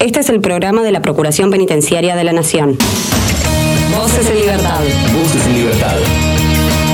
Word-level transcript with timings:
Este 0.00 0.20
es 0.20 0.30
el 0.30 0.40
programa 0.40 0.82
de 0.82 0.92
la 0.92 1.02
Procuración 1.02 1.50
Penitenciaria 1.50 2.16
de 2.16 2.24
la 2.24 2.32
Nación. 2.32 2.78
Voces 3.94 4.30
en 4.30 4.36
libertad. 4.38 4.80
Voces 5.12 5.46
en 5.46 5.52
libertad. 5.52 5.94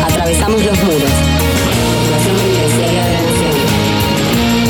Atravesamos 0.04 0.60
los 0.60 0.76
muros. 0.82 1.12
Procuración 1.95 2.37
Penitenciaria 2.37 3.04
de 3.04 3.12
la 3.12 3.21
Nación. 3.22 3.54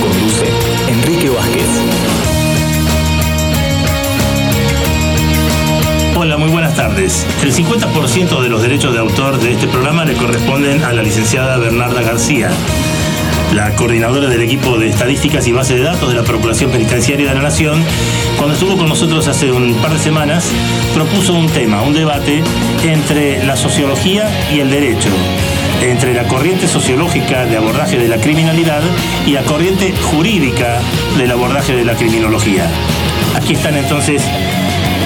Conduce 0.02 0.46
Enrique 0.92 1.30
Vázquez. 1.30 1.66
Hola, 6.18 6.36
muy 6.36 6.50
buenas 6.50 6.76
tardes. 6.76 7.26
El 7.42 7.54
50% 7.54 8.42
de 8.42 8.48
los 8.50 8.60
derechos 8.60 8.92
de 8.92 8.98
autor 8.98 9.38
de 9.38 9.52
este 9.52 9.66
programa 9.66 10.04
le 10.04 10.12
corresponden 10.12 10.84
a 10.84 10.92
la 10.92 11.02
licenciada 11.02 11.56
Bernarda 11.56 12.02
García, 12.02 12.50
la 13.54 13.74
coordinadora 13.74 14.28
del 14.28 14.42
equipo 14.42 14.78
de 14.78 14.88
estadísticas 14.88 15.46
y 15.46 15.52
base 15.52 15.74
de 15.74 15.82
datos 15.82 16.08
de 16.08 16.14
la 16.14 16.22
Procuración 16.22 16.70
Penitenciaria 16.70 17.28
de 17.28 17.34
la 17.34 17.42
Nación, 17.42 17.82
cuando 18.36 18.54
estuvo 18.54 18.76
con 18.76 18.88
nosotros 18.88 19.26
hace 19.28 19.50
un 19.50 19.74
par 19.76 19.92
de 19.92 19.98
semanas, 19.98 20.50
propuso 20.94 21.34
un 21.34 21.48
tema, 21.48 21.82
un 21.82 21.94
debate 21.94 22.42
entre 22.84 23.44
la 23.44 23.56
sociología 23.56 24.28
y 24.52 24.60
el 24.60 24.70
derecho 24.70 25.08
entre 25.82 26.14
la 26.14 26.26
corriente 26.26 26.68
sociológica 26.68 27.44
de 27.44 27.56
abordaje 27.56 27.98
de 27.98 28.08
la 28.08 28.16
criminalidad 28.16 28.82
y 29.26 29.32
la 29.32 29.42
corriente 29.42 29.94
jurídica 30.10 30.80
del 31.18 31.30
abordaje 31.30 31.74
de 31.74 31.84
la 31.84 31.94
criminología. 31.94 32.66
Aquí 33.34 33.52
están 33.52 33.76
entonces 33.76 34.22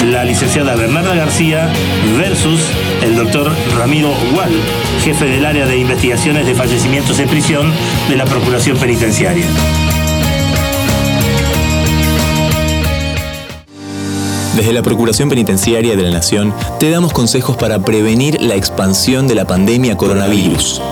la 0.04 0.24
licenciada 0.24 0.76
Bernarda 0.76 1.14
García 1.14 1.68
versus 2.16 2.60
el 3.02 3.16
doctor 3.16 3.52
Ramiro 3.76 4.12
Gual, 4.32 4.52
jefe 5.00 5.24
del 5.24 5.46
área 5.46 5.66
de 5.66 5.78
investigaciones 5.78 6.46
de 6.46 6.54
fallecimientos 6.54 7.18
en 7.18 7.28
prisión 7.28 7.72
de 8.08 8.16
la 8.16 8.26
Procuración 8.26 8.76
Penitenciaria. 8.76 9.46
Desde 14.54 14.72
la 14.74 14.82
Procuración 14.82 15.30
Penitenciaria 15.30 15.96
de 15.96 16.02
la 16.02 16.10
Nación 16.10 16.52
te 16.78 16.90
damos 16.90 17.14
consejos 17.14 17.56
para 17.56 17.78
prevenir 17.78 18.42
la 18.42 18.56
expansión 18.56 19.26
de 19.26 19.34
la 19.34 19.46
pandemia 19.46 19.96
coronavirus. 19.96 20.82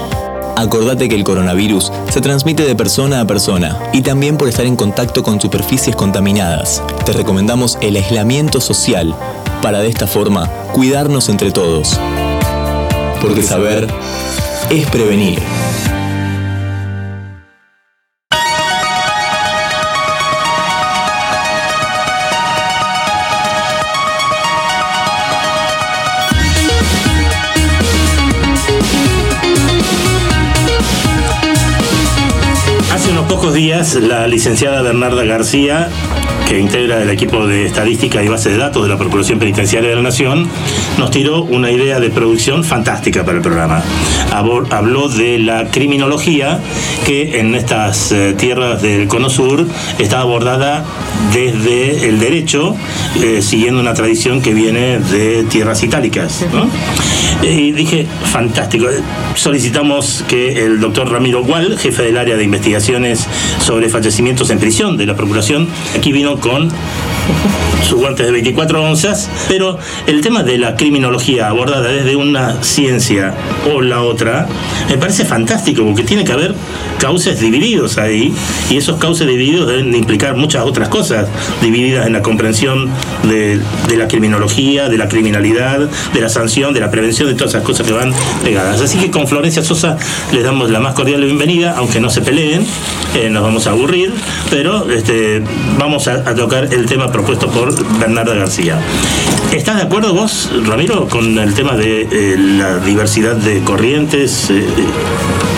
Acordate 0.57 1.09
que 1.09 1.15
el 1.15 1.25
coronavirus 1.25 1.93
se 2.09 2.21
transmite 2.23 2.65
de 2.65 2.75
persona 2.75 3.21
a 3.21 3.27
persona 3.27 3.79
y 3.93 4.01
también 4.01 4.39
por 4.39 4.49
estar 4.49 4.65
en 4.65 4.77
contacto 4.77 5.23
con 5.23 5.41
superficies 5.41 5.95
contaminadas. 5.95 6.83
Te 7.05 7.13
recomendamos 7.13 7.77
el 7.83 7.97
aislamiento 7.97 8.61
social 8.61 9.15
para 9.63 9.81
de 9.81 9.89
esta 9.89 10.07
forma 10.07 10.49
cuidarnos 10.73 11.29
entre 11.29 11.51
todos. 11.51 12.01
Porque 13.21 13.43
saber 13.43 13.87
es 14.71 14.87
prevenir. 14.91 15.41
Hace 32.93 33.11
unos 33.11 33.27
pocos 33.27 33.53
días, 33.53 33.95
la 33.95 34.27
licenciada 34.27 34.81
Bernarda 34.83 35.25
García, 35.25 35.89
que 36.49 36.59
integra 36.59 37.03
el 37.03 37.11
equipo 37.11 37.47
de 37.47 37.67
estadística 37.67 38.23
y 38.23 38.29
base 38.29 38.49
de 38.49 38.57
datos 38.57 38.83
de 38.83 38.89
la 38.89 38.97
Procuración 38.97 39.39
Penitenciaria 39.39 39.91
de 39.91 39.97
la 39.97 40.03
Nación, 40.03 40.49
nos 40.97 41.11
tiró 41.11 41.43
una 41.43 41.71
idea 41.71 42.01
de 42.01 42.09
producción 42.09 42.65
fantástica 42.65 43.25
para 43.25 43.37
el 43.37 43.43
programa. 43.43 43.83
Habló 44.33 45.09
de 45.09 45.39
la 45.39 45.71
criminología, 45.71 46.61
que 47.05 47.41
en 47.41 47.55
estas 47.55 48.13
eh, 48.13 48.35
tierras 48.39 48.81
del 48.81 49.09
Cono 49.09 49.29
Sur 49.29 49.67
está 49.99 50.21
abordada 50.21 50.85
desde 51.33 52.09
el 52.09 52.19
derecho, 52.19 52.77
eh, 53.23 53.43
siguiendo 53.43 53.81
una 53.81 53.95
tradición 53.95 54.41
que 54.41 54.55
viene 54.55 54.99
de 54.99 55.45
tierras 55.45 55.83
itálicas. 55.83 56.47
¿no? 56.53 56.69
Y 57.43 57.73
dije, 57.73 58.07
fantástico. 58.25 58.87
Solicitamos 59.35 60.25
que 60.29 60.65
el 60.65 60.81
doctor 60.81 61.11
Ramiro 61.11 61.45
Gual, 61.45 61.79
jefe 61.79 62.03
del 62.03 62.17
área 62.17 62.37
de 62.37 62.45
investigaciones 62.45 63.27
sobre 63.61 63.89
fallecimientos 63.89 64.51
en 64.51 64.59
prisión 64.59 64.97
de 64.97 65.07
la 65.07 65.17
Procuración, 65.17 65.69
aquí 65.97 66.13
vino 66.13 66.39
con 66.41 66.71
sus 67.89 67.99
guantes 67.99 68.27
de 68.27 68.33
24 68.33 68.83
onzas, 68.83 69.31
pero 69.49 69.79
el 70.07 70.21
tema 70.21 70.43
de 70.43 70.59
la 70.59 70.77
criminología 70.77 71.49
abordada 71.49 71.89
desde 71.89 72.17
una 72.17 72.63
ciencia 72.63 73.35
o 73.73 73.81
la 73.81 74.03
otra, 74.03 74.47
me 74.89 74.99
parece 74.99 75.25
fantástico, 75.25 75.85
porque 75.85 76.03
tiene 76.03 76.25
que 76.25 76.33
haber 76.33 76.55
cauces 76.99 77.41
divididos 77.41 77.99
ahí, 77.99 78.35
y 78.71 78.77
esos 78.77 78.99
cauces 78.99 79.27
divididos 79.27 79.69
deben 79.69 79.93
de 79.93 79.99
implicar 79.99 80.37
muchas 80.37 80.65
otras 80.65 80.89
cosas, 80.89 81.29
divididas 81.63 82.07
en 82.07 82.13
la 82.13 82.23
comprensión 82.23 82.91
de, 83.23 83.61
de 83.89 83.97
la 83.97 84.09
criminología, 84.09 84.89
de 84.89 84.99
la 84.99 85.09
criminalidad, 85.09 85.89
de 86.13 86.21
la 86.21 86.29
sanción, 86.29 86.75
de 86.75 86.81
la 86.81 86.91
prevención, 86.91 87.29
de 87.29 87.35
todas 87.35 87.55
esas 87.55 87.63
cosas 87.63 87.87
que 87.87 87.93
van 87.93 88.13
pegadas. 88.45 88.81
Así 88.81 88.99
que 88.99 89.11
con 89.11 89.27
Florencia 89.27 89.63
Sosa 89.63 89.97
les 90.33 90.45
damos 90.45 90.71
la 90.71 90.81
más 90.81 90.95
cordial 90.95 91.23
bienvenida, 91.23 91.75
aunque 91.77 92.01
no 92.01 92.11
se 92.11 92.21
peleen, 92.21 92.67
eh, 93.15 93.31
nos 93.31 93.43
vamos 93.43 93.67
a 93.67 93.71
aburrir, 93.71 94.13
pero 94.51 94.91
este, 94.91 95.43
vamos 95.79 96.09
a, 96.09 96.15
a 96.15 96.35
tocar 96.35 96.73
el 96.73 96.87
tema 96.87 97.11
propuesto 97.19 97.49
por 97.51 97.75
Bernarda 97.99 98.33
García. 98.35 98.79
¿Estás 99.53 99.77
de 99.79 99.83
acuerdo 99.83 100.15
vos, 100.15 100.51
Ramiro, 100.65 101.09
con 101.09 101.37
el 101.37 101.53
tema 101.53 101.75
de 101.77 102.03
eh, 102.03 102.37
la 102.39 102.79
diversidad 102.79 103.35
de 103.35 103.59
corrientes? 103.65 104.49
Eh, 104.51 104.65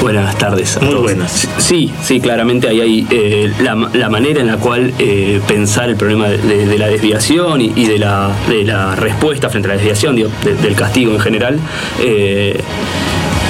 Buenas 0.01 0.39
tardes. 0.39 0.79
a 0.79 0.81
Muy 0.81 0.91
todos. 0.93 1.03
buenas. 1.03 1.47
Sí, 1.59 1.93
sí, 2.03 2.19
claramente 2.19 2.67
ahí 2.69 2.81
hay 2.81 3.07
eh, 3.11 3.53
la, 3.61 3.75
la 3.93 4.09
manera 4.09 4.41
en 4.41 4.47
la 4.47 4.57
cual 4.57 4.95
eh, 4.99 5.39
pensar 5.47 5.91
el 5.91 5.97
problema 5.97 6.29
de, 6.29 6.39
de- 6.39 6.67
de 6.67 6.79
la 6.79 6.87
desviación 6.89 7.61
y, 7.61 7.73
y 7.77 7.85
de, 7.87 7.99
la, 7.99 8.31
de 8.49 8.65
la 8.65 8.95
respuesta 8.97 9.51
frente 9.51 9.69
a 9.69 9.73
la 9.73 9.77
desviación, 9.77 10.17
digo, 10.17 10.31
de- 10.43 10.55
del 10.55 10.75
castigo 10.75 11.13
en 11.13 11.21
general. 11.21 11.59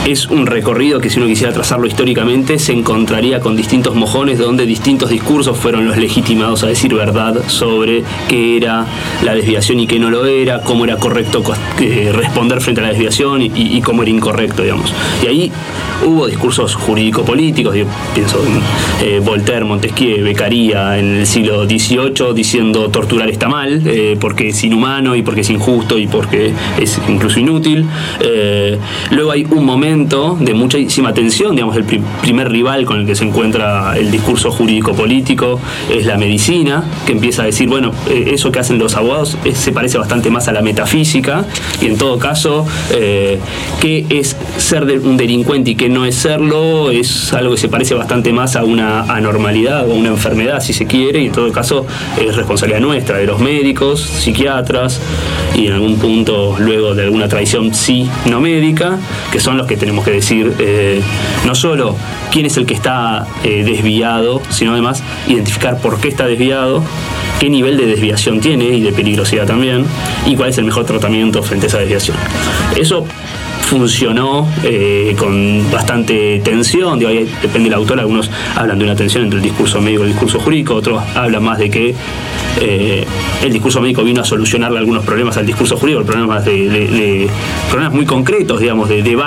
Es 0.06 0.26
un 0.28 0.46
recorrido 0.46 1.00
que 1.00 1.10
si 1.10 1.18
uno 1.18 1.28
quisiera 1.28 1.52
trazarlo 1.52 1.86
históricamente 1.86 2.58
se 2.58 2.72
encontraría 2.72 3.40
con 3.40 3.56
distintos 3.56 3.94
mojones 3.94 4.38
donde 4.38 4.66
distintos 4.66 5.10
discursos 5.10 5.58
fueron 5.58 5.86
los 5.86 5.96
legitimados 5.98 6.62
a 6.62 6.68
decir 6.68 6.94
verdad 6.94 7.36
sobre 7.48 8.02
qué 8.28 8.56
era 8.56 8.86
la 9.24 9.34
desviación 9.34 9.80
y 9.80 9.86
qué 9.86 9.98
no 9.98 10.10
lo 10.10 10.24
era, 10.24 10.62
cómo 10.62 10.84
era 10.84 10.96
correcto 10.96 11.42
responder 12.12 12.60
frente 12.60 12.80
a 12.80 12.84
la 12.84 12.90
desviación 12.90 13.42
y, 13.42 13.80
cómo 13.82 14.02
era 14.02 14.10
incorrecto, 14.10 14.62
digamos. 14.62 14.92
Y 15.22 15.26
ahí 15.26 15.52
hubo 16.06 16.26
discursos 16.26 16.74
jurídico-políticos, 16.74 17.76
pienso 18.14 18.42
en 18.44 19.06
eh, 19.06 19.20
Voltaire, 19.20 19.64
Montesquieu, 19.64 20.22
Beccaria 20.24 20.98
en 20.98 21.16
el 21.16 21.26
siglo 21.26 21.64
XVIII 21.64 22.34
diciendo 22.34 22.88
torturar 22.90 23.30
está 23.30 23.48
mal, 23.48 23.82
eh, 23.86 24.16
porque 24.20 24.48
es 24.48 24.64
inhumano 24.64 25.14
y 25.16 25.22
porque 25.22 25.42
es 25.42 25.50
injusto 25.50 25.98
y 25.98 26.06
porque 26.06 26.52
es 26.78 27.00
incluso 27.08 27.40
inútil. 27.40 27.86
Eh, 28.20 28.78
luego 29.10 29.30
hay 29.30 29.46
un 29.50 29.64
momento 29.64 29.90
de 30.08 30.54
muchísima 30.54 31.12
tensión, 31.12 31.54
digamos, 31.54 31.76
el 31.76 31.84
pri- 31.84 32.00
primer 32.22 32.50
rival 32.50 32.84
con 32.84 33.00
el 33.00 33.06
que 33.06 33.14
se 33.14 33.24
encuentra 33.24 33.96
el 33.96 34.10
discurso 34.10 34.50
jurídico-político 34.50 35.60
es 35.92 36.06
la 36.06 36.16
medicina, 36.16 36.84
que 37.06 37.12
empieza 37.12 37.42
a 37.42 37.46
decir, 37.46 37.68
bueno, 37.68 37.92
eh, 38.08 38.30
eso 38.32 38.50
que 38.50 38.58
hacen 38.58 38.78
los 38.78 38.96
abogados 38.96 39.36
eh, 39.44 39.54
se 39.54 39.72
parece 39.72 39.98
bastante 39.98 40.30
más 40.30 40.48
a 40.48 40.52
la 40.52 40.62
metafísica, 40.62 41.44
y 41.80 41.86
en 41.86 41.98
todo 41.98 42.18
caso, 42.18 42.66
eh, 42.92 43.38
qué 43.80 44.06
es 44.10 44.36
ser 44.56 44.84
un 45.04 45.16
delincuente 45.16 45.72
y 45.72 45.74
qué 45.74 45.88
no 45.88 46.04
es 46.04 46.14
serlo, 46.14 46.90
es 46.90 47.32
algo 47.32 47.52
que 47.54 47.60
se 47.60 47.68
parece 47.68 47.94
bastante 47.94 48.32
más 48.32 48.56
a 48.56 48.64
una 48.64 49.02
anormalidad 49.02 49.88
o 49.88 49.92
a 49.92 49.94
una 49.94 50.08
enfermedad, 50.08 50.60
si 50.62 50.72
se 50.72 50.86
quiere, 50.86 51.22
y 51.22 51.26
en 51.26 51.32
todo 51.32 51.50
caso 51.52 51.86
es 52.20 52.34
responsabilidad 52.36 52.80
nuestra, 52.80 53.18
de 53.18 53.26
los 53.26 53.40
médicos, 53.40 54.00
psiquiatras, 54.00 55.00
y 55.54 55.66
en 55.66 55.72
algún 55.72 55.98
punto 55.98 56.56
luego 56.58 56.94
de 56.94 57.04
alguna 57.04 57.28
tradición 57.28 57.74
sí 57.74 58.08
no 58.26 58.40
médica, 58.40 58.98
que 59.32 59.40
son 59.40 59.56
los 59.56 59.66
que 59.66 59.76
tenemos 59.76 60.04
que 60.04 60.12
decir 60.12 60.54
eh, 60.58 61.02
no 61.46 61.54
solo 61.54 61.96
quién 62.30 62.46
es 62.46 62.56
el 62.56 62.66
que 62.66 62.74
está 62.74 63.26
eh, 63.44 63.64
desviado, 63.64 64.42
sino 64.50 64.72
además 64.72 65.02
identificar 65.26 65.78
por 65.78 66.00
qué 66.00 66.08
está 66.08 66.26
desviado, 66.26 66.82
qué 67.38 67.50
nivel 67.50 67.76
de 67.76 67.86
desviación 67.86 68.40
tiene 68.40 68.66
y 68.66 68.80
de 68.80 68.92
peligrosidad 68.92 69.46
también, 69.46 69.84
y 70.26 70.36
cuál 70.36 70.50
es 70.50 70.58
el 70.58 70.64
mejor 70.64 70.84
tratamiento 70.84 71.42
frente 71.42 71.66
a 71.66 71.68
esa 71.68 71.78
desviación. 71.78 72.16
Eso 72.76 73.06
funcionó 73.70 74.48
eh, 74.64 75.14
con 75.16 75.70
bastante 75.70 76.40
tensión, 76.42 76.98
depende 76.98 77.68
del 77.68 77.74
autor, 77.74 78.00
algunos 78.00 78.28
hablan 78.56 78.80
de 78.80 78.84
una 78.84 78.96
tensión 78.96 79.22
entre 79.22 79.38
el 79.38 79.44
discurso 79.44 79.80
médico 79.80 80.02
y 80.02 80.06
el 80.06 80.12
discurso 80.12 80.40
jurídico, 80.40 80.74
otros 80.74 81.00
hablan 81.14 81.44
más 81.44 81.56
de 81.56 81.70
que 81.70 81.94
eh, 82.60 83.06
el 83.44 83.52
discurso 83.52 83.80
médico 83.80 84.02
vino 84.02 84.22
a 84.22 84.24
solucionarle 84.24 84.80
algunos 84.80 85.04
problemas 85.04 85.36
al 85.36 85.46
discurso 85.46 85.76
jurídico, 85.76 86.02
problemas 86.02 86.44
de, 86.44 87.28
problemas 87.70 87.94
muy 87.94 88.04
concretos, 88.06 88.58
digamos, 88.58 88.88
de, 88.88 89.04
de 89.04 89.20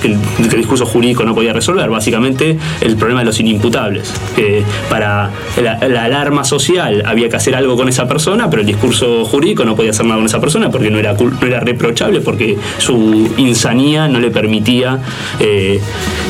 que 0.00 0.08
el, 0.08 0.48
discurso 0.56 0.86
jurídico 0.86 1.24
no 1.24 1.34
podía 1.34 1.52
resolver, 1.52 1.90
básicamente 1.90 2.56
el 2.80 2.96
problema 2.96 3.20
de 3.20 3.26
los 3.26 3.38
inimputables, 3.38 4.14
que 4.34 4.62
para 4.88 5.30
la, 5.62 5.76
la 5.88 6.04
alarma 6.04 6.44
social 6.44 7.02
había 7.04 7.28
que 7.28 7.36
hacer 7.36 7.54
algo 7.54 7.76
con 7.76 7.86
esa 7.90 8.08
persona, 8.08 8.48
pero 8.48 8.62
el 8.62 8.66
discurso 8.66 9.26
jurídico 9.26 9.66
no 9.66 9.76
podía 9.76 9.90
hacer 9.90 10.06
nada 10.06 10.16
con 10.16 10.26
esa 10.26 10.40
persona 10.40 10.70
porque 10.70 10.90
no 10.90 10.98
era, 10.98 11.12
no 11.12 11.46
era 11.46 11.60
reprochable, 11.60 12.22
porque 12.22 12.56
su 12.78 13.30
insanía 13.36 13.89
no 14.08 14.20
le 14.20 14.30
permitía 14.30 14.98
eh, 15.38 15.80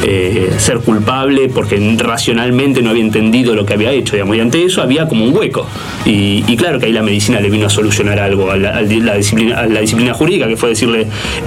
eh, 0.02 0.54
ser 0.58 0.78
culpable 0.78 1.48
porque 1.48 1.96
racionalmente 1.98 2.82
no 2.82 2.90
había 2.90 3.02
entendido 3.02 3.54
lo 3.54 3.66
que 3.66 3.74
había 3.74 3.92
hecho, 3.92 4.14
digamos, 4.16 4.36
y 4.36 4.40
ante 4.40 4.64
eso 4.64 4.82
había 4.82 5.06
como 5.08 5.24
un 5.24 5.36
hueco. 5.36 5.66
Y, 6.04 6.56
claro 6.56 6.78
que 6.78 6.86
ahí 6.86 6.92
la 6.92 7.02
medicina 7.02 7.40
le 7.40 7.48
vino 7.48 7.66
a 7.66 7.70
solucionar 7.70 8.18
algo 8.18 8.50
a 8.50 8.56
la, 8.56 8.82
disciplina, 8.82 9.66
la 9.66 9.80
disciplina 9.80 10.12
jurídica, 10.12 10.46
que 10.46 10.56
fue 10.56 10.70
decirle, 10.70 11.06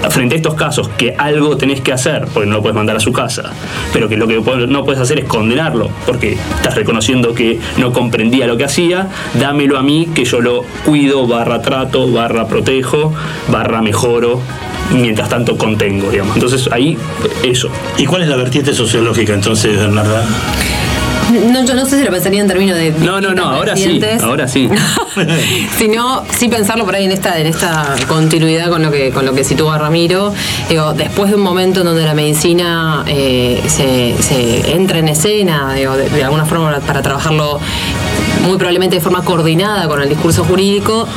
frente 0.09 0.35
a 0.35 0.37
estos 0.37 0.55
casos, 0.55 0.89
que 0.89 1.13
algo 1.17 1.57
tenés 1.57 1.81
que 1.81 1.91
hacer, 1.91 2.25
porque 2.33 2.47
no 2.47 2.55
lo 2.55 2.61
puedes 2.61 2.75
mandar 2.75 2.95
a 2.95 2.99
su 2.99 3.11
casa, 3.11 3.51
pero 3.91 4.09
que 4.09 4.17
lo 4.17 4.27
que 4.27 4.41
no 4.67 4.83
puedes 4.83 5.01
hacer 5.01 5.19
es 5.19 5.25
condenarlo, 5.25 5.89
porque 6.05 6.33
estás 6.55 6.75
reconociendo 6.75 7.33
que 7.33 7.59
no 7.77 7.91
comprendía 7.93 8.47
lo 8.47 8.57
que 8.57 8.63
hacía, 8.63 9.07
dámelo 9.39 9.77
a 9.77 9.83
mí, 9.83 10.09
que 10.13 10.25
yo 10.25 10.41
lo 10.41 10.63
cuido, 10.85 11.27
barra 11.27 11.61
trato, 11.61 12.11
barra 12.11 12.47
protejo, 12.47 13.13
barra 13.51 13.81
mejoro, 13.81 14.41
mientras 14.91 15.29
tanto 15.29 15.57
contengo, 15.57 16.11
digamos. 16.11 16.35
Entonces 16.35 16.69
ahí, 16.71 16.97
eso. 17.43 17.69
¿Y 17.97 18.05
cuál 18.05 18.23
es 18.23 18.27
la 18.27 18.35
vertiente 18.35 18.73
sociológica 18.73 19.33
entonces, 19.33 19.77
Bernarda? 19.77 20.25
No, 21.31 21.65
yo 21.65 21.73
no 21.73 21.85
sé 21.85 21.97
si 21.97 22.03
lo 22.03 22.11
pensaría 22.11 22.41
en 22.41 22.47
términos 22.47 22.77
de. 22.77 22.91
No, 22.91 23.19
no, 23.19 23.33
no, 23.33 23.45
ahora 23.45 23.75
sí. 23.75 23.99
Ahora 24.21 24.47
sí. 24.47 24.69
Sino, 25.77 26.23
sí 26.29 26.47
pensarlo 26.47 26.85
por 26.85 26.95
ahí 26.95 27.05
en 27.05 27.11
esta, 27.11 27.39
en 27.39 27.47
esta 27.47 27.95
continuidad 28.07 28.69
con 28.69 28.83
lo 28.83 28.91
que, 28.91 29.11
con 29.11 29.25
lo 29.25 29.33
que 29.33 29.43
sitúa 29.43 29.77
Ramiro. 29.77 30.33
Digo, 30.69 30.93
después 30.93 31.29
de 31.29 31.35
un 31.35 31.41
momento 31.41 31.79
en 31.79 31.87
donde 31.87 32.03
la 32.03 32.13
medicina 32.13 33.03
eh, 33.07 33.61
se, 33.67 34.15
se, 34.21 34.75
entra 34.75 34.99
en 34.99 35.07
escena, 35.07 35.73
digo, 35.73 35.95
de 35.95 36.23
alguna 36.23 36.45
forma 36.45 36.79
para 36.81 37.01
trabajarlo 37.01 37.59
muy 38.45 38.57
probablemente 38.57 38.97
de 38.97 39.01
forma 39.01 39.23
coordinada 39.23 39.87
con 39.87 40.01
el 40.01 40.09
discurso 40.09 40.43
jurídico, 40.43 41.07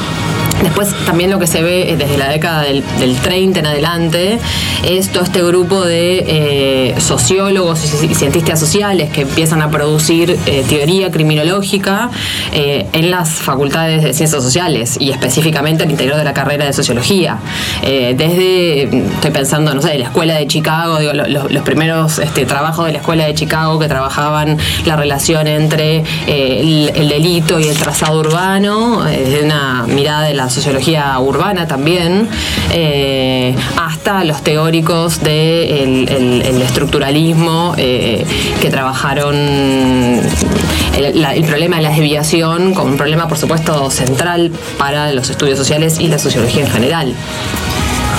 Después 0.67 0.93
también 1.07 1.31
lo 1.31 1.39
que 1.39 1.47
se 1.47 1.63
ve 1.63 1.93
eh, 1.93 1.97
desde 1.97 2.19
la 2.19 2.29
década 2.29 2.63
del, 2.63 2.83
30 3.23 3.61
en 3.61 3.67
adelante 3.67 4.39
es 4.85 5.11
todo 5.11 5.23
este 5.23 5.41
grupo 5.45 5.85
de 5.85 6.25
eh, 6.27 7.01
sociólogos 7.01 7.85
y 8.03 8.15
cientistas 8.17 8.59
sociales 8.59 9.11
que 9.11 9.21
empiezan 9.23 9.63
a 9.63 9.71
producir 9.71 10.37
eh, 10.47 10.65
teoría 10.69 11.13
criminológica 11.13 12.11
en 12.53 13.11
las 13.11 13.29
facultades 13.29 14.03
de 14.03 14.13
ciencias 14.13 14.43
sociales 14.43 14.97
y 14.99 15.11
específicamente 15.11 15.85
al 15.85 15.91
interior 15.91 16.17
de 16.17 16.25
la 16.25 16.35
carrera 16.35 16.65
de 16.65 16.73
sociología. 16.73 17.39
desde, 17.83 18.83
estoy 18.83 19.31
pensando, 19.31 19.73
no 19.75 19.83
sé, 19.83 19.97
la 19.99 20.07
escuela 20.07 20.35
de 20.35 20.47
Chicago, 20.47 20.99
los, 21.01 21.63
primeros 21.63 22.19
este, 22.19 22.45
trabajos 22.45 22.87
de 22.87 22.93
la 22.93 22.99
escuela 22.99 23.27
de 23.27 23.35
Chicago 23.35 23.79
que 23.79 23.89
trabajaban 23.89 24.59
la 24.85 24.97
relación 24.97 25.47
entre 25.47 26.03
el, 26.27 26.91
el, 26.95 27.09
delito 27.09 27.61
y 27.61 27.69
el 27.69 27.77
trazado 27.77 28.19
urbano, 28.19 29.05
desde 29.05 29.45
una 29.45 29.85
mirada 29.87 30.23
de 30.23 30.35
la 30.35 30.49
sociología 30.56 31.19
urbana 31.19 31.69
también, 31.69 32.29
eh, 32.73 33.55
hasta 33.76 34.25
los 34.25 34.43
teóricos 34.43 35.20
del 35.20 36.08
el, 36.08 36.62
estructuralismo 36.62 37.75
eh, 37.76 38.25
que 38.61 38.70
trabajaron 38.70 39.37
el, 39.37 41.44
problema 41.44 41.76
de 41.76 41.82
la 41.82 41.91
desviación 41.91 42.75
como 42.75 42.93
un 42.93 42.97
problema, 42.97 43.29
por 43.29 43.38
supuesto, 43.38 43.91
central 43.91 44.50
para 44.79 45.12
los 45.12 45.29
estudios 45.29 45.58
sociales 45.58 46.00
y 46.00 46.08
la 46.08 46.19
sociología 46.19 46.64
en 46.64 46.70
general. 46.70 47.14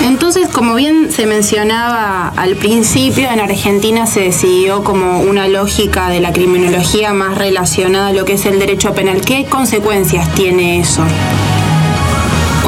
Entonces, 0.02 0.48
como 0.48 0.76
bien 0.76 1.10
se 1.10 1.26
mencionaba 1.26 2.28
al 2.36 2.54
principio, 2.54 3.28
en 3.30 3.40
Argentina 3.40 4.06
se 4.06 4.20
decidió 4.20 4.84
como 4.84 5.20
una 5.20 5.48
lógica 5.48 6.08
de 6.08 6.20
la 6.20 6.32
criminología 6.32 7.12
más 7.12 7.36
relacionada 7.36 8.08
a 8.08 8.12
lo 8.12 8.24
que 8.24 8.34
es 8.34 8.46
el 8.46 8.60
derecho 8.60 8.94
penal. 8.94 9.20
¿Qué 9.22 9.46
consecuencias 9.46 10.32
tiene 10.34 10.78
eso? 10.78 11.02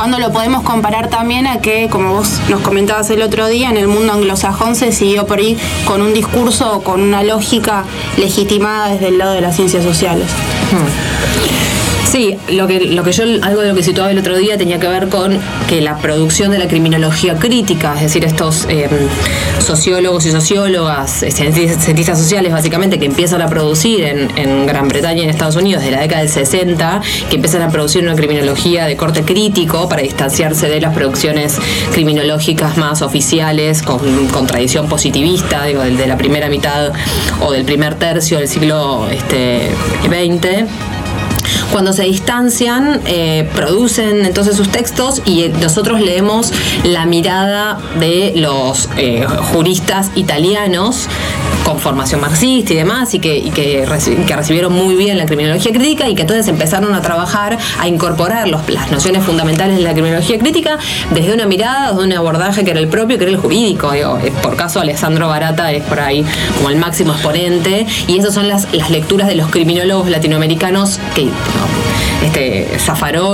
Cuando 0.01 0.19
lo 0.19 0.33
podemos 0.33 0.63
comparar 0.63 1.11
también 1.11 1.47
a 1.47 1.61
que, 1.61 1.91
como 1.91 2.15
vos 2.15 2.41
nos 2.49 2.63
comentabas 2.63 3.11
el 3.11 3.21
otro 3.21 3.49
día, 3.49 3.69
en 3.69 3.77
el 3.77 3.87
mundo 3.87 4.15
anglosajón 4.15 4.75
se 4.75 4.93
siguió 4.93 5.27
por 5.27 5.41
ahí 5.41 5.59
con 5.85 6.01
un 6.01 6.15
discurso 6.15 6.75
o 6.75 6.83
con 6.83 7.03
una 7.03 7.23
lógica 7.23 7.85
legitimada 8.17 8.89
desde 8.89 9.09
el 9.09 9.19
lado 9.19 9.35
de 9.35 9.43
las 9.43 9.57
ciencias 9.57 9.85
sociales. 9.85 10.31
Hmm. 10.73 11.90
Sí, 12.11 12.37
lo 12.49 12.67
que, 12.67 12.81
lo 12.81 13.05
que 13.05 13.13
yo, 13.13 13.23
algo 13.43 13.63
de 13.63 13.69
lo 13.69 13.75
que 13.77 13.85
situaba 13.85 14.11
el 14.11 14.19
otro 14.19 14.37
día 14.37 14.59
tenía 14.59 14.81
que 14.81 14.89
ver 14.89 15.09
con 15.09 15.39
que 15.69 15.81
la 15.81 15.97
producción 15.99 16.51
de 16.51 16.59
la 16.59 16.67
criminología 16.67 17.37
crítica, 17.37 17.95
es 17.95 18.01
decir, 18.01 18.25
estos 18.25 18.67
em, 18.69 18.91
sociólogos 19.65 20.27
y 20.27 20.33
sociólogas, 20.33 21.23
eh, 21.23 21.31
cientistas 21.31 22.19
sociales 22.19 22.53
básicamente, 22.53 22.99
que 22.99 23.07
empiezan 23.07 23.43
a 23.43 23.47
producir 23.47 24.03
en, 24.03 24.67
Gran 24.67 24.89
Bretaña 24.89 25.21
y 25.21 25.25
en 25.25 25.31
Estados 25.31 25.55
Unidos 25.55 25.83
desde 25.85 25.95
la 25.95 26.03
década 26.03 26.23
del 26.23 26.31
60, 26.31 27.01
que 27.29 27.37
empiezan 27.37 27.63
a 27.63 27.71
producir 27.71 28.03
una 28.03 28.17
criminología 28.17 28.87
de 28.87 28.97
corte 28.97 29.23
crítico 29.23 29.89
para 29.89 30.03
distanciarse 30.03 30.69
de 30.69 30.81
las 30.81 30.93
producciones 30.93 31.59
criminológicas 31.93 32.77
más 32.77 33.03
oficiales, 33.03 33.83
con, 33.83 34.01
tradición 34.49 34.89
positivista, 34.89 35.65
digo, 35.65 35.83
de 35.83 36.07
la 36.09 36.17
primera 36.17 36.49
mitad 36.49 36.93
o 37.41 37.53
del 37.53 37.65
primer 37.65 37.95
tercio 37.95 38.39
del 38.39 38.49
siglo 38.49 39.07
este, 39.09 39.71
XX 40.09 40.69
cuando 41.73 41.93
se 41.93 42.05
distancian, 42.05 43.01
eh, 43.07 43.49
producen 43.55 44.27
entonces 44.27 44.57
sus 44.57 44.69
textos 44.69 45.23
y 45.25 45.43
eh, 45.43 45.53
nosotros 45.61 46.01
leemos 46.01 46.53
la 46.85 47.07
mirada 47.07 47.79
de 47.99 48.33
los 48.37 48.89
eh, 48.97 49.27
juristas 49.53 50.11
italianos 50.15 51.09
con 51.65 51.79
formación 51.79 52.21
marxista 52.21 52.73
y 52.73 52.77
demás, 52.77 53.15
y 53.15 53.19
que, 53.19 53.51
que, 53.51 53.87
recibieron 53.87 54.73
muy 54.73 54.95
bien 54.95 55.19
la 55.19 55.27
criminología 55.27 55.73
crítica 55.73 56.09
y 56.09 56.15
que 56.15 56.23
entonces 56.23 56.49
empezaron 56.49 56.95
a 56.95 57.03
trabajar, 57.03 57.59
a 57.79 57.87
incorporar 57.87 58.49
las 58.49 58.91
nociones 58.91 59.25
fundamentales 59.25 59.77
de 59.77 59.83
la 59.83 59.93
criminología 59.93 60.39
crítica 60.39 60.79
desde 61.13 61.35
una 61.35 61.47
mirada, 61.47 61.93
desde 61.93 62.05
un 62.05 62.13
abordaje 62.13 62.65
que 62.65 62.71
era 62.71 62.81
el 62.81 62.89
propio, 62.89 63.19
que 63.19 63.25
era 63.25 63.33
el 63.33 63.39
jurídico. 63.39 63.93
por 64.43 64.57
caso, 64.57 64.81
Alessandro 64.81 65.29
Barata 65.29 65.71
es 65.73 65.83
por 65.85 66.01
ahí 66.01 66.25
como 66.57 66.71
el 66.71 66.77
máximo 66.77 67.13
exponente, 67.13 67.87
y 68.07 68.19
esas 68.19 68.35
son 68.35 68.49
las, 68.49 68.67
las 68.73 68.91
lecturas 68.91 69.29
de 69.29 69.35
los 69.35 69.51
criminólogos 69.51 70.09
latinoamericanos 70.09 70.99
que 71.15 71.29
este, 72.23 72.69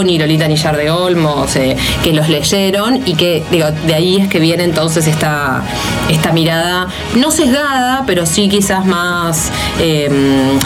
y 0.06 0.18
Lolita 0.18 0.48
Nillar 0.48 0.76
de 0.76 0.90
Olmos, 0.90 1.56
eh, 1.56 1.76
que 2.02 2.12
los 2.12 2.28
leyeron 2.28 3.02
y 3.06 3.14
que 3.14 3.42
digo, 3.50 3.70
de 3.70 3.94
ahí 3.94 4.16
es 4.16 4.28
que 4.28 4.38
viene 4.38 4.64
entonces 4.64 5.06
esta, 5.06 5.62
esta 6.08 6.32
mirada, 6.32 6.88
no 7.16 7.30
sesgada, 7.30 8.04
pero 8.06 8.26
sí 8.26 8.48
quizás 8.48 8.84
más 8.84 9.50
em, 9.80 10.58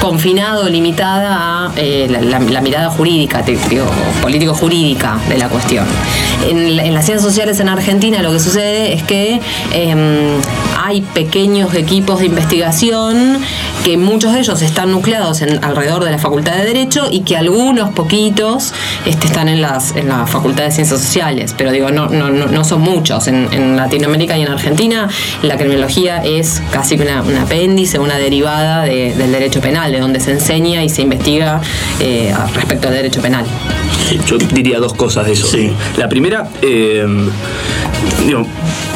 confinado, 0.00 0.68
limitada 0.68 1.66
a 1.66 1.72
eh, 1.76 2.08
la, 2.08 2.60
mirada 2.60 2.90
jurídica, 2.90 3.44
político-jurídica 4.20 5.18
de 5.28 5.38
la 5.38 5.48
cuestión. 5.48 5.86
En, 6.48 6.94
las 6.94 7.04
ciencias 7.04 7.22
sociales 7.22 7.60
en 7.60 7.68
Argentina 7.68 8.22
lo 8.22 8.32
que 8.32 8.40
sucede 8.40 8.92
es 8.92 9.02
que 9.02 9.40
em, 9.72 10.40
hay 10.92 11.00
pequeños 11.00 11.74
equipos 11.74 12.20
de 12.20 12.26
investigación 12.26 13.38
que 13.82 13.96
muchos 13.96 14.34
de 14.34 14.40
ellos 14.40 14.60
están 14.60 14.92
nucleados 14.92 15.40
en, 15.40 15.64
alrededor 15.64 16.04
de 16.04 16.10
la 16.10 16.18
Facultad 16.18 16.54
de 16.54 16.66
Derecho 16.66 17.08
y 17.10 17.20
que 17.20 17.34
algunos 17.34 17.90
poquitos 17.90 18.74
este, 19.06 19.26
están 19.26 19.48
en 19.48 19.62
las 19.62 19.96
en 19.96 20.08
la 20.08 20.26
Facultad 20.26 20.64
de 20.64 20.70
Ciencias 20.70 21.00
Sociales, 21.00 21.54
pero 21.56 21.72
digo, 21.72 21.90
no, 21.90 22.10
no, 22.10 22.28
no 22.30 22.64
son 22.64 22.82
muchos. 22.82 23.26
En, 23.26 23.42
Latinoamérica 23.76 24.36
y 24.36 24.42
en 24.42 24.48
Argentina 24.48 25.08
la 25.42 25.56
criminología 25.56 26.22
es 26.22 26.60
casi 26.72 26.96
una, 26.96 27.22
un 27.22 27.36
apéndice, 27.36 27.98
una 27.98 28.18
derivada 28.18 28.82
del 28.82 29.32
derecho 29.32 29.60
penal, 29.60 29.92
de 29.92 29.98
donde 29.98 30.20
se 30.20 30.32
enseña 30.32 30.84
y 30.84 30.90
se 30.90 31.02
investiga 31.02 31.60
eh, 32.00 32.34
respecto 32.54 32.88
al 32.88 32.94
derecho 32.94 33.22
penal. 33.22 33.46
Yo 34.26 34.36
diría 34.36 34.78
dos 34.78 34.92
cosas 34.92 35.24
de 35.24 35.32
eso. 35.32 35.46
La 35.96 36.08
primera, 36.08 36.48
eh, 36.60 37.06
digo, 38.26 38.46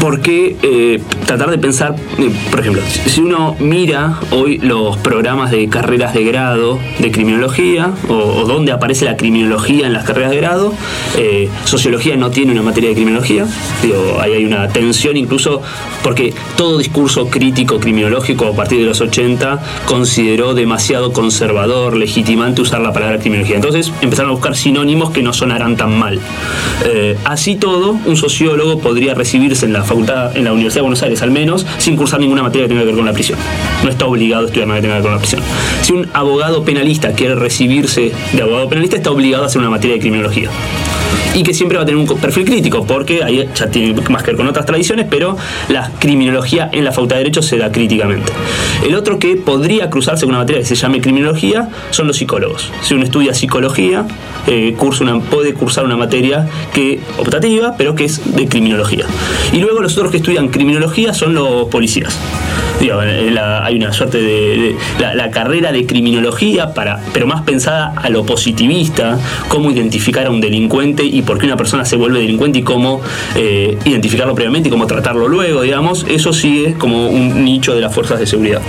¿por 0.01 0.21
qué 0.21 0.57
eh, 0.63 1.01
tratar 1.27 1.51
de 1.51 1.59
pensar, 1.59 1.97
eh, 2.19 2.31
por 2.51 2.61
ejemplo, 2.61 2.83
si 3.07 3.21
uno 3.21 3.57
mira 3.59 4.19
hoy 4.31 4.59
los 4.59 4.97
programas 4.99 5.51
de 5.51 5.69
carreras 5.69 6.15
de 6.15 6.25
grado 6.25 6.79
de 6.99 7.11
criminología 7.11 7.93
o, 8.09 8.45
dónde 8.47 8.73
aparece 8.73 9.05
la 9.05 9.17
criminología 9.17 9.87
en 9.87 9.93
las 9.93 10.05
carreras 10.05 10.31
de 10.31 10.37
grado, 10.37 10.73
eh, 11.17 11.49
sociología 11.65 12.17
no 12.17 12.31
tiene 12.31 12.53
una 12.53 12.63
materia 12.63 12.91
de 12.91 12.95
criminología, 12.95 13.47
digo, 13.83 14.19
ahí 14.21 14.35
hay 14.35 14.45
una 14.45 14.69
tensión 14.69 15.17
incluso 15.17 15.63
porque 16.03 16.33
todo 16.57 16.79
discurso 16.79 17.29
crítico 17.29 17.81
criminológico 17.81 18.47
a 18.47 18.53
partir 18.53 18.81
de 18.81 18.87
los 18.87 19.01
80 19.01 19.61
consideró 19.87 20.55
demasiado 20.55 21.13
conservador, 21.13 21.97
legitimante 21.97 22.63
usar 22.63 22.81
la 22.81 22.93
palabra 22.93 23.19
criminología. 23.19 23.57
Entonces 23.57 23.93
empezaron 24.01 24.31
a 24.31 24.35
buscar 24.35 24.57
sinónimos 24.57 25.11
que 25.11 25.23
no 25.23 25.33
sonaran 25.33 25.77
tan 25.77 25.99
mal. 25.99 26.21
así 27.25 27.57
todo, 27.57 27.97
un 28.05 28.17
sociólogo 28.17 28.79
podría 28.79 29.15
recibirse 29.15 29.67
en 29.67 29.73
la 29.73 29.83
facultad, 29.83 29.96
en 30.01 30.45
la 30.45 30.53
Universidad 30.53 30.81
de 30.81 30.83
Buenos 30.83 31.03
Aires 31.03 31.23
al 31.23 31.31
menos, 31.31 31.67
sin 31.79 31.97
cursar 31.97 32.21
ninguna 32.21 32.43
materia 32.43 32.67
que 32.67 32.69
tenga 32.71 32.83
que 32.83 32.87
ver 32.87 32.97
con 32.97 33.07
la 33.07 33.13
prisión. 33.13 33.39
No 33.83 33.91
está 33.91 34.07
obligado 34.07 34.43
a 34.43 34.47
estudiar 34.47 34.69
nada 34.69 34.81
que 34.81 34.87
tenga 34.87 34.97
que 34.97 35.03
ver 35.03 35.11
con 35.11 35.15
la 35.15 35.19
prisión. 35.19 35.43
Si 35.83 35.93
un 35.93 36.09
abogado 36.13 36.65
penalista 36.65 37.13
quiere 37.13 37.35
recibirse 37.35 38.13
de 38.33 38.43
abogado 38.43 38.69
penalista, 38.69 38.97
está 38.97 39.11
obligado 39.11 39.45
a 39.45 39.47
hacer 39.47 39.61
una 39.61 39.71
materia 39.71 39.95
de 39.95 40.01
criminología 40.01 40.51
y 41.37 41.43
que 41.43 41.53
siempre 41.55 41.77
va 41.77 41.83
a 41.85 41.87
tener 41.87 42.01
un 42.01 42.07
perfil 42.19 42.45
crítico, 42.47 42.85
porque 42.87 43.23
ahí 43.23 43.47
ya 43.55 43.71
tiene 43.71 43.95
más 44.11 44.23
que 44.23 44.31
ver 44.33 44.37
con 44.39 44.49
otras 44.49 44.67
tradiciones, 44.67 45.07
pero 45.09 45.37
la 45.69 45.91
criminología 45.99 46.69
en 46.73 46.83
la 46.85 46.91
Facultad 46.93 47.17
de 47.17 47.25
Derecho 47.25 47.43
se 47.43 47.59
da 47.59 47.71
críticamente. 47.71 48.33
El 48.85 48.95
otro 48.95 49.19
que 49.19 49.37
podría 49.37 49.91
cruzarse 49.91 50.25
con 50.25 50.31
una 50.31 50.39
materia 50.41 50.63
que 50.63 50.67
se 50.67 50.75
llame 50.75 51.01
criminología 51.01 51.69
son 51.91 52.07
los 52.07 52.17
psicólogos. 52.17 52.73
Si 52.83 52.95
uno 52.95 53.05
estudia 53.05 53.35
psicología, 53.35 54.07
eh, 54.47 54.75
cursa 54.79 55.05
una, 55.05 55.21
puede 55.21 55.53
cursar 55.55 55.85
una 55.85 55.97
materia 55.97 56.49
que 56.73 57.01
optativa, 57.19 57.75
pero 57.77 57.95
que 57.95 58.07
es 58.07 58.35
de 58.35 58.49
criminología. 58.49 59.05
Y 59.53 59.59
luego 59.59 59.81
los 59.83 59.97
otros 59.97 60.11
que 60.11 60.17
estudian 60.19 60.49
criminología 60.49 61.13
son 61.13 61.35
los 61.35 61.69
policías. 61.69 62.19
La- 62.81 63.65
hay 63.65 63.77
una 63.77 63.93
suerte 63.93 64.19
de, 64.19 64.25
de- 64.59 64.77
la, 65.01 65.15
la 65.15 65.31
carrera 65.31 65.73
de 65.73 65.87
criminología, 65.87 66.75
para, 66.75 67.01
pero 67.13 67.27
más 67.27 67.43
pensada 67.43 67.93
a 67.97 68.09
lo 68.11 68.25
positivista, 68.25 69.19
cómo 69.49 69.71
identificar 69.71 70.27
a 70.27 70.31
un 70.31 70.41
delincuente 70.41 71.03
y 71.05 71.23
por 71.27 71.39
qué 71.39 71.47
una 71.47 71.57
persona 71.57 71.85
se 71.85 71.97
vuelve 71.97 72.21
delincuente 72.21 72.61
y 72.61 72.63
cómo 72.63 73.01
eh, 73.35 73.77
identificarlo 73.85 74.35
previamente 74.35 74.69
y 74.69 74.73
cómo 74.73 74.87
tratarlo 74.87 75.29
luego, 75.29 75.63
digamos, 75.63 76.07
eso 76.09 76.33
es 76.67 76.77
como 76.77 77.09
un 77.09 77.45
nicho 77.45 77.75
de 77.75 77.81
las 77.81 77.93
fuerzas 77.95 78.19
de 78.19 78.27
seguridad. 78.27 78.63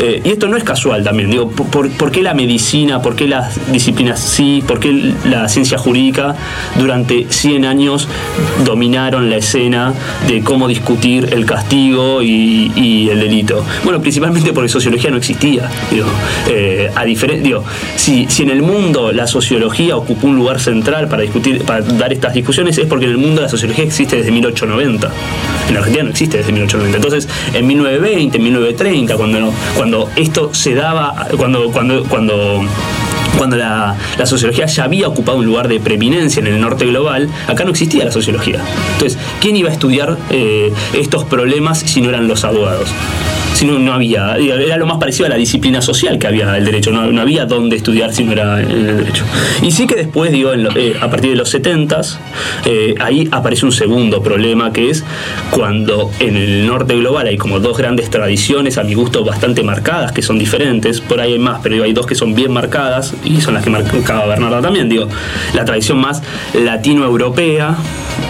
Eh, 0.00 0.22
y 0.24 0.30
esto 0.30 0.48
no 0.48 0.56
es 0.56 0.64
casual 0.64 1.04
también, 1.04 1.30
digo, 1.30 1.50
por, 1.50 1.90
por- 1.90 2.08
qué 2.10 2.22
la 2.22 2.32
medicina, 2.34 3.02
por 3.02 3.14
qué 3.16 3.28
las 3.28 3.70
disciplinas 3.70 4.18
sí, 4.18 4.62
por 4.66 4.80
qué 4.80 5.12
la 5.24 5.48
ciencia 5.48 5.76
jurídica 5.78 6.34
durante 6.78 7.26
100 7.28 7.64
años 7.66 8.08
dominaron 8.64 9.28
la 9.30 9.36
escena 9.36 9.92
de 10.26 10.42
cómo 10.42 10.68
discutir 10.68 11.28
el 11.32 11.44
castigo 11.44 12.22
y, 12.22 13.08
el 13.10 13.20
delito. 13.20 13.64
Bueno, 13.84 14.00
principalmente 14.00 14.52
porque 14.52 14.68
sociología 14.68 15.10
no 15.10 15.18
existía. 15.18 15.70
Digo, 15.90 16.06
eh, 16.48 16.90
a 16.94 17.04
diferen- 17.04 17.42
digo, 17.42 17.64
si, 17.96 18.26
si 18.28 18.42
en 18.42 18.50
el 18.50 18.62
mundo 18.62 19.12
la 19.12 19.26
sociología 19.26 19.96
ocupó 19.96 20.26
un 20.26 20.36
lugar 20.36 20.60
central 20.60 21.08
para 21.08 21.22
discutir, 21.22 21.62
dar 21.98 22.12
estas 22.12 22.34
discusiones, 22.34 22.78
es 22.78 22.86
porque 22.86 23.04
en 23.06 23.12
el 23.12 23.18
mundo 23.18 23.42
la 23.42 23.48
sociología 23.48 23.84
existe 23.84 24.16
desde 24.16 24.30
1890. 24.30 25.10
En 25.68 25.76
Argentina 25.76 26.04
no 26.04 26.10
existe 26.10 26.38
desde 26.38 26.52
1890. 26.52 26.96
Entonces, 26.96 27.28
en 27.52 27.66
1920, 27.66 28.36
en 28.36 28.42
1930, 28.42 29.16
cuando, 29.16 29.52
cuando 29.76 30.10
esto 30.16 30.54
se 30.54 30.74
daba, 30.74 31.28
cuando, 31.36 31.70
cuando, 31.70 32.04
cuando 32.04 32.64
cuando 33.36 33.56
la, 33.56 33.96
la 34.18 34.26
sociología 34.26 34.66
ya 34.66 34.84
había 34.84 35.06
ocupado 35.06 35.38
un 35.38 35.46
lugar 35.46 35.68
de 35.68 35.78
preeminencia 35.78 36.40
en 36.40 36.48
el 36.48 36.60
norte 36.60 36.86
global, 36.86 37.28
acá 37.46 37.62
no 37.64 37.70
existía 37.70 38.04
la 38.04 38.10
sociología. 38.10 38.60
Entonces, 38.94 39.16
¿quién 39.40 39.54
iba 39.54 39.70
a 39.70 39.72
estudiar 39.72 40.18
eh, 40.30 40.72
estos 40.92 41.24
problemas 41.24 41.78
si 41.78 42.00
no 42.00 42.08
eran 42.08 42.26
los 42.26 42.44
abogados? 42.44 42.88
Si 43.58 43.66
no, 43.66 43.92
había, 43.92 44.36
era 44.36 44.76
lo 44.76 44.86
más 44.86 44.98
parecido 44.98 45.26
a 45.26 45.30
la 45.30 45.34
disciplina 45.34 45.82
social 45.82 46.16
que 46.16 46.28
había 46.28 46.56
el 46.56 46.64
derecho, 46.64 46.92
no, 46.92 47.10
no 47.10 47.20
había 47.20 47.44
dónde 47.44 47.74
estudiar 47.74 48.12
si 48.14 48.22
no 48.22 48.30
era 48.30 48.60
en 48.60 48.70
el 48.70 48.96
derecho. 48.98 49.24
Y 49.62 49.72
sí 49.72 49.88
que 49.88 49.96
después, 49.96 50.30
digo, 50.30 50.52
eh, 50.52 50.96
a 51.00 51.10
partir 51.10 51.30
de 51.30 51.36
los 51.36 51.48
70 51.48 51.88
ahí 53.00 53.28
aparece 53.32 53.64
un 53.64 53.72
segundo 53.72 54.22
problema 54.22 54.72
que 54.72 54.90
es 54.90 55.04
cuando 55.50 56.10
en 56.20 56.36
el 56.36 56.66
norte 56.66 56.94
global 56.94 57.26
hay 57.26 57.36
como 57.36 57.58
dos 57.58 57.76
grandes 57.76 58.10
tradiciones, 58.10 58.78
a 58.78 58.84
mi 58.84 58.94
gusto 58.94 59.24
bastante 59.24 59.64
marcadas, 59.64 60.12
que 60.12 60.22
son 60.22 60.38
diferentes, 60.38 61.00
por 61.00 61.20
ahí 61.20 61.32
hay 61.32 61.38
más, 61.40 61.60
pero 61.60 61.82
hay 61.82 61.92
dos 61.92 62.06
que 62.06 62.14
son 62.14 62.34
bien 62.36 62.52
marcadas 62.52 63.14
y 63.24 63.40
son 63.40 63.54
las 63.54 63.64
que 63.64 63.70
marcaba 63.70 64.26
Bernardo 64.26 64.60
también, 64.60 64.88
digo, 64.88 65.08
la 65.54 65.64
tradición 65.64 65.98
más 65.98 66.22
latinoeuropea, 66.54 67.76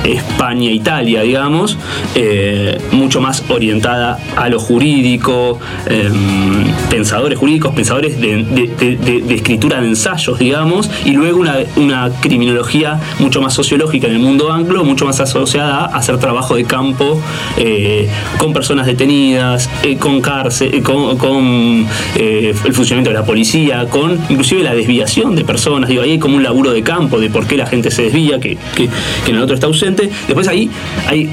España, 0.04 0.70
Italia, 0.70 1.22
digamos, 1.22 1.76
eh, 2.14 2.78
mucho 2.92 3.20
más 3.20 3.44
orientada 3.50 4.18
a 4.36 4.48
lo 4.48 4.58
jurídico, 4.58 5.17
eh, 5.86 6.10
pensadores 6.90 7.38
jurídicos, 7.38 7.74
pensadores 7.74 8.20
de, 8.20 8.46
escritura 9.30 9.80
de 9.80 9.88
ensayos, 9.88 10.38
digamos, 10.38 10.90
y 11.04 11.12
luego 11.12 11.40
una, 11.76 12.10
criminología 12.20 13.00
mucho 13.18 13.40
más 13.40 13.54
sociológica 13.54 14.06
en 14.06 14.14
el 14.14 14.18
mundo 14.20 14.52
anglo, 14.52 14.84
mucho 14.84 15.04
más 15.04 15.20
asociada 15.20 15.86
a 15.86 15.96
hacer 15.96 16.18
trabajo 16.18 16.56
de 16.56 16.64
campo 16.64 17.20
eh, 17.56 18.08
con 18.38 18.52
personas 18.52 18.86
detenidas, 18.86 19.68
eh, 19.82 19.96
con 19.96 20.20
cárcel, 20.20 20.74
eh, 20.74 20.82
con, 20.82 21.86
el 22.16 22.74
funcionamiento 22.74 23.10
de 23.10 23.14
la 23.14 23.24
policía, 23.24 23.86
con 23.88 24.18
inclusive 24.28 24.62
la 24.62 24.74
desviación 24.74 25.34
de 25.34 25.44
personas. 25.44 25.88
Digo, 25.88 26.02
ahí 26.02 26.12
hay 26.12 26.18
como 26.18 26.36
un 26.36 26.42
laburo 26.42 26.72
de 26.72 26.82
campo 26.82 27.18
de 27.20 27.30
por 27.30 27.46
qué 27.46 27.56
la 27.56 27.66
gente 27.66 27.90
se 27.90 28.02
desvía, 28.02 28.40
que, 28.40 28.56
que- 28.74 28.88
en 29.26 29.36
el 29.36 29.42
otro 29.42 29.54
está 29.54 29.66
ausente. 29.66 30.10
Después 30.26 30.48
ahí 30.48 30.70
hay 31.06 31.30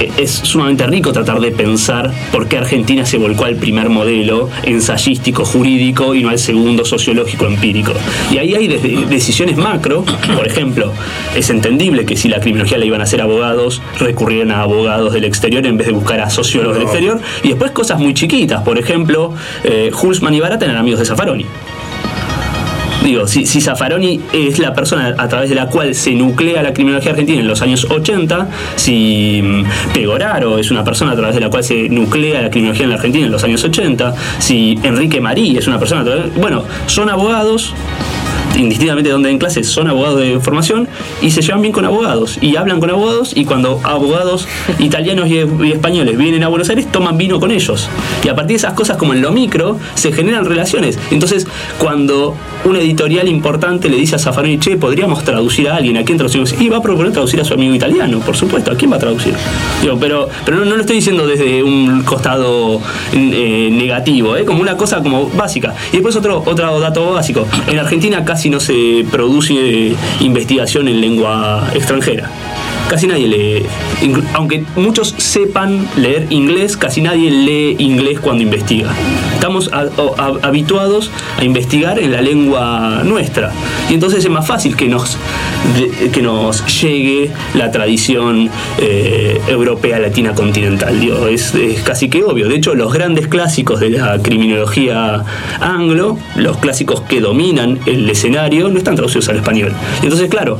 es 0.00 0.30
sumamente 0.30 0.86
rico 0.86 1.12
tratar 1.12 1.40
de 1.40 1.50
pensar 1.50 2.10
por 2.32 2.48
qué 2.48 2.58
Argentina 2.58 3.04
se 3.04 3.18
volcó 3.18 3.44
al 3.44 3.56
primer 3.56 3.88
modelo 3.88 4.48
ensayístico, 4.62 5.44
jurídico 5.44 6.14
y 6.14 6.22
no 6.22 6.30
al 6.30 6.38
segundo 6.38 6.84
sociológico, 6.84 7.46
empírico. 7.46 7.92
Y 8.32 8.38
ahí 8.38 8.54
hay 8.54 8.68
desde 8.68 9.06
decisiones 9.06 9.56
macro, 9.56 10.04
por 10.36 10.46
ejemplo, 10.46 10.92
es 11.34 11.50
entendible 11.50 12.04
que 12.04 12.16
si 12.16 12.28
la 12.28 12.40
criminología 12.40 12.78
la 12.78 12.84
iban 12.84 13.00
a 13.00 13.04
hacer 13.04 13.20
abogados, 13.20 13.82
recurrieran 13.98 14.50
a 14.52 14.62
abogados 14.62 15.12
del 15.12 15.24
exterior 15.24 15.66
en 15.66 15.76
vez 15.76 15.86
de 15.86 15.92
buscar 15.92 16.20
a 16.20 16.30
sociólogos 16.30 16.76
del 16.76 16.84
exterior. 16.84 17.20
Y 17.42 17.48
después 17.48 17.70
cosas 17.72 17.98
muy 17.98 18.14
chiquitas, 18.14 18.62
por 18.62 18.78
ejemplo, 18.78 19.34
eh, 19.64 19.90
Hulsman 20.00 20.34
y 20.34 20.40
Barata 20.40 20.64
eran 20.64 20.76
amigos 20.76 21.00
de 21.00 21.06
Zaffaroni. 21.06 21.46
Digo, 23.04 23.26
si, 23.26 23.46
si 23.46 23.60
Zaffaroni 23.60 24.20
es 24.32 24.58
la 24.58 24.74
persona 24.74 25.14
a 25.16 25.28
través 25.28 25.48
de 25.48 25.54
la 25.54 25.66
cual 25.66 25.94
se 25.94 26.12
nuclea 26.12 26.62
la 26.62 26.72
criminología 26.72 27.12
argentina 27.12 27.40
en 27.40 27.48
los 27.48 27.62
años 27.62 27.86
80, 27.88 28.48
si 28.76 29.40
mm, 29.42 29.92
Pegoraro 29.94 30.58
es 30.58 30.70
una 30.70 30.84
persona 30.84 31.12
a 31.12 31.16
través 31.16 31.34
de 31.34 31.40
la 31.40 31.48
cual 31.48 31.64
se 31.64 31.88
nuclea 31.88 32.42
la 32.42 32.50
criminología 32.50 32.84
en 32.84 32.90
la 32.90 32.96
Argentina 32.96 33.24
en 33.24 33.32
los 33.32 33.42
años 33.42 33.64
80, 33.64 34.14
si 34.38 34.78
Enrique 34.82 35.20
Marí 35.20 35.56
es 35.56 35.66
una 35.66 35.78
persona 35.78 36.02
a 36.02 36.04
través, 36.04 36.34
bueno, 36.34 36.64
son 36.86 37.08
abogados 37.08 37.74
indistintamente 38.56 39.08
de 39.08 39.12
dónde 39.12 39.28
den 39.28 39.38
clases, 39.38 39.68
son 39.68 39.88
abogados 39.88 40.20
de 40.20 40.40
formación 40.40 40.88
y 41.22 41.30
se 41.30 41.42
llevan 41.42 41.62
bien 41.62 41.72
con 41.72 41.84
abogados 41.84 42.38
y 42.40 42.56
hablan 42.56 42.80
con 42.80 42.90
abogados 42.90 43.32
y 43.34 43.44
cuando 43.44 43.80
abogados 43.84 44.48
italianos 44.78 45.28
y, 45.28 45.38
españoles 45.70 46.16
vienen 46.18 46.42
a 46.42 46.48
Buenos 46.48 46.68
Aires 46.68 46.90
toman 46.90 47.16
vino 47.16 47.40
con 47.40 47.50
ellos. 47.50 47.88
Y 48.24 48.28
a 48.28 48.34
partir 48.34 48.54
de 48.54 48.56
esas 48.56 48.74
cosas 48.74 48.96
como 48.96 49.14
en 49.14 49.22
lo 49.22 49.32
micro 49.32 49.78
se 49.94 50.12
generan 50.12 50.44
relaciones. 50.44 50.98
Entonces 51.10 51.46
cuando 51.78 52.36
un 52.64 52.76
editorial 52.76 53.28
importante 53.28 53.88
le 53.88 53.96
dice 53.96 54.16
a 54.16 54.18
Zaffaroni, 54.18 54.58
che, 54.58 54.76
podríamos 54.76 55.24
traducir 55.24 55.68
a 55.68 55.76
alguien, 55.76 55.96
¿a 55.96 56.04
quién 56.04 56.18
traducimos? 56.18 56.54
Y 56.60 56.68
va 56.68 56.78
a 56.78 56.82
proponer 56.82 57.12
traducir 57.12 57.40
a 57.40 57.44
su 57.44 57.54
amigo 57.54 57.74
italiano, 57.74 58.20
por 58.20 58.36
supuesto, 58.36 58.70
¿a 58.70 58.74
quién 58.74 58.92
va 58.92 58.96
a 58.96 59.00
traducir? 59.00 59.34
Digo, 59.82 59.98
pero 59.98 60.28
pero 60.44 60.58
no, 60.58 60.64
no 60.64 60.74
lo 60.74 60.80
estoy 60.80 60.96
diciendo 60.96 61.26
desde 61.26 61.62
un 61.62 62.02
costado 62.02 62.80
eh, 63.12 63.68
negativo, 63.72 64.36
¿eh? 64.36 64.44
como 64.44 64.60
una 64.60 64.76
cosa 64.76 65.02
como 65.02 65.28
básica. 65.30 65.74
Y 65.92 65.96
después 65.96 66.16
otro, 66.16 66.42
otro 66.44 66.80
dato 66.80 67.12
básico. 67.12 67.46
En 67.66 67.78
Argentina 67.78 68.24
casi 68.24 68.39
no 68.48 68.60
se 68.60 69.04
produce 69.10 69.54
eh, 69.54 69.96
investigación 70.20 70.88
en 70.88 71.00
lengua 71.00 71.70
extranjera. 71.74 72.30
Casi 72.90 73.06
nadie 73.06 73.28
lee, 73.28 73.62
aunque 74.34 74.64
muchos 74.74 75.14
sepan 75.16 75.86
leer 75.96 76.26
inglés, 76.30 76.76
casi 76.76 77.00
nadie 77.00 77.30
lee 77.30 77.76
inglés 77.78 78.18
cuando 78.18 78.42
investiga. 78.42 78.90
Estamos 79.32 79.70
a- 79.72 79.86
habituados 80.42 81.08
a 81.38 81.44
investigar 81.44 82.00
en 82.00 82.10
la 82.10 82.20
lengua 82.20 83.02
nuestra. 83.04 83.52
Y 83.88 83.94
entonces 83.94 84.24
es 84.24 84.30
más 84.30 84.44
fácil 84.44 84.74
que 84.74 84.88
nos, 84.88 85.16
que 86.12 86.20
nos 86.20 86.66
llegue 86.82 87.30
la 87.54 87.70
tradición 87.70 88.50
eh, 88.78 89.40
europea 89.46 90.00
latina 90.00 90.34
continental. 90.34 90.98
Digo, 91.00 91.28
es, 91.28 91.54
es 91.54 91.82
casi 91.82 92.08
que 92.10 92.24
obvio. 92.24 92.48
De 92.48 92.56
hecho, 92.56 92.74
los 92.74 92.92
grandes 92.92 93.28
clásicos 93.28 93.78
de 93.78 93.90
la 93.90 94.18
criminología 94.20 95.24
anglo, 95.60 96.18
los 96.34 96.56
clásicos 96.56 97.02
que 97.02 97.20
dominan 97.20 97.78
el 97.86 98.10
escenario, 98.10 98.68
no 98.68 98.78
están 98.78 98.96
traducidos 98.96 99.28
al 99.28 99.36
español. 99.36 99.72
Entonces, 100.02 100.28
claro, 100.28 100.58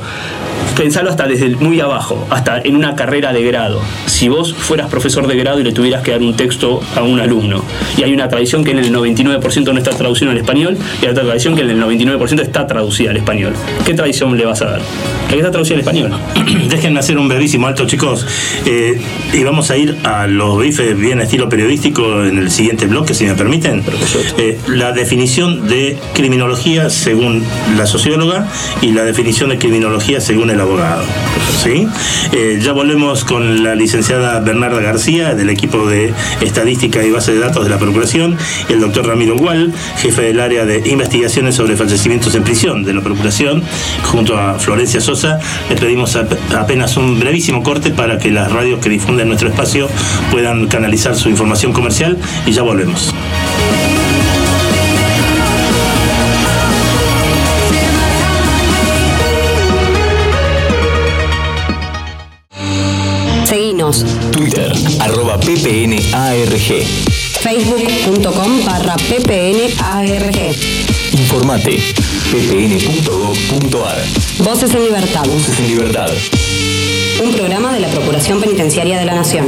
pensarlo 0.76 1.10
hasta 1.10 1.26
desde 1.26 1.48
muy 1.56 1.80
abajo, 1.80 2.26
hasta 2.30 2.60
en 2.60 2.76
una 2.76 2.94
carrera 2.94 3.32
de 3.32 3.42
grado. 3.42 3.80
Si 4.06 4.28
vos 4.28 4.54
fueras 4.54 4.88
profesor 4.88 5.26
de 5.26 5.36
grado 5.36 5.60
y 5.60 5.64
le 5.64 5.72
tuvieras 5.72 6.02
que 6.02 6.12
dar 6.12 6.22
un 6.22 6.36
texto 6.36 6.80
a 6.96 7.02
un 7.02 7.20
alumno, 7.20 7.62
y 7.96 8.02
hay 8.02 8.12
una 8.14 8.28
tradición 8.28 8.64
que 8.64 8.70
en 8.70 8.78
el 8.78 8.94
99% 8.94 9.72
no 9.72 9.78
está 9.78 9.90
traducida 9.90 10.30
al 10.30 10.38
español, 10.38 10.76
y 11.00 11.04
hay 11.04 11.10
otra 11.10 11.24
tradición 11.24 11.54
que 11.54 11.62
en 11.62 11.70
el 11.70 11.82
99% 11.82 12.40
está 12.40 12.66
traducida 12.66 13.10
al 13.10 13.16
español, 13.16 13.54
¿qué 13.84 13.94
tradición 13.94 14.36
le 14.36 14.44
vas 14.44 14.62
a 14.62 14.66
dar? 14.66 14.80
La 14.80 15.28
que 15.28 15.38
está 15.38 15.50
traducida 15.50 15.74
al 15.74 15.80
español. 15.80 16.12
Déjenme 16.68 17.00
hacer 17.00 17.18
un 17.18 17.28
brevísimo 17.28 17.66
alto, 17.66 17.86
chicos. 17.86 18.26
Eh, 18.66 19.00
y 19.32 19.44
vamos 19.44 19.70
a 19.70 19.76
ir 19.76 19.96
a 20.04 20.26
los 20.26 20.58
bifes 20.58 20.98
bien 20.98 21.20
estilo 21.20 21.48
periodístico 21.48 22.24
en 22.24 22.38
el 22.38 22.50
siguiente 22.50 22.86
bloque, 22.86 23.14
si 23.14 23.24
me 23.24 23.34
permiten. 23.34 23.82
Eh, 24.38 24.58
la 24.66 24.92
definición 24.92 25.68
de 25.68 25.98
criminología 26.14 26.90
según 26.90 27.44
la 27.76 27.86
socióloga 27.86 28.48
y 28.82 28.92
la 28.92 29.04
definición 29.04 29.50
de 29.50 29.58
criminología 29.58 30.20
según 30.20 30.49
el 30.50 30.60
abogado. 30.60 31.02
¿Sí? 31.62 31.86
Eh, 32.32 32.58
ya 32.62 32.72
volvemos 32.72 33.24
con 33.24 33.62
la 33.62 33.74
licenciada 33.74 34.40
Bernarda 34.40 34.80
García, 34.80 35.34
del 35.34 35.50
equipo 35.50 35.86
de 35.86 36.12
Estadística 36.40 37.02
y 37.04 37.10
Base 37.10 37.32
de 37.32 37.38
Datos 37.40 37.64
de 37.64 37.70
la 37.70 37.78
Procuración, 37.78 38.36
el 38.68 38.80
doctor 38.80 39.06
Ramiro 39.06 39.36
Gual, 39.36 39.72
jefe 39.98 40.22
del 40.22 40.40
área 40.40 40.64
de 40.64 40.82
investigaciones 40.88 41.54
sobre 41.56 41.76
fallecimientos 41.76 42.34
en 42.34 42.44
prisión 42.44 42.84
de 42.84 42.94
la 42.94 43.00
Procuración, 43.02 43.62
junto 44.04 44.38
a 44.38 44.58
Florencia 44.58 45.00
Sosa. 45.00 45.38
Les 45.68 45.78
pedimos 45.78 46.16
ap- 46.16 46.32
apenas 46.56 46.96
un 46.96 47.18
brevísimo 47.20 47.62
corte 47.62 47.90
para 47.90 48.18
que 48.18 48.30
las 48.30 48.50
radios 48.50 48.80
que 48.80 48.88
difunden 48.88 49.28
nuestro 49.28 49.48
espacio 49.48 49.88
puedan 50.30 50.66
canalizar 50.68 51.14
su 51.16 51.28
información 51.28 51.72
comercial 51.72 52.16
y 52.46 52.52
ya 52.52 52.62
volvemos. 52.62 53.12
Twitter, 64.30 64.72
arroba 65.00 65.38
ppnarg. 65.38 66.84
Facebook.com 67.40 68.64
barra 68.64 68.94
ppnarg. 68.96 70.56
Informate, 71.12 71.78
ppn.gov.ar. 72.30 74.04
Voces 74.44 74.74
en 74.74 74.84
libertad. 74.84 75.24
Voces 75.26 75.58
en 75.58 75.66
libertad. 75.66 76.08
Un 77.22 77.32
programa 77.32 77.72
de 77.74 77.80
la 77.80 77.88
Procuración 77.88 78.40
Penitenciaria 78.40 78.96
de 78.98 79.04
la 79.06 79.14
Nación. 79.16 79.46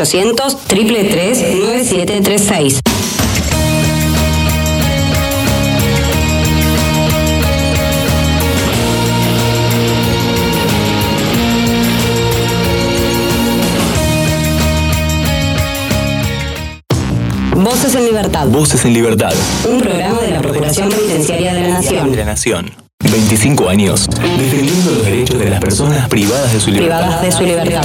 0800 0.00 0.56
333 0.66 1.56
9736. 1.58 2.80
Voces 17.56 17.94
en 17.94 18.04
Libertad. 18.06 18.46
Voces 18.46 18.84
en 18.86 18.94
Libertad. 18.94 19.34
Un 19.68 19.80
programa 19.80 20.18
de 20.20 20.30
la 20.30 20.40
Procuración 20.40 20.88
Penitenciaria 20.88 21.52
de 21.52 21.60
la 21.60 21.68
Nación. 21.68 22.10
De 22.10 22.16
la 22.16 22.24
Nación. 22.24 22.70
25 23.02 23.68
años. 23.68 24.08
Defendiendo 24.08 24.92
los 24.92 25.04
derechos 25.04 25.38
de 25.38 25.50
las 25.50 25.60
personas 25.60 26.08
privadas 26.08 26.52
de 26.54 26.60
su 26.60 26.70
libertad. 26.70 27.00
Privadas 27.00 27.22
de 27.22 27.32
su 27.32 27.42
libertad. 27.42 27.84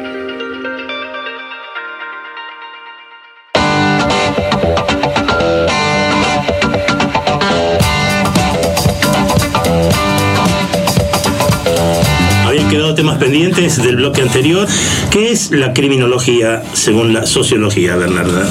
Del 13.83 13.97
bloque 13.97 14.21
anterior. 14.21 14.67
¿Qué 15.09 15.31
es 15.31 15.51
la 15.51 15.73
criminología 15.73 16.63
según 16.73 17.13
la 17.13 17.25
sociología, 17.25 17.95
Bernarda? 17.95 18.47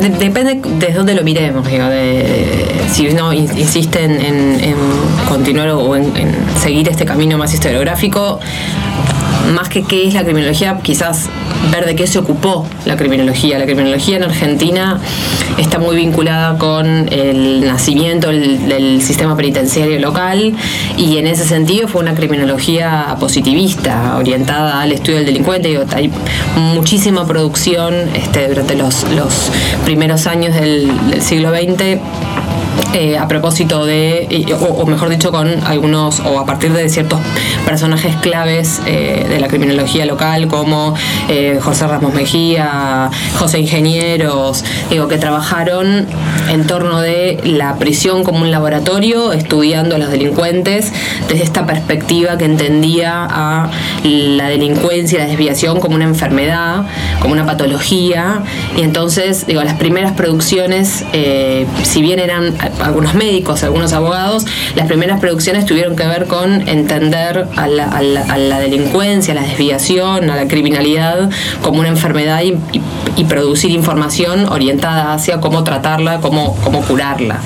De- 0.00 0.08
depende 0.10 0.60
de 0.86 0.92
dónde 0.92 1.14
lo 1.14 1.22
miremos, 1.22 1.66
digo, 1.66 1.84
si 2.92 3.08
uno 3.08 3.32
in- 3.32 3.48
insiste 3.56 4.02
en, 4.04 4.20
en- 4.20 4.74
continuar 5.28 5.68
o 5.70 5.94
en 5.96 6.12
seguir 6.60 6.88
este 6.88 7.04
camino 7.04 7.38
más 7.38 7.52
historiográfico, 7.54 8.40
más 9.54 9.68
que 9.68 9.82
qué 9.82 10.06
es 10.06 10.14
la 10.14 10.24
criminología, 10.24 10.78
quizás 10.82 11.28
ver 11.72 11.86
de 11.86 11.94
qué 11.94 12.06
se 12.06 12.18
ocupó 12.18 12.66
la 12.84 12.96
criminología. 12.96 13.58
La 13.58 13.64
criminología 13.64 14.16
en 14.16 14.24
Argentina 14.24 14.98
está 15.58 15.78
muy 15.78 15.96
vinculada 15.96 16.58
con 16.58 16.86
el 17.12 17.66
nacimiento 17.66 18.28
del, 18.28 19.00
sistema 19.00 19.36
penitenciario 19.36 19.98
local 19.98 20.54
y 20.96 21.16
en 21.16 21.26
ese 21.26 21.44
sentido 21.44 21.88
fue 21.88 22.02
una 22.02 22.14
criminología 22.14 23.16
positivista, 23.18 24.16
orientada 24.18 24.80
al 24.80 24.92
estudio 24.92 25.18
del 25.18 25.26
delincuente. 25.26 25.78
Hay 25.94 26.10
muchísima 26.56 27.26
producción 27.26 27.94
este, 28.14 28.48
durante 28.48 28.76
los, 28.76 29.04
los 29.14 29.50
primeros 29.84 30.26
años 30.26 30.54
del, 30.54 30.90
del 31.10 31.22
siglo 31.22 31.50
XX 31.50 32.00
eh, 32.92 33.18
a 33.18 33.28
propósito 33.28 33.84
de, 33.86 34.26
y- 34.30 34.52
o, 34.52 34.56
o 34.56 34.86
mejor 34.86 35.08
dicho, 35.08 35.30
con 35.30 35.48
algunos, 35.64 36.20
o 36.20 36.38
a 36.38 36.46
partir 36.46 36.72
de 36.72 36.88
ciertos 36.88 37.20
personajes 37.64 38.16
claves 38.16 38.80
eh, 38.86 39.26
de 39.28 39.40
la 39.40 39.48
criminología 39.48 40.06
local, 40.06 40.48
como 40.48 40.94
eh, 41.28 41.58
José 41.62 41.86
Ramos 41.86 42.12
Mejía, 42.14 43.10
José 43.38 43.60
Ingenieros, 43.60 44.64
digo, 44.90 45.08
que 45.08 45.18
trabajaron 45.18 46.06
en 46.50 46.66
torno 46.66 47.00
de 47.00 47.40
la 47.44 47.76
prisión 47.76 48.24
como 48.24 48.40
un 48.40 48.50
laboratorio, 48.50 49.32
estudiando 49.32 49.96
a 49.96 49.98
los 49.98 50.10
delincuentes 50.10 50.92
desde 51.28 51.44
esta 51.44 51.66
perspectiva 51.66 52.36
que 52.38 52.44
entendía 52.44 53.26
a 53.30 53.70
la 54.02 54.48
delincuencia 54.48 55.18
y 55.18 55.22
la 55.22 55.26
desviación 55.28 55.80
como 55.80 55.94
una 55.94 56.04
enfermedad, 56.04 56.82
como 57.20 57.32
una 57.34 57.46
patología, 57.46 58.42
y 58.76 58.82
entonces, 58.82 59.46
digo, 59.46 59.62
las 59.62 59.74
primeras 59.74 60.12
producciones, 60.12 61.04
eh, 61.12 61.66
si 61.82 62.02
bien 62.02 62.18
eran 62.18 62.54
algunos 62.82 63.14
médicos, 63.14 63.62
algunos 63.62 63.92
abogados, 63.92 64.46
las 64.76 64.86
primeras 64.86 65.20
producciones 65.20 65.66
tuvieron 65.66 65.96
que 65.96 66.06
ver 66.06 66.26
con 66.26 66.68
entender 66.68 67.46
a 67.56 67.66
la, 67.66 67.84
a 67.84 68.02
la- 68.02 68.22
a 68.22 68.38
la 68.38 68.58
delincuencia, 68.60 69.32
a 69.32 69.36
la 69.36 69.42
desviación, 69.42 70.30
a 70.30 70.36
la 70.36 70.48
criminalidad 70.48 71.30
como 71.62 71.80
una 71.80 71.88
enfermedad 71.88 72.42
y, 72.42 72.54
y- 72.76 72.80
y 73.16 73.24
producir 73.24 73.70
información 73.70 74.46
orientada 74.48 75.12
hacia 75.12 75.40
cómo 75.40 75.64
tratarla, 75.64 76.20
cómo, 76.20 76.56
cómo 76.62 76.80
curarla. 76.82 77.38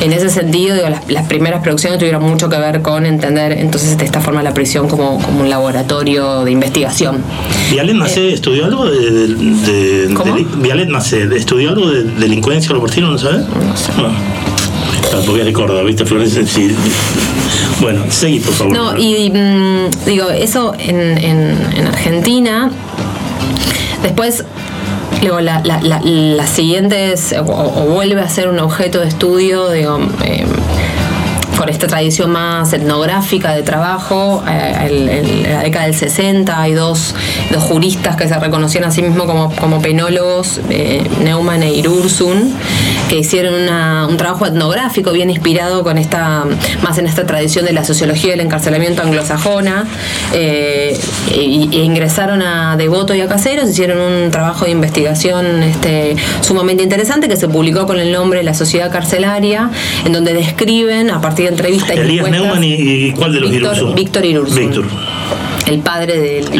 En 0.00 0.12
ese 0.12 0.30
sentido, 0.30 0.74
digo, 0.74 0.88
las, 0.88 1.08
las 1.08 1.26
primeras 1.28 1.62
producciones 1.62 1.98
tuvieron 1.98 2.22
mucho 2.22 2.48
que 2.48 2.56
ver 2.58 2.82
con 2.82 3.06
entender 3.06 3.52
entonces 3.52 3.96
de 3.98 4.04
esta 4.04 4.20
forma 4.20 4.42
la 4.42 4.52
prisión 4.54 4.88
como, 4.88 5.20
como 5.20 5.42
un 5.42 5.50
laboratorio 5.50 6.44
de 6.44 6.50
investigación. 6.50 7.22
Vialet 7.70 7.94
Macé 7.94 8.32
estudió 8.32 8.64
algo 8.64 8.86
de, 8.90 9.10
de- 9.10 10.06
de- 10.08 10.14
¿Cómo? 10.14 10.34
deli- 10.36 10.46
Vialet 10.56 10.88
Macé 10.88 11.28
estudió 11.36 11.70
algo 11.70 11.90
de 11.90 12.04
delincuencia 12.04 12.72
o 12.72 12.74
lo 12.74 12.82
¿no 12.82 13.18
sabes? 13.18 13.42
No 13.46 13.76
sé. 13.76 13.92
Es 15.10 15.44
de 15.44 15.52
Córdoba, 15.52 15.82
¿viste, 15.82 16.04
Florencia? 16.04 16.46
Sí. 16.46 16.74
Bueno, 17.80 18.04
seguí, 18.10 18.40
por 18.40 18.54
favor. 18.54 18.72
No, 18.72 18.96
y 18.98 19.30
mm, 19.30 19.90
digo, 20.06 20.30
eso 20.30 20.74
en, 20.78 21.00
en- 21.18 21.68
en 21.76 21.86
Argentina. 21.86 22.70
Después, 24.02 24.44
luego, 25.22 25.40
la, 25.40 25.60
la- 25.64 25.80
la- 25.80 26.00
las 26.02 26.50
siguientes, 26.50 27.34
o, 27.38 27.44
vuelve 27.92 28.20
a 28.20 28.28
ser 28.28 28.48
un 28.48 28.58
objeto 28.58 29.00
de 29.00 29.08
estudio, 29.08 29.70
digo, 29.70 29.98
eh, 30.24 30.44
por 31.56 31.70
esta 31.70 31.86
tradición 31.86 32.30
más 32.30 32.72
etnográfica 32.72 33.52
de 33.52 33.62
trabajo, 33.62 34.42
eh, 34.48 34.88
en 34.90 35.42
la 35.52 35.60
década 35.62 35.84
del 35.86 35.94
60 35.94 36.60
hay 36.60 36.72
dos, 36.72 37.14
dos 37.52 37.62
juristas 37.62 38.16
que 38.16 38.26
se 38.26 38.36
reconocían 38.38 38.84
a 38.84 38.90
sí 38.90 39.02
mismos 39.02 39.26
como, 39.26 39.54
como 39.56 39.80
penólogos, 39.80 40.60
eh, 40.70 41.02
Neumann 41.22 41.62
e 41.62 41.72
Irursun, 41.74 42.52
que 43.12 43.18
hicieron 43.18 43.52
una- 43.52 44.06
un 44.08 44.16
trabajo 44.16 44.46
etnográfico 44.46 45.12
bien 45.12 45.28
inspirado 45.28 45.82
con 45.84 45.98
esta, 45.98 46.46
más 46.82 46.96
en 46.96 47.06
esta 47.06 47.26
tradición 47.26 47.66
de 47.66 47.74
la 47.74 47.84
sociología 47.84 48.30
del 48.30 48.40
encarcelamiento 48.40 49.02
anglosajona, 49.02 49.84
eh, 50.32 50.98
y 51.36 51.68
ingresaron 51.82 52.40
a 52.40 52.74
Devoto 52.78 53.14
y 53.14 53.20
a 53.20 53.28
Caseros, 53.28 53.68
hicieron 53.68 53.98
un 54.00 54.30
trabajo 54.30 54.64
de 54.64 54.70
investigación 54.70 55.62
este, 55.62 56.16
sumamente 56.40 56.82
interesante 56.84 57.28
que 57.28 57.36
se 57.36 57.48
publicó 57.48 57.86
con 57.86 58.00
el 58.00 58.12
nombre 58.12 58.42
La 58.44 58.54
Sociedad 58.54 58.90
Carcelaria, 58.90 59.68
en 60.06 60.12
donde 60.14 60.32
describen 60.32 61.10
a 61.10 61.20
partir 61.20 61.44
de 61.44 61.50
entrevistas 61.50 61.90
Elías 61.98 62.26
Neumann 62.30 62.64
y, 62.64 62.72
y 63.08 63.12
¿cuál 63.12 63.34
de 63.34 63.40
los 63.40 63.50
Víctor- 63.50 63.74
Irursun? 63.74 63.94
Víctor 63.94 64.24
el 65.68 65.78
padre 65.78 66.18
del 66.18 66.50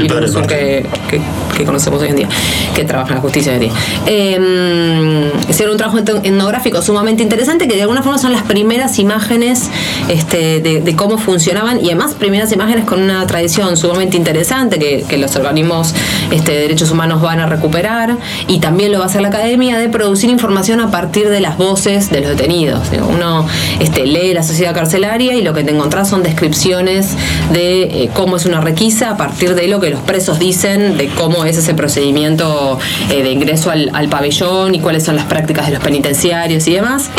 que, 0.47 0.87
que, 1.20 1.64
conocemos 1.64 2.03
hoy 2.03 2.09
en 2.09 2.16
día, 2.16 2.29
que 2.75 2.85
trabaja 2.85 3.11
en 3.11 3.14
la 3.16 3.20
justicia 3.20 3.53
hoy 3.53 3.57
en 3.57 3.61
día. 3.61 3.72
Eh, 4.07 5.33
hicieron 5.48 5.72
un 5.72 5.79
trabajo 5.79 5.98
etno- 5.98 6.20
etnográfico 6.25 6.83
sumamente 6.83 7.22
interesante 7.22 7.68
que 7.68 7.77
de 7.77 7.83
alguna 7.83 8.03
forma 8.03 8.18
son 8.18 8.33
las 8.33 8.42
primeras 8.42 8.98
imágenes 8.98 9.70
este, 10.09 10.61
de, 10.61 10.96
cómo 10.96 11.18
funcionaban 11.18 11.81
y 11.81 11.87
además 11.87 12.14
primeras 12.14 12.53
imágenes 12.53 12.85
con 12.85 13.01
una 13.01 13.27
tradición 13.27 13.77
sumamente 13.77 14.16
interesante 14.16 14.79
que, 14.79 15.18
los 15.22 15.37
organismos 15.37 15.94
este, 16.33 16.53
de 16.53 16.59
derechos 16.62 16.90
humanos 16.90 17.22
van 17.22 17.38
a 17.38 17.46
recuperar 17.46 18.16
y 18.48 18.59
también 18.59 18.90
lo 18.90 18.98
va 18.98 19.05
a 19.05 19.07
hacer 19.07 19.22
la 19.22 19.29
academia 19.29 19.79
de 19.79 19.88
producir 19.88 20.31
información 20.31 20.81
a 20.81 20.90
partir 20.90 21.29
de 21.29 21.40
las 21.40 21.57
voces 21.59 22.11
de 22.11 22.20
los 22.22 22.31
detenidos. 22.31 22.88
Uno 23.09 23.46
este, 23.79 24.07
lee 24.07 24.35
la 24.35 24.42
sociedad 24.42 24.75
carcelaria 24.75 25.35
y 25.35 25.42
lo 25.42 25.53
que 25.53 25.62
te 25.62 25.70
encontrás 25.70 26.09
son 26.09 26.22
descripciones 26.22 27.16
de 27.53 27.83
eh, 27.83 28.11
cómo 28.14 28.37
es 28.37 28.46
una 28.46 28.61
requisa 28.61 29.11
a 29.11 29.16
partir 29.16 29.55
de 29.55 29.68
lo 29.68 29.81
que 29.81 29.90
los 29.90 30.01
presos 30.01 30.38
dicen, 30.38 30.96
cómo 31.09 31.45
es 31.45 31.57
ese 31.57 31.75
procedimiento 31.75 32.79
eh, 33.11 33.23
de 33.23 33.31
ingreso 33.31 33.71
al 33.71 34.09
pabellón 34.09 34.75
y 34.75 34.81
cuáles 34.81 35.05
son 35.05 35.17
las 35.17 35.27
prácticas 35.27 35.67
de 35.67 35.73
los 35.73 35.83
penitenciarios 35.83 36.67
y 36.67 36.75
demás. 36.75 37.11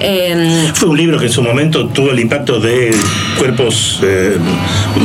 Eh, 0.00 0.70
Fue 0.74 0.88
un 0.88 0.96
libro 0.96 1.18
que 1.18 1.26
en 1.26 1.32
su 1.32 1.42
momento 1.42 1.86
tuvo 1.88 2.10
el 2.10 2.20
impacto 2.20 2.60
de 2.60 2.94
cuerpos 3.38 4.00
eh, 4.02 4.36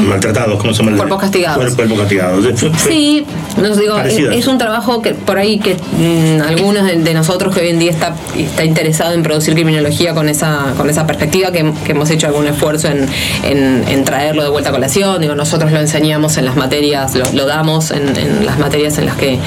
maltratados, 0.08 0.60
¿cómo 0.60 0.74
se 0.74 0.84
llama? 0.84 0.98
Cuerpos 0.98 1.20
castigados. 1.22 1.64
Cuer- 1.64 1.76
Cuerpos 1.76 2.00
castigados. 2.00 2.46
Fue- 2.56 2.70
fue- 2.72 2.92
Sí, 2.92 3.26
nos 3.62 3.78
digo, 3.80 3.98
es, 4.34 4.48
un 4.48 4.58
trabajo 4.58 5.02
que 5.02 5.14
por 5.14 5.38
ahí 5.38 5.60
que 5.60 5.76
mm, 5.76 6.42
algunos 6.42 6.86
de, 6.86 6.96
de 6.98 7.14
nosotros 7.14 7.54
que 7.54 7.62
hoy 7.62 7.70
en 7.70 7.80
día 7.80 7.92
está, 7.92 8.16
está 8.38 8.64
interesado 8.64 9.14
en 9.14 9.24
producir 9.24 9.54
criminología 9.54 10.14
con 10.14 10.30
esa, 10.30 10.74
con 10.78 10.90
esa 10.90 11.06
perspectiva, 11.08 11.52
que, 11.52 11.72
que 11.86 11.92
hemos 11.92 12.10
hecho 12.10 12.28
algún 12.28 12.48
esfuerzo 12.48 12.88
en, 12.88 13.08
en- 13.44 13.84
en 13.88 14.04
traerlo 14.04 14.44
de 14.44 14.50
vuelta 14.50 14.70
a 14.70 14.74
colación. 14.74 15.22
Digo, 15.22 15.36
nosotros 15.36 15.72
lo 15.72 15.80
enseñamos 15.80 16.38
en 16.38 16.46
las 16.46 16.56
materias, 16.56 17.16
lo, 17.16 17.26
lo 17.34 17.46
damos 17.46 17.92
en, 17.92 18.16
en 18.18 18.46
las 18.46 18.60
materias 18.60 18.98
en 18.98 19.06
las 19.06 19.16
que, 19.16 19.40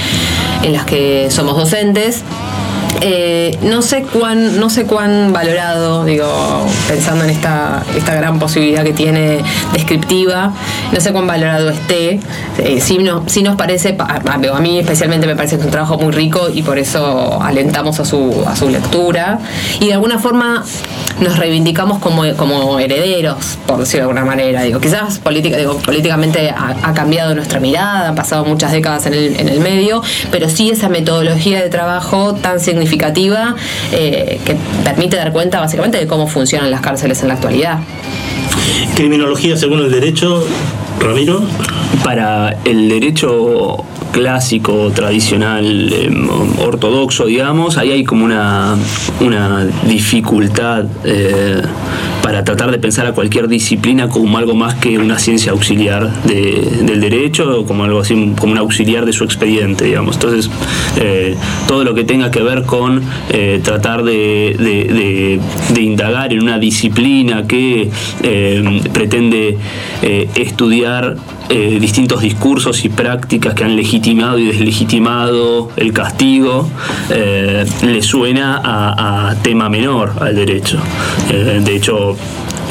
en 0.62 0.72
las 0.72 0.84
que 0.84 1.28
somos 1.30 1.56
docentes. 1.56 2.22
Eh, 3.02 3.56
no 3.62 3.82
sé 3.82 4.02
cuán 4.02 4.58
no 4.58 4.70
sé 4.70 4.84
cuán 4.86 5.32
valorado 5.32 6.04
digo 6.04 6.26
pensando 6.88 7.24
en 7.24 7.30
esta 7.30 7.82
esta 7.96 8.14
gran 8.14 8.38
posibilidad 8.38 8.82
que 8.84 8.94
tiene 8.94 9.42
descriptiva 9.74 10.52
no 10.92 11.00
sé 11.00 11.12
cuán 11.12 11.26
valorado 11.26 11.68
esté 11.70 12.20
Eh, 12.58 12.80
no- 13.00 13.24
sí 13.26 13.42
nos 13.42 13.56
parece 13.56 13.92
pa- 13.92 14.04
a, 14.24 14.32
a 14.56 14.60
mí 14.60 14.78
especialmente 14.78 15.26
me 15.26 15.36
parece 15.36 15.56
que 15.56 15.60
es 15.60 15.66
un 15.66 15.70
trabajo 15.72 15.98
muy 15.98 16.10
rico 16.12 16.48
y 16.52 16.62
por 16.62 16.78
eso 16.78 17.38
alentamos 17.42 18.00
a 18.00 18.04
su 18.06 18.42
a 18.46 18.56
su 18.56 18.70
lectura 18.70 19.38
y 19.78 19.86
de 19.88 19.92
alguna 19.92 20.18
forma 20.18 20.64
nos 21.20 21.38
reivindicamos 21.38 21.98
como, 21.98 22.24
como 22.36 22.78
herederos, 22.78 23.56
por 23.66 23.78
decirlo 23.78 24.04
de 24.06 24.10
alguna 24.10 24.26
manera. 24.26 24.62
Digo, 24.62 24.80
quizás 24.80 25.18
política, 25.18 25.56
digo, 25.56 25.78
políticamente 25.78 26.50
ha, 26.50 26.76
ha 26.82 26.92
cambiado 26.92 27.34
nuestra 27.34 27.58
mirada, 27.58 28.08
han 28.08 28.14
pasado 28.14 28.44
muchas 28.44 28.70
décadas 28.72 29.06
en 29.06 29.14
el, 29.14 29.40
en 29.40 29.48
el 29.48 29.60
medio, 29.60 30.02
pero 30.30 30.50
sí 30.50 30.68
esa 30.68 30.90
metodología 30.90 31.62
de 31.62 31.70
trabajo 31.70 32.34
tan 32.34 32.60
significativa 32.60 32.85
eh, 33.92 34.40
que 34.44 34.56
permite 34.84 35.16
dar 35.16 35.32
cuenta 35.32 35.60
básicamente 35.60 35.98
de 35.98 36.06
cómo 36.06 36.26
funcionan 36.26 36.70
las 36.70 36.80
cárceles 36.80 37.22
en 37.22 37.28
la 37.28 37.34
actualidad. 37.34 37.78
Criminología 38.94 39.56
según 39.56 39.80
el 39.80 39.90
derecho, 39.90 40.44
Ramiro. 41.00 41.42
para 42.02 42.56
el 42.64 42.88
derecho 42.88 43.84
clásico, 44.12 44.90
tradicional, 44.94 45.92
eh, 45.92 46.10
ortodoxo, 46.64 47.26
digamos, 47.26 47.76
ahí 47.76 47.90
hay 47.92 48.04
como 48.04 48.24
una, 48.24 48.74
una 49.20 49.66
dificultad 49.86 50.84
eh, 51.04 51.60
para 52.26 52.42
tratar 52.42 52.72
de 52.72 52.78
pensar 52.80 53.06
a 53.06 53.12
cualquier 53.12 53.46
disciplina 53.46 54.08
como 54.08 54.36
algo 54.36 54.52
más 54.56 54.74
que 54.74 54.98
una 54.98 55.16
ciencia 55.16 55.52
auxiliar 55.52 56.10
de- 56.24 56.82
del 56.82 57.00
derecho, 57.00 57.64
como 57.68 57.84
algo 57.84 58.00
así, 58.00 58.32
como 58.36 58.50
un 58.50 58.58
auxiliar 58.58 59.06
de 59.06 59.12
su 59.12 59.22
expediente, 59.22 59.84
digamos. 59.84 60.16
Entonces, 60.16 60.50
eh, 60.96 61.36
todo 61.68 61.84
lo 61.84 61.94
que 61.94 62.02
tenga 62.02 62.32
que 62.32 62.40
ver 62.42 62.64
con 62.64 63.00
eh, 63.30 63.60
tratar 63.62 64.02
de, 64.02 65.38
indagar 65.80 66.32
en 66.32 66.42
una 66.42 66.58
disciplina 66.58 67.46
que 67.46 67.90
eh, 68.24 68.80
pretende 68.92 69.56
eh, 70.02 70.28
estudiar 70.34 71.16
eh, 71.48 71.78
distintos 71.80 72.22
discursos 72.22 72.84
y 72.84 72.88
prácticas 72.88 73.54
que 73.54 73.62
han 73.62 73.76
legitimado 73.76 74.36
y 74.40 74.46
deslegitimado 74.46 75.70
el 75.76 75.92
castigo, 75.92 76.68
le 77.08 78.02
suena 78.02 78.60
a, 78.64 79.28
a 79.30 79.34
tema 79.42 79.68
menor 79.68 80.12
al 80.20 80.34
derecho. 80.34 80.80
De 81.30 81.76
hecho, 81.76 82.15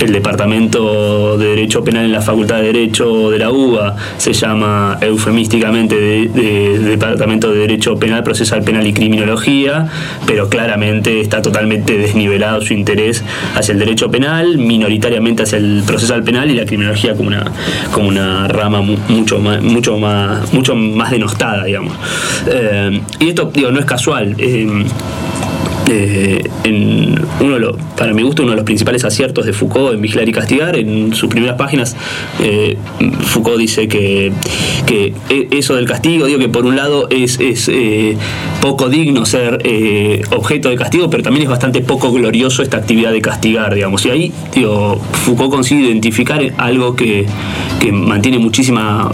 el 0.02 0.12
Departamento 0.12 1.38
de 1.38 1.48
Derecho 1.48 1.82
Penal 1.84 2.06
en 2.06 2.12
la 2.12 2.22
Facultad 2.22 2.58
de 2.58 2.64
Derecho 2.64 3.30
de 3.32 3.40
la 3.40 3.50
UBA 3.50 3.96
se 4.18 4.34
llama 4.34 4.98
eufemísticamente 5.00 5.96
de, 5.96 6.28
de- 6.28 6.80
Departamento 6.80 7.52
de 7.54 7.60
Derecho 7.60 7.96
Penal, 7.98 8.22
Procesal 8.24 8.62
Penal 8.62 8.86
y 8.88 8.94
Criminología, 8.94 9.88
pero 10.26 10.50
claramente 10.50 11.22
está 11.22 11.42
totalmente 11.42 11.98
desnivelado 11.98 12.62
su 12.62 12.74
interés 12.74 13.24
hacia 13.56 13.72
el 13.72 13.80
derecho 13.80 14.12
penal, 14.12 14.58
minoritariamente 14.58 15.44
hacia 15.44 15.58
el 15.60 15.84
procesal 15.88 16.24
penal 16.24 16.52
y 16.52 16.56
la 16.56 16.66
criminología 16.66 17.16
como 17.16 17.30
una, 17.30 17.46
como 17.94 18.10
una 18.10 18.48
rama 18.50 18.82
mu- 18.82 18.98
mucho 19.08 19.40
más, 19.40 19.62
mucho 19.64 19.98
más, 19.98 20.52
mucho 20.54 20.76
más 20.76 21.12
denostada, 21.12 21.64
digamos. 21.64 21.94
Eh, 22.48 23.02
y 23.22 23.30
esto, 23.30 23.50
digo, 23.54 23.72
no 23.72 23.80
es 23.80 23.86
casual. 23.86 24.36
eh, 24.38 24.86
eh, 25.90 26.42
en 26.64 27.16
uno 27.40 27.54
de 27.56 27.60
los- 27.60 27.76
para 27.98 28.14
mi 28.14 28.24
gusto, 28.24 28.42
uno 28.44 28.52
de 28.52 28.58
los 28.58 28.66
principales 28.66 29.04
aciertos 29.06 29.46
de 29.46 29.54
Foucault 29.54 29.94
en 29.94 30.02
Vigilar 30.02 30.28
y 30.28 30.32
Castigar, 30.32 30.76
en 30.78 31.14
sus 31.14 31.30
primeras 31.30 31.58
páginas, 31.58 31.96
eh, 32.42 32.78
Foucault 33.22 33.58
dice 33.60 33.88
que, 33.88 34.32
e- 34.88 35.48
eso 35.52 35.76
del 35.76 35.86
castigo, 35.86 36.26
digo 36.26 36.40
que 36.40 36.50
por 36.50 36.66
un 36.66 36.76
lado 36.76 37.08
es, 37.10 37.40
es, 37.40 37.70
eh, 37.72 38.18
poco 38.62 38.90
digno 38.90 39.26
ser 39.26 39.60
eh, 39.64 40.22
objeto 40.36 40.70
de 40.70 40.76
castigo, 40.76 41.10
pero 41.10 41.24
también 41.24 41.44
es 41.44 41.50
bastante 41.50 41.82
poco 41.82 42.12
glorioso 42.12 42.64
esta 42.64 42.78
actividad 42.78 43.12
de 43.12 43.22
castigar, 43.22 43.74
digamos. 43.76 44.06
Y 44.06 44.10
ahí, 44.10 44.32
Foucault 45.26 45.52
consigue 45.52 45.86
identificar 45.88 46.42
algo 46.58 46.96
que 46.96 47.26
mantiene 47.92 48.40
muchísima 48.40 49.12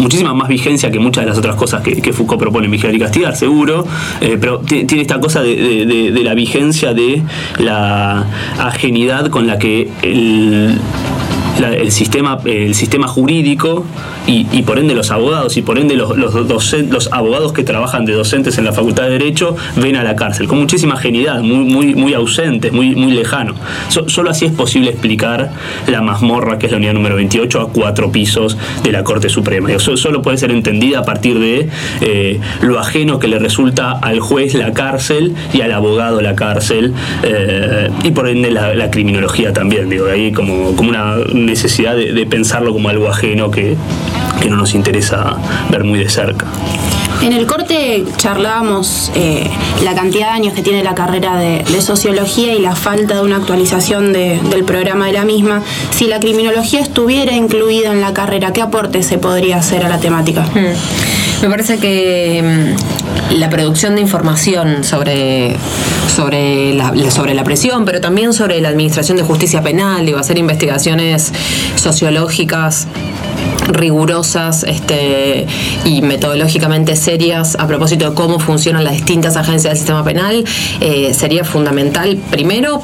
muchísima 0.00 0.34
más 0.34 0.48
vigencia 0.48 0.90
que 0.90 0.98
muchas 0.98 1.24
de 1.24 1.30
las 1.30 1.38
otras 1.38 1.56
cosas 1.56 1.82
que, 1.82 2.00
que 2.02 2.12
Foucault 2.12 2.40
propone 2.40 2.66
en 2.66 2.72
Vigilar 2.72 2.94
y 2.94 2.98
Castigar, 2.98 3.36
seguro, 3.36 3.86
eh, 4.20 4.36
pero 4.40 4.58
ti- 4.60 4.84
tiene 4.84 5.02
esta 5.02 5.20
cosa 5.20 5.42
de- 5.42 5.54
de 6.12 6.22
la 6.22 6.34
vigencia 6.34 6.92
de 6.94 7.22
la 7.58 8.26
ajenidad 8.58 9.28
con 9.30 9.46
la 9.46 9.58
que 9.58 9.90
el, 10.02 10.78
la- 11.60 11.74
el 11.74 11.90
sistema, 11.92 12.38
el 12.44 12.74
sistema 12.74 13.06
jurídico 13.08 13.84
y, 14.26 14.46
y 14.52 14.62
por 14.62 14.78
ende 14.78 14.94
los 14.94 15.10
abogados 15.10 15.56
y 15.56 15.62
por 15.62 15.78
ende 15.78 15.94
los, 15.96 16.16
los, 16.16 16.34
docen- 16.48 16.88
los 16.90 17.12
abogados 17.12 17.52
que 17.52 17.62
trabajan 17.64 18.04
de 18.04 18.12
docentes 18.12 18.58
en 18.58 18.64
la 18.64 18.72
Facultad 18.72 19.04
de 19.04 19.10
Derecho 19.10 19.56
ven 19.76 19.96
a 19.96 20.02
la 20.04 20.16
cárcel 20.16 20.46
con 20.48 20.58
muchísima 20.58 20.94
ajenidad, 20.94 21.40
muy, 21.42 21.64
muy, 21.64 21.94
muy 21.94 22.14
ausentes, 22.14 22.72
muy, 22.72 22.94
muy 22.94 23.12
lejano. 23.12 23.54
So- 23.88 24.08
solo 24.08 24.30
así 24.30 24.44
es 24.46 24.52
posible 24.52 24.90
explicar 24.90 25.52
la 25.86 26.00
mazmorra 26.02 26.58
que 26.58 26.66
es 26.66 26.72
la 26.72 26.78
unidad 26.78 26.94
número 26.94 27.16
28 27.16 27.60
a 27.60 27.68
cuatro 27.70 28.10
pisos 28.10 28.56
de 28.82 28.92
la 28.92 29.04
Corte 29.04 29.28
Suprema. 29.28 29.68
Digo, 29.68 29.80
so- 29.80 29.96
solo 29.96 30.22
puede 30.22 30.38
ser 30.38 30.50
entendida 30.50 31.00
a 31.00 31.04
partir 31.04 31.38
de 31.38 31.68
eh, 32.00 32.40
lo 32.62 32.78
ajeno 32.80 33.18
que 33.18 33.28
le 33.28 33.38
resulta 33.38 33.92
al 33.92 34.20
juez 34.20 34.54
la 34.54 34.72
cárcel 34.72 35.34
y 35.52 35.60
al 35.60 35.72
abogado 35.72 36.20
la 36.20 36.34
cárcel 36.34 36.92
eh, 37.22 37.88
y 38.02 38.10
por 38.10 38.28
ende 38.28 38.50
la, 38.50 38.74
la 38.74 38.90
criminología 38.90 39.52
también. 39.52 39.88
Digo, 39.88 40.06
ahí 40.06 40.32
como, 40.32 40.74
como 40.76 40.90
una 40.90 41.16
necesidad 41.44 41.96
de, 41.96 42.12
de 42.12 42.26
pensarlo 42.26 42.72
como 42.72 42.88
algo 42.88 43.08
ajeno 43.08 43.50
que, 43.50 43.76
que 44.40 44.50
no 44.50 44.56
nos 44.56 44.74
interesa 44.74 45.36
ver 45.70 45.84
muy 45.84 45.98
de 45.98 46.08
cerca. 46.08 46.46
En 47.24 47.32
el 47.32 47.46
corte 47.46 48.04
charlábamos 48.18 49.10
eh, 49.14 49.48
la 49.82 49.94
cantidad 49.94 50.26
de 50.26 50.32
años 50.32 50.52
que 50.52 50.60
tiene 50.62 50.84
la 50.84 50.94
carrera 50.94 51.36
de, 51.36 51.64
sociología 51.80 52.52
y 52.54 52.60
la 52.60 52.76
falta 52.76 53.14
de 53.16 53.22
una 53.22 53.36
actualización 53.36 54.12
de- 54.12 54.40
del 54.50 54.64
programa 54.64 55.06
de 55.06 55.12
la 55.14 55.24
misma. 55.24 55.62
Si 55.90 56.06
la 56.06 56.20
criminología 56.20 56.80
estuviera 56.80 57.32
incluida 57.32 57.92
en 57.92 58.00
la 58.02 58.12
carrera, 58.12 58.52
¿qué 58.52 58.60
aporte 58.62 59.02
se 59.02 59.16
podría 59.18 59.56
hacer 59.56 59.84
a 59.84 59.88
la 59.88 59.98
temática? 59.98 60.42
Mm. 60.54 61.42
Me 61.44 61.50
parece 61.50 61.78
que 61.78 62.74
mm, 63.32 63.34
la 63.38 63.48
producción 63.50 63.94
de 63.94 64.02
información 64.02 64.84
sobre, 64.84 65.56
sobre, 66.14 66.74
la- 66.74 66.92
sobre 67.10 67.32
la 67.34 67.42
presión, 67.44 67.84
pero 67.86 68.00
también 68.02 68.32
sobre 68.34 68.60
la 68.60 68.68
administración 68.68 69.16
de 69.16 69.22
justicia 69.24 69.62
penal, 69.62 70.04
digo, 70.04 70.18
hacer 70.18 70.36
investigaciones 70.38 71.32
sociológicas 71.76 72.86
rigurosas 73.68 74.64
este, 74.64 75.46
y 75.84 76.02
metodológicamente 76.02 76.96
serias 76.96 77.56
a 77.58 77.66
propósito 77.66 78.10
de 78.10 78.14
cómo 78.14 78.38
funcionan 78.38 78.84
las 78.84 78.94
distintas 78.94 79.36
agencias 79.36 79.72
del 79.72 79.78
sistema 79.78 80.04
penal 80.04 80.44
eh, 80.80 81.14
sería 81.14 81.44
fundamental 81.44 82.18
primero 82.30 82.82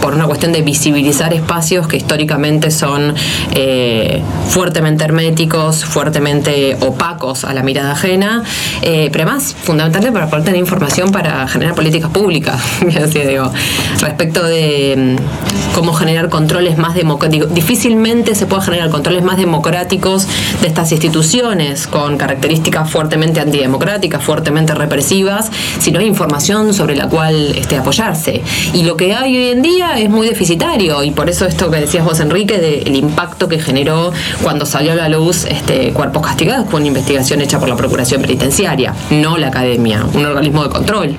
por 0.00 0.14
una 0.14 0.26
cuestión 0.26 0.52
de 0.52 0.62
visibilizar 0.62 1.32
espacios 1.32 1.86
que 1.86 1.96
históricamente 1.96 2.70
son 2.70 3.14
eh, 3.54 4.22
fuertemente 4.48 5.04
herméticos, 5.04 5.84
fuertemente 5.84 6.76
opacos 6.80 7.44
a 7.44 7.54
la 7.54 7.62
mirada 7.62 7.92
ajena, 7.92 8.42
eh, 8.82 9.08
pero 9.12 9.24
además 9.24 9.54
fundamental 9.62 10.12
para 10.12 10.28
poder 10.28 10.44
tener 10.44 10.60
información 10.60 11.12
para 11.12 11.46
generar 11.46 11.74
políticas 11.74 12.10
públicas. 12.10 12.60
Respecto 14.00 14.42
de 14.44 15.16
mm, 15.18 15.74
cómo 15.74 15.92
generar 15.94 16.28
controles 16.28 16.78
más 16.78 16.94
democráticos. 16.94 17.54
Difícilmente 17.54 18.34
se 18.34 18.46
puede 18.46 18.62
generar 18.62 18.90
controles 18.90 19.22
más 19.22 19.36
democráticos 19.36 20.26
de 20.60 20.66
estas 20.66 20.90
instituciones 20.92 21.86
con 21.86 22.16
características 22.16 22.90
fuertemente 22.90 23.40
antidemocráticas, 23.40 24.22
fuertemente 24.22 24.74
represivas, 24.74 25.50
si 25.78 25.92
no 25.92 26.00
hay 26.00 26.06
información 26.06 26.74
sobre 26.74 26.96
la 26.96 27.08
cual 27.08 27.54
este, 27.56 27.76
apoyarse. 27.76 28.42
Y 28.72 28.82
lo 28.82 28.96
que 28.96 29.14
hay 29.14 29.36
hoy 29.36 29.48
en 29.48 29.62
día 29.62 29.71
es 29.80 30.10
muy 30.10 30.26
deficitario 30.26 31.02
y 31.02 31.10
por 31.10 31.30
eso 31.30 31.46
esto 31.46 31.70
que 31.70 31.78
decías 31.78 32.04
vos, 32.04 32.20
Enrique, 32.20 32.58
del 32.58 32.94
impacto 32.94 33.48
que 33.48 33.58
generó 33.58 34.12
cuando 34.42 34.66
salió 34.66 34.92
a 34.92 34.94
la 34.94 35.08
luz 35.08 35.44
este, 35.44 35.92
Cuerpos 35.92 36.26
Castigados, 36.26 36.66
fue 36.68 36.80
una 36.80 36.88
investigación 36.88 37.40
hecha 37.40 37.58
por 37.58 37.68
la 37.68 37.76
Procuración 37.76 38.20
Penitenciaria, 38.20 38.94
no 39.10 39.38
la 39.38 39.48
Academia, 39.48 40.04
un 40.12 40.26
organismo 40.26 40.64
de 40.64 40.68
control 40.68 41.16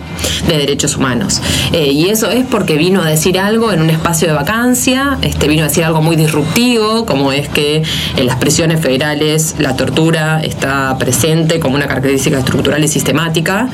de 0.47 0.57
derechos 0.57 0.95
humanos. 0.97 1.41
Eh, 1.71 1.91
y 1.91 2.09
eso 2.09 2.29
es 2.29 2.45
porque 2.45 2.77
vino 2.77 3.01
a 3.01 3.09
decir 3.09 3.39
algo 3.39 3.71
en 3.71 3.81
un 3.81 3.89
espacio 3.89 4.27
de 4.27 4.33
vacancia, 4.33 5.17
este, 5.21 5.47
vino 5.47 5.63
a 5.63 5.67
decir 5.67 5.83
algo 5.83 6.01
muy 6.01 6.15
disruptivo, 6.15 7.05
como 7.05 7.31
es 7.31 7.49
que 7.49 7.83
en 8.17 8.25
las 8.25 8.37
prisiones 8.37 8.81
federales 8.81 9.55
la 9.57 9.75
tortura 9.75 10.41
está 10.43 10.95
presente 10.97 11.59
como 11.59 11.75
una 11.75 11.87
característica 11.87 12.37
estructural 12.37 12.83
y 12.83 12.87
sistemática. 12.87 13.69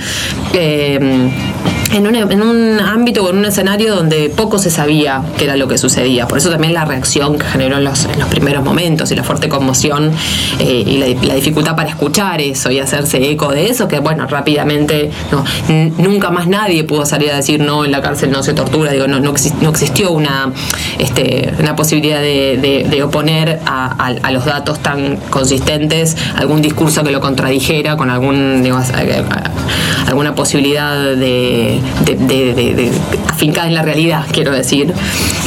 Eh, 0.54 1.30
en 1.92 2.08
un, 2.08 2.16
en 2.16 2.42
un 2.42 2.80
ámbito 2.80 3.24
o 3.24 3.30
en 3.30 3.38
un 3.38 3.46
escenario 3.46 3.96
donde 3.96 4.30
poco 4.30 4.58
se 4.60 4.70
sabía 4.70 5.22
qué 5.38 5.46
era 5.46 5.56
lo 5.56 5.68
que 5.68 5.78
sucedía. 5.78 6.28
Por 6.28 6.38
eso 6.38 6.50
también 6.50 6.74
la 6.74 6.86
reacción 6.86 7.38
que 7.38 7.46
generó 7.46 7.78
en 7.78 7.84
los, 7.84 8.06
en 8.06 8.20
los 8.20 8.28
primeros 8.30 8.64
momentos 8.64 9.12
y 9.12 9.16
la 9.16 9.24
fuerte 9.24 9.50
conmoción 9.50 10.12
eh, 10.60 10.84
y 10.86 10.98
la, 10.98 11.28
la 11.28 11.34
dificultad 11.36 11.76
para 11.76 11.90
escuchar 11.90 12.42
eso 12.42 12.72
y 12.72 12.80
hacerse 12.80 13.30
eco 13.32 13.52
de 13.52 13.70
eso, 13.70 13.88
que 13.88 14.00
bueno, 14.00 14.28
rápidamente 14.28 15.10
no, 15.32 15.44
nunca 15.98 16.30
más 16.30 16.48
nadie 16.48 16.84
pudo 16.84 17.06
salir 17.06 17.32
a 17.32 17.36
decir 17.38 17.60
no, 17.60 17.86
en 17.86 17.92
la 17.92 18.02
cárcel 18.02 18.32
no 18.32 18.44
se 18.44 18.54
tortura, 18.54 18.92
digo, 18.92 19.08
no, 19.08 19.20
no, 19.20 19.34
exis- 19.34 19.56
no 19.62 19.70
existió 19.70 20.12
una, 20.12 20.52
este, 21.00 21.54
una 21.60 21.76
posibilidad 21.76 22.22
de, 22.22 22.86
de- 22.90 23.00
oponer 23.04 23.60
a, 23.66 24.12
los 24.32 24.46
datos 24.46 24.80
tan 24.80 25.16
consistentes 25.30 26.16
algún 26.36 26.62
discurso 26.62 27.02
que 27.04 27.12
lo 27.12 27.22
contradijera 27.22 27.96
con 27.98 28.10
algún, 28.10 28.62
digo, 28.62 28.78
alguna 30.06 30.36
posibilidad 30.36 30.96
de, 31.16 31.79
de, 32.06 32.92
afincada 33.28 33.68
en 33.68 33.74
la 33.74 33.82
realidad, 33.82 34.26
quiero 34.32 34.52
decir. 34.52 34.94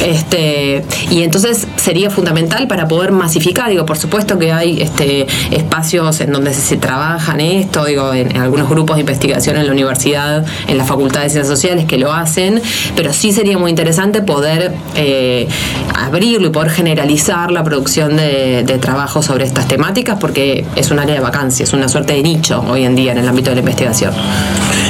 Este, 0.04 0.84
y 1.10 1.22
entonces 1.22 1.66
sería 1.76 2.10
fundamental 2.10 2.66
para 2.66 2.88
poder 2.88 3.12
masificar, 3.12 3.70
digo, 3.70 3.86
por 3.86 3.98
supuesto 3.98 4.38
que 4.38 4.52
hay 4.52 4.80
este, 4.82 5.26
espacios 5.50 6.20
en 6.20 6.32
donde 6.32 6.54
se, 6.54 6.60
se 6.60 6.76
trabaja 6.76 7.34
en 7.34 7.40
esto, 7.40 7.84
digo, 7.84 8.12
en, 8.12 8.36
algunos 8.36 8.68
grupos 8.68 8.96
de 8.96 9.00
investigación 9.00 9.56
en 9.56 9.66
la 9.66 9.72
universidad, 9.72 10.44
en 10.66 10.78
la 10.78 10.84
Facultad 10.84 11.22
de 11.22 11.30
Ciencias 11.30 11.48
Sociales 11.48 11.84
que 11.84 11.98
lo 11.98 12.12
hacen, 12.12 12.60
pero 12.96 13.12
sí 13.12 13.32
sería 13.32 13.58
muy 13.58 13.70
interesante 13.70 14.22
poder 14.22 14.72
eh, 14.96 15.46
abrirlo 15.94 16.48
y 16.48 16.50
poder 16.50 16.70
generalizar 16.70 17.50
la 17.52 17.62
producción 17.62 18.16
de, 18.16 18.64
de 18.64 18.78
trabajo 18.78 19.22
sobre 19.22 19.44
estas 19.44 19.68
temáticas 19.68 20.18
porque 20.18 20.64
es 20.76 20.90
un 20.90 20.98
área 20.98 21.14
de 21.14 21.20
vacancia, 21.20 21.64
es 21.64 21.72
una 21.72 21.88
suerte 21.88 22.14
de 22.14 22.22
nicho 22.22 22.64
hoy 22.68 22.84
en 22.84 22.96
día 22.96 23.12
en 23.12 23.18
el 23.18 23.28
ámbito 23.28 23.50
de 23.50 23.56
la 23.56 23.60
investigación. 23.60 24.12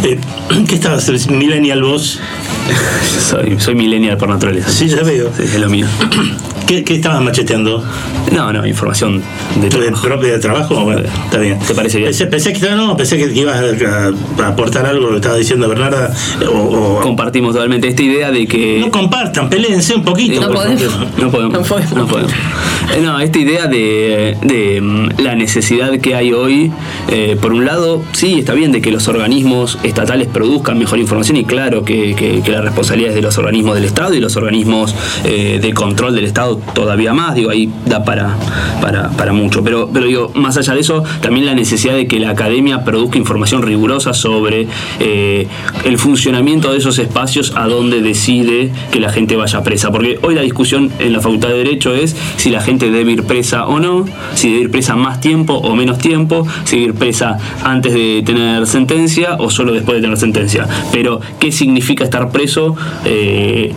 Eh, 0.05 0.19
¿Qué 0.69 0.75
estabas? 0.75 1.09
Millennial 1.39 1.83
vos. 1.83 2.21
Soy, 3.31 3.57
soy 3.59 3.75
millennial 3.75 4.17
por 4.17 4.29
naturaleza. 4.29 4.71
Sí, 4.71 4.89
ya 4.89 5.03
veo. 5.03 5.31
Sí, 5.37 5.43
es 5.45 5.59
lo 5.59 5.69
mío. 5.69 5.87
¿Qué, 6.67 6.85
qué 6.85 6.95
estabas 6.95 7.21
macheteando? 7.23 7.85
No, 8.33 8.53
no, 8.53 8.67
información 8.67 9.21
de 9.57 9.63
¿De 9.63 9.69
trabajo. 9.69 10.03
propia 10.07 10.33
de 10.33 10.39
trabajo? 10.39 10.85
Bueno, 10.85 11.03
está 11.25 11.39
bien. 11.39 11.59
¿Te 11.59 11.75
parece 11.75 11.99
bien? 11.99 12.09
Pensé, 12.11 12.27
pensé 12.27 12.53
que, 12.53 12.71
no, 12.71 12.97
pensé 12.97 13.19
que 13.19 13.31
ibas 13.39 13.57
a, 13.59 14.43
a 14.43 14.47
aportar 14.49 14.87
algo 14.87 15.07
lo 15.07 15.11
que 15.11 15.17
estaba 15.17 15.37
diciendo 15.37 15.69
Bernarda. 15.69 16.15
O, 16.51 16.59
o- 16.59 17.01
Compartimos 17.01 17.53
totalmente 17.55 17.89
esta 17.89 18.03
idea 18.03 18.31
de 18.31 18.47
que. 18.47 18.79
no 18.81 18.91
compartan, 18.91 19.51
peleense 19.51 19.95
un 19.95 20.05
poquito. 20.05 20.41
No 20.41 20.51
podemos. 20.53 20.83
No 21.19 21.31
podemos. 21.31 21.53
No 21.59 21.63
podemos. 21.63 21.93
no 21.93 22.07
podemos. 22.07 22.33
Eh, 22.33 23.01
No, 23.03 23.21
esta 23.21 23.39
idea 23.39 23.67
de, 23.67 24.37
de, 24.43 24.81
mm, 24.81 25.21
la 25.23 25.35
necesidad 25.35 25.91
que 26.01 26.15
hay 26.15 26.33
hoy, 26.33 26.73
eh, 27.09 27.37
por 27.41 27.53
un 27.53 27.65
lado, 27.67 28.03
sí, 28.13 28.39
está 28.39 28.55
bien 28.55 28.73
de 28.73 28.81
que 28.81 28.91
los 28.91 29.09
organismos 29.09 29.79
estatales 29.83 30.29
produzcan 30.29 30.79
mejor 30.79 30.99
información 31.01 31.37
y 31.37 31.45
claro 31.45 31.85
que, 31.85 32.15
que- 32.15 32.41
que 32.45 32.51
la 32.51 32.61
responsabilidad 32.61 33.11
es 33.11 33.17
de 33.17 33.23
los 33.23 33.39
organismos 33.39 33.75
del 33.75 33.85
Estado 33.85 34.15
y 34.15 34.21
los 34.21 34.37
organismos 34.37 34.95
eh, 35.25 35.59
de 35.61 35.73
control 35.75 36.15
del 36.15 36.25
Estado 36.25 36.61
todavía 36.75 37.13
más, 37.13 37.35
digo, 37.35 37.51
ahí 37.51 37.71
da 37.87 38.05
para, 38.05 38.37
para, 38.81 39.11
para 39.11 39.33
mucho. 39.33 39.63
Pero, 39.63 39.91
pero 39.93 40.07
digo, 40.07 40.31
más 40.35 40.57
allá 40.57 40.75
de 40.75 40.81
eso, 40.81 41.05
también 41.21 41.47
la 41.47 41.55
necesidad 41.55 41.95
de 41.95 42.07
que 42.07 42.19
la 42.19 42.31
academia 42.31 42.85
produzca 42.85 43.19
información 43.19 43.63
rigurosa 43.63 44.15
sobre 44.15 44.67
eh, 45.01 45.47
el 45.85 45.99
funcionamiento 45.99 46.73
de 46.73 46.79
esos 46.79 46.99
espacios 46.99 47.53
a 47.57 47.67
donde 47.67 48.03
decide 48.03 48.73
que 48.91 49.01
la 49.01 49.11
gente 49.11 49.37
vaya 49.37 49.63
presa. 49.63 49.91
Porque 49.91 50.19
hoy 50.23 50.35
la 50.35 50.43
discusión 50.43 50.91
en 50.99 51.13
la 51.13 51.21
Facultad 51.21 51.49
de 51.49 51.59
Derecho 51.59 51.95
es 51.95 52.17
si 52.37 52.51
la 52.51 52.61
gente 52.61 52.91
debe 52.91 53.13
ir 53.13 53.25
presa 53.25 53.67
o 53.67 53.79
no, 53.79 54.05
si 54.35 54.51
debe 54.51 54.63
ir 54.63 54.71
presa 54.71 54.97
más 54.97 55.21
tiempo 55.21 55.55
o 55.55 55.75
menos 55.75 55.99
tiempo, 55.99 56.47
si 56.65 56.77
debe 56.77 56.89
ir 56.89 56.95
presa 56.95 57.39
antes 57.63 57.95
de 57.95 58.23
tener 58.25 58.67
sentencia 58.67 59.37
o 59.39 59.51
solo 59.51 59.73
después 59.73 59.97
de 59.97 60.03
tener 60.03 60.19
sentencia. 60.19 60.67
Pero, 60.93 61.21
¿qué 61.39 61.53
significa 61.53 62.05
estar 62.05 62.31
preso? 62.33 62.75
Eh, 63.05 63.73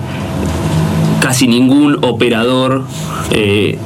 casi 1.21 1.47
ningún 1.47 1.97
operador 2.03 2.83
eh, 3.31 3.77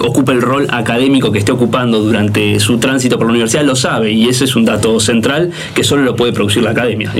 ocupa 0.00 0.32
el 0.32 0.42
rol 0.42 0.66
académico 0.70 1.32
que 1.32 1.38
esté 1.38 1.50
ocupando 1.52 2.00
durante 2.00 2.60
su 2.60 2.76
tránsito 2.78 3.16
por 3.16 3.26
la 3.28 3.30
universidad 3.32 3.64
lo 3.64 3.74
sabe 3.74 4.12
y 4.12 4.28
ese 4.28 4.44
es 4.44 4.54
un 4.54 4.66
dato 4.66 5.00
central 5.00 5.50
que 5.74 5.82
solo 5.82 6.02
lo 6.02 6.14
puede 6.14 6.32
producir 6.34 6.62
la 6.62 6.70
academia. 6.70 7.10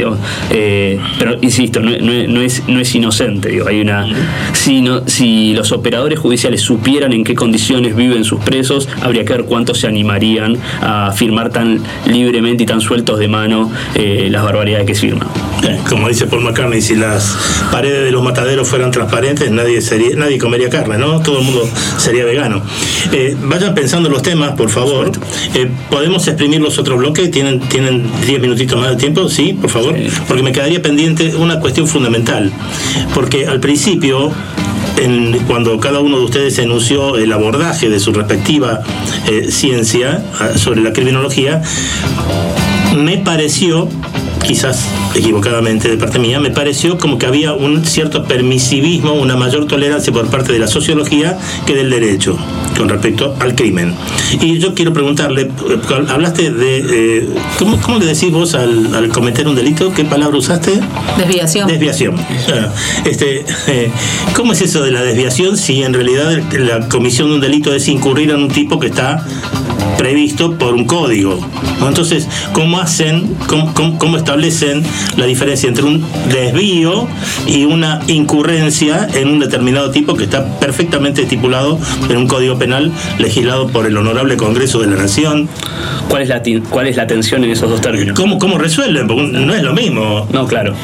Eh, 0.51 1.01
pero 1.19 1.37
insisto, 1.41 1.81
no, 1.81 1.91
no- 1.93 2.27
no 2.29 2.41
es, 2.43 2.63
no 2.69 2.81
es 2.81 2.95
inocente. 2.95 3.49
digo, 3.49 3.67
hay 3.69 3.81
una, 3.81 4.07
si, 4.53 4.83
no- 4.83 5.09
si 5.09 5.55
los 5.55 5.73
operadores 5.73 6.19
judiciales 6.19 6.61
supieran 6.61 7.15
en 7.15 7.25
qué 7.25 7.35
condiciones 7.35 7.97
viven 7.97 8.23
sus 8.25 8.41
presos, 8.41 8.87
habría 9.03 9.25
que 9.25 9.33
ver 9.33 9.45
cuántos 9.45 9.79
se 9.81 9.87
animarían 9.87 10.59
a 10.83 11.13
firmar 11.13 11.51
tan 11.51 11.81
libremente 12.07 12.65
y 12.65 12.67
tan 12.67 12.83
sueltos 12.83 13.19
de 13.19 13.29
mano 13.29 13.71
las 13.97 14.43
barbaridades 14.45 14.87
que 14.87 14.95
firman. 14.95 15.29
Como 15.89 16.09
dice 16.09 16.27
Paul 16.27 16.43
McCartney, 16.43 16.81
si 16.83 16.95
las 16.95 17.37
paredes 17.71 18.05
de 18.05 18.11
los 18.11 18.23
mataderos 18.23 18.69
fueran 18.69 18.91
transparentes, 18.91 19.51
nadie 19.51 19.81
sería, 19.81 20.17
nadie 20.17 20.39
comería 20.39 20.69
carne, 20.71 20.99
¿no? 20.99 21.21
Todo 21.21 21.39
el 21.39 21.45
mundo 21.45 21.69
sería 21.99 22.25
vegano. 22.25 22.63
Eh, 23.13 23.37
vayan 23.43 23.75
pensando 23.75 24.09
los 24.09 24.23
temas, 24.23 24.53
por 24.53 24.71
favor. 24.71 25.11
Eh, 25.55 25.71
¿Podemos 25.91 26.27
exprimir 26.27 26.61
los 26.61 26.79
otros 26.79 26.99
bloques? 26.99 27.31
¿Tienen, 27.31 27.61
¿Tienen 27.61 28.11
10 28.27 28.41
minutitos 28.41 28.79
más 28.79 28.91
de 28.91 28.97
tiempo? 28.97 29.29
Sí, 29.29 29.53
por 29.61 29.71
favor. 29.71 29.95
Sí. 29.97 30.09
Porque 30.27 30.43
me 30.43 30.53
quedaría 30.53 30.81
pendiente 30.83 31.35
una 31.37 31.61
cuestión 31.61 31.87
fundamental. 31.87 32.51
Porque 33.15 33.47
al 33.47 33.61
principio 33.61 34.33
en- 34.97 35.39
cuando 35.47 35.79
cada 35.81 36.01
uno 36.01 36.19
de 36.19 36.25
ustedes 36.25 36.59
enunció 36.59 37.17
el 37.17 37.33
abordaje 37.33 37.89
de 37.89 37.99
su 38.01 38.13
respectiva 38.13 38.83
eh, 39.29 39.49
ciencia 39.51 40.23
ah, 40.39 40.57
sobre 40.57 40.83
la 40.83 40.93
criminología, 40.93 41.63
me 42.97 43.19
pareció, 43.19 43.89
quizás 44.47 44.89
equivocadamente 45.15 45.89
de 45.89 45.97
parte 45.97 46.19
mía, 46.19 46.41
me 46.41 46.51
pareció 46.51 46.99
como 46.99 47.19
que 47.19 47.27
había 47.27 47.53
un 47.53 47.85
cierto 47.85 48.25
permisivismo, 48.25 49.15
una 49.15 49.37
mayor 49.37 49.67
tolerancia 49.67 50.13
por 50.13 50.27
parte 50.29 50.53
de 50.53 50.59
la 50.59 50.69
sociología 50.69 51.39
que 51.67 51.75
del 51.75 51.91
derecho 51.91 52.39
con 52.77 52.89
respecto 52.89 53.35
al 53.41 53.55
crimen. 53.55 53.95
Y 54.41 54.59
yo 54.59 54.75
quiero 54.75 54.93
preguntarle, 54.93 55.51
hablaste 56.09 56.51
de, 56.51 56.85
eh, 57.19 57.29
¿cómo, 57.59 57.81
cómo 57.81 57.99
le 57.99 58.07
decís 58.07 58.31
vos 58.31 58.55
al, 58.55 58.95
al 58.95 59.09
cometer 59.09 59.49
un 59.49 59.55
delito? 59.55 59.93
¿Qué 59.93 60.05
palabra 60.05 60.37
usaste? 60.37 60.81
Desviación. 61.17 61.69
Desviación. 61.69 62.17
Claro. 62.47 62.71
Este, 63.05 63.45
eh, 63.69 63.91
¿Cómo 64.35 64.53
es 64.53 64.61
eso 64.63 64.83
de 64.83 64.91
la 64.91 65.03
desviación 65.03 65.57
si 65.57 65.83
en 65.83 65.95
realidad 65.95 66.43
la 66.59 66.89
comisión 66.89 67.29
de 67.29 67.35
un 67.37 67.41
delito 67.41 67.73
es 67.75 67.89
incurrir 67.89 68.31
en 68.31 68.37
un 68.37 68.49
tipo 68.49 68.79
que 68.79 68.89
está 68.89 69.25
previsto 69.99 70.57
por 70.59 70.75
un 70.75 70.85
código? 70.85 71.39
¿no? 71.81 71.89
Entonces, 71.89 72.29
¿cómo 72.53 72.79
hacen, 72.81 73.35
cómo, 73.47 73.73
cómo- 73.75 73.99
cómo 73.99 74.17
establecen 74.17 74.83
la 75.17 75.27
diferencia 75.27 75.69
entre 75.69 75.85
un 75.85 76.05
desvío 76.31 77.07
y 77.47 77.65
una 77.65 78.01
incurrencia 78.07 79.09
en 79.15 79.29
un 79.29 79.39
determinado 79.41 79.91
tipo 79.91 80.15
que 80.15 80.25
está 80.25 80.59
perfectamente 80.59 81.23
estipulado 81.23 81.79
en 82.09 82.17
un 82.17 82.27
código 82.27 82.59
penal 82.59 82.93
legislado 83.19 83.69
por 83.69 83.87
el 83.87 83.97
Honorable 83.97 84.37
Congreso 84.37 84.81
de 84.81 84.89
la 84.89 84.97
Nación? 84.97 85.49
¿Cuál 86.09 86.23
es 86.23 86.29
la, 86.29 86.43
cuál 86.71 86.87
es 86.87 86.97
la 86.97 87.07
tensión 87.07 87.45
en 87.45 87.51
esos 87.51 87.71
dos 87.71 87.81
términos? 87.81 88.19
¿Cómo, 88.19 88.39
cómo 88.39 88.59
resuelven? 88.59 89.07
Porque 89.07 89.23
no 89.27 89.55
es 89.55 89.63
lo 89.63 89.73
mismo. 89.73 90.27
No, 90.33 90.47
claro. 90.47 90.75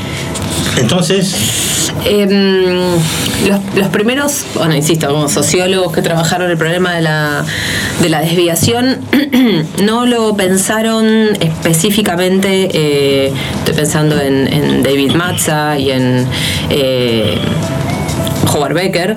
Entonces, 0.76 1.34
Em, 2.04 2.96
los, 3.76 3.88
primeros, 3.88 4.44
bueno, 4.54 4.74
insisto, 4.74 5.08
como 5.08 5.28
sociólogos 5.28 5.92
que 5.92 6.02
trabajaron 6.02 6.50
el 6.50 6.56
problema 6.56 6.94
de 6.94 7.02
la, 7.02 7.44
de 8.00 8.08
la 8.08 8.20
desviación, 8.20 9.00
no 9.82 10.06
lo 10.06 10.34
pensaron 10.36 11.06
específicamente, 11.40 12.68
eh, 12.72 13.32
estoy 13.58 13.74
pensando 13.74 14.18
en, 14.20 14.52
en 14.52 14.82
David 14.82 15.12
Matza 15.12 15.78
y 15.78 15.90
en 15.90 16.26
eh, 16.70 17.38
Howard 18.52 18.74
Becker, 18.74 19.16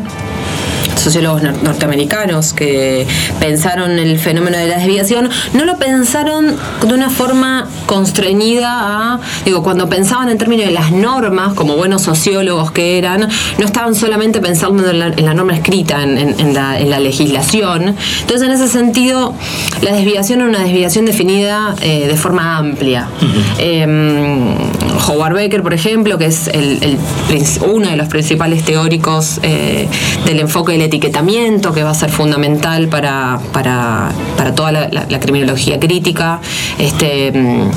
sociólogos 1.03 1.41
nor- 1.43 1.61
norteamericanos 1.61 2.53
que 2.53 3.05
pensaron 3.39 3.91
el 3.99 4.17
fenómeno 4.19 4.57
de 4.57 4.67
la 4.67 4.77
desviación, 4.77 5.29
no 5.53 5.65
lo 5.65 5.77
pensaron 5.77 6.55
de 6.87 6.93
una 6.93 7.09
forma 7.09 7.67
constreñida 7.85 8.69
a, 9.13 9.19
digo, 9.45 9.63
cuando 9.63 9.89
pensaban 9.89 10.29
en 10.29 10.37
términos 10.37 10.65
de 10.65 10.71
las 10.71 10.91
normas, 10.91 11.53
como 11.53 11.75
buenos 11.75 12.01
sociólogos 12.03 12.71
que 12.71 12.97
eran, 12.97 13.27
no 13.57 13.65
estaban 13.65 13.95
solamente 13.95 14.39
pensando 14.41 14.89
en 14.89 14.99
la, 14.99 15.07
en 15.07 15.25
la 15.25 15.33
norma 15.33 15.53
escrita, 15.55 16.01
en, 16.03 16.17
en- 16.17 16.39
en 16.39 16.53
la, 16.53 16.79
en 16.79 16.89
la 16.89 16.99
legislación. 16.99 17.95
Entonces, 18.21 18.47
en 18.47 18.51
ese 18.53 18.67
sentido, 18.67 19.33
la 19.81 19.91
desviación 19.93 20.39
era 20.41 20.49
una 20.49 20.59
desviación 20.59 21.05
definida 21.05 21.75
eh, 21.81 22.07
de 22.07 22.15
forma 22.17 22.57
amplia. 22.57 23.07
Em, 23.59 24.55
Howard 25.07 25.33
Becker, 25.35 25.63
por 25.63 25.73
ejemplo, 25.73 26.17
que 26.17 26.25
es 26.25 26.47
el- 26.47 26.81
el 26.83 26.97
uno 27.67 27.89
de 27.89 27.97
los 27.97 28.07
principales 28.07 28.63
teóricos 28.63 29.39
eh, 29.43 29.87
del 30.25 30.39
enfoque 30.39 30.73
del 30.73 30.81
etiquetamiento, 30.93 31.73
que 31.73 31.83
va 31.83 31.89
a 31.89 31.95
ser 31.95 32.11
fundamental 32.11 32.87
para, 32.87 33.39
para, 33.51 34.11
para 34.37 34.53
toda 34.53 34.71
la, 34.71 35.19
criminología 35.19 35.79
crítica. 35.79 36.39
Este, 36.77 37.31
mm, 37.31 37.71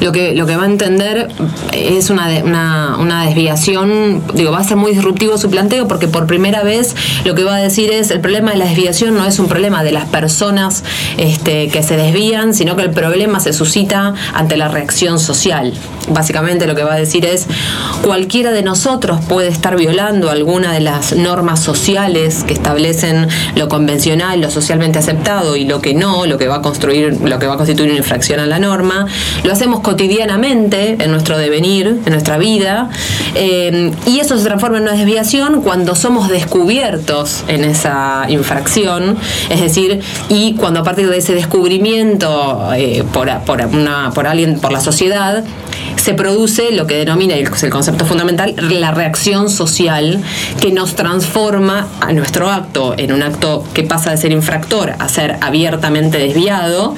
lo 0.00 0.12
que, 0.12 0.34
lo 0.34 0.46
que 0.46 0.56
va 0.56 0.64
a 0.64 0.66
entender 0.66 1.28
es 1.72 2.10
una, 2.10 2.28
una, 2.44 2.96
una 2.98 3.26
desviación, 3.26 4.22
digo, 4.34 4.50
va 4.52 4.58
a 4.58 4.64
ser 4.64 4.76
muy 4.76 4.92
disruptivo 4.92 5.38
su 5.38 5.50
planteo 5.50 5.88
porque 5.88 6.08
por 6.08 6.26
primera 6.26 6.62
vez 6.62 6.94
lo 7.24 7.34
que 7.34 7.44
va 7.44 7.56
a 7.56 7.60
decir 7.60 7.90
es 7.90 8.10
el 8.10 8.20
problema 8.20 8.52
de 8.52 8.58
la 8.58 8.66
desviación 8.66 9.14
no 9.14 9.24
es 9.24 9.38
un 9.38 9.48
problema 9.48 9.82
de 9.82 9.92
las 9.92 10.08
personas 10.08 10.84
este, 11.16 11.68
que 11.68 11.82
se 11.82 11.96
desvían, 11.96 12.54
sino 12.54 12.76
que 12.76 12.82
el 12.82 12.90
problema 12.90 13.40
se 13.40 13.52
suscita 13.52 14.14
ante 14.32 14.56
la 14.56 14.68
reacción 14.68 15.18
social. 15.18 15.74
Básicamente 16.08 16.66
lo 16.66 16.74
que 16.74 16.84
va 16.84 16.94
a 16.94 16.98
decir 16.98 17.24
es 17.24 17.46
cualquiera 18.02 18.52
de 18.52 18.62
nosotros 18.62 19.20
puede 19.26 19.48
estar 19.48 19.76
violando 19.76 20.30
alguna 20.30 20.72
de 20.72 20.80
las 20.80 21.16
normas 21.16 21.60
sociales 21.60 22.44
que 22.44 22.52
establecen 22.52 23.28
lo 23.56 23.68
convencional, 23.68 24.40
lo 24.40 24.50
socialmente 24.50 24.98
aceptado 24.98 25.56
y 25.56 25.64
lo 25.64 25.80
que 25.80 25.94
no, 25.94 26.26
lo 26.26 26.36
que 26.36 26.46
va 26.46 26.56
a 26.56 26.62
construir, 26.62 27.20
lo 27.20 27.38
que 27.38 27.46
va 27.46 27.54
a 27.54 27.56
constituir 27.56 27.90
una 27.90 27.98
infracción 27.98 28.40
a 28.40 28.46
la 28.46 28.58
norma. 28.58 29.06
Lo 29.44 29.52
hacemos 29.52 29.80
cotidianamente 29.84 30.96
en 30.98 31.12
nuestro 31.12 31.38
devenir, 31.38 32.00
en 32.04 32.12
nuestra 32.12 32.38
vida, 32.38 32.90
eh, 33.36 33.92
y 34.06 34.18
eso 34.18 34.36
se 34.36 34.44
transforma 34.44 34.78
en 34.78 34.84
una 34.84 34.92
desviación 34.92 35.62
cuando 35.62 35.94
somos 35.94 36.28
descubiertos 36.28 37.44
en 37.46 37.62
esa 37.62 38.24
infracción, 38.28 39.16
es 39.50 39.60
decir, 39.60 40.00
y 40.28 40.54
cuando 40.54 40.80
a 40.80 40.82
partir 40.82 41.08
de 41.08 41.18
ese 41.18 41.34
descubrimiento 41.34 42.72
eh, 42.74 43.04
por, 43.12 43.30
por, 43.44 43.60
una, 43.66 44.10
por 44.12 44.26
alguien, 44.26 44.58
por 44.58 44.72
la 44.72 44.80
sociedad, 44.80 45.44
se 45.96 46.14
produce 46.14 46.72
lo 46.72 46.86
que 46.86 46.96
denomina, 46.96 47.34
el 47.34 47.48
concepto 47.70 48.04
fundamental, 48.04 48.54
la 48.58 48.90
reacción 48.92 49.48
social 49.50 50.22
que 50.60 50.72
nos 50.72 50.94
transforma 50.96 51.88
a 52.00 52.12
nuestro 52.12 52.50
acto 52.50 52.94
en 52.96 53.12
un 53.12 53.22
acto 53.22 53.64
que 53.74 53.82
pasa 53.82 54.10
de 54.10 54.16
ser 54.16 54.32
infractor 54.32 54.92
a 54.98 55.08
ser 55.08 55.36
abiertamente 55.40 56.18
desviado 56.18 56.94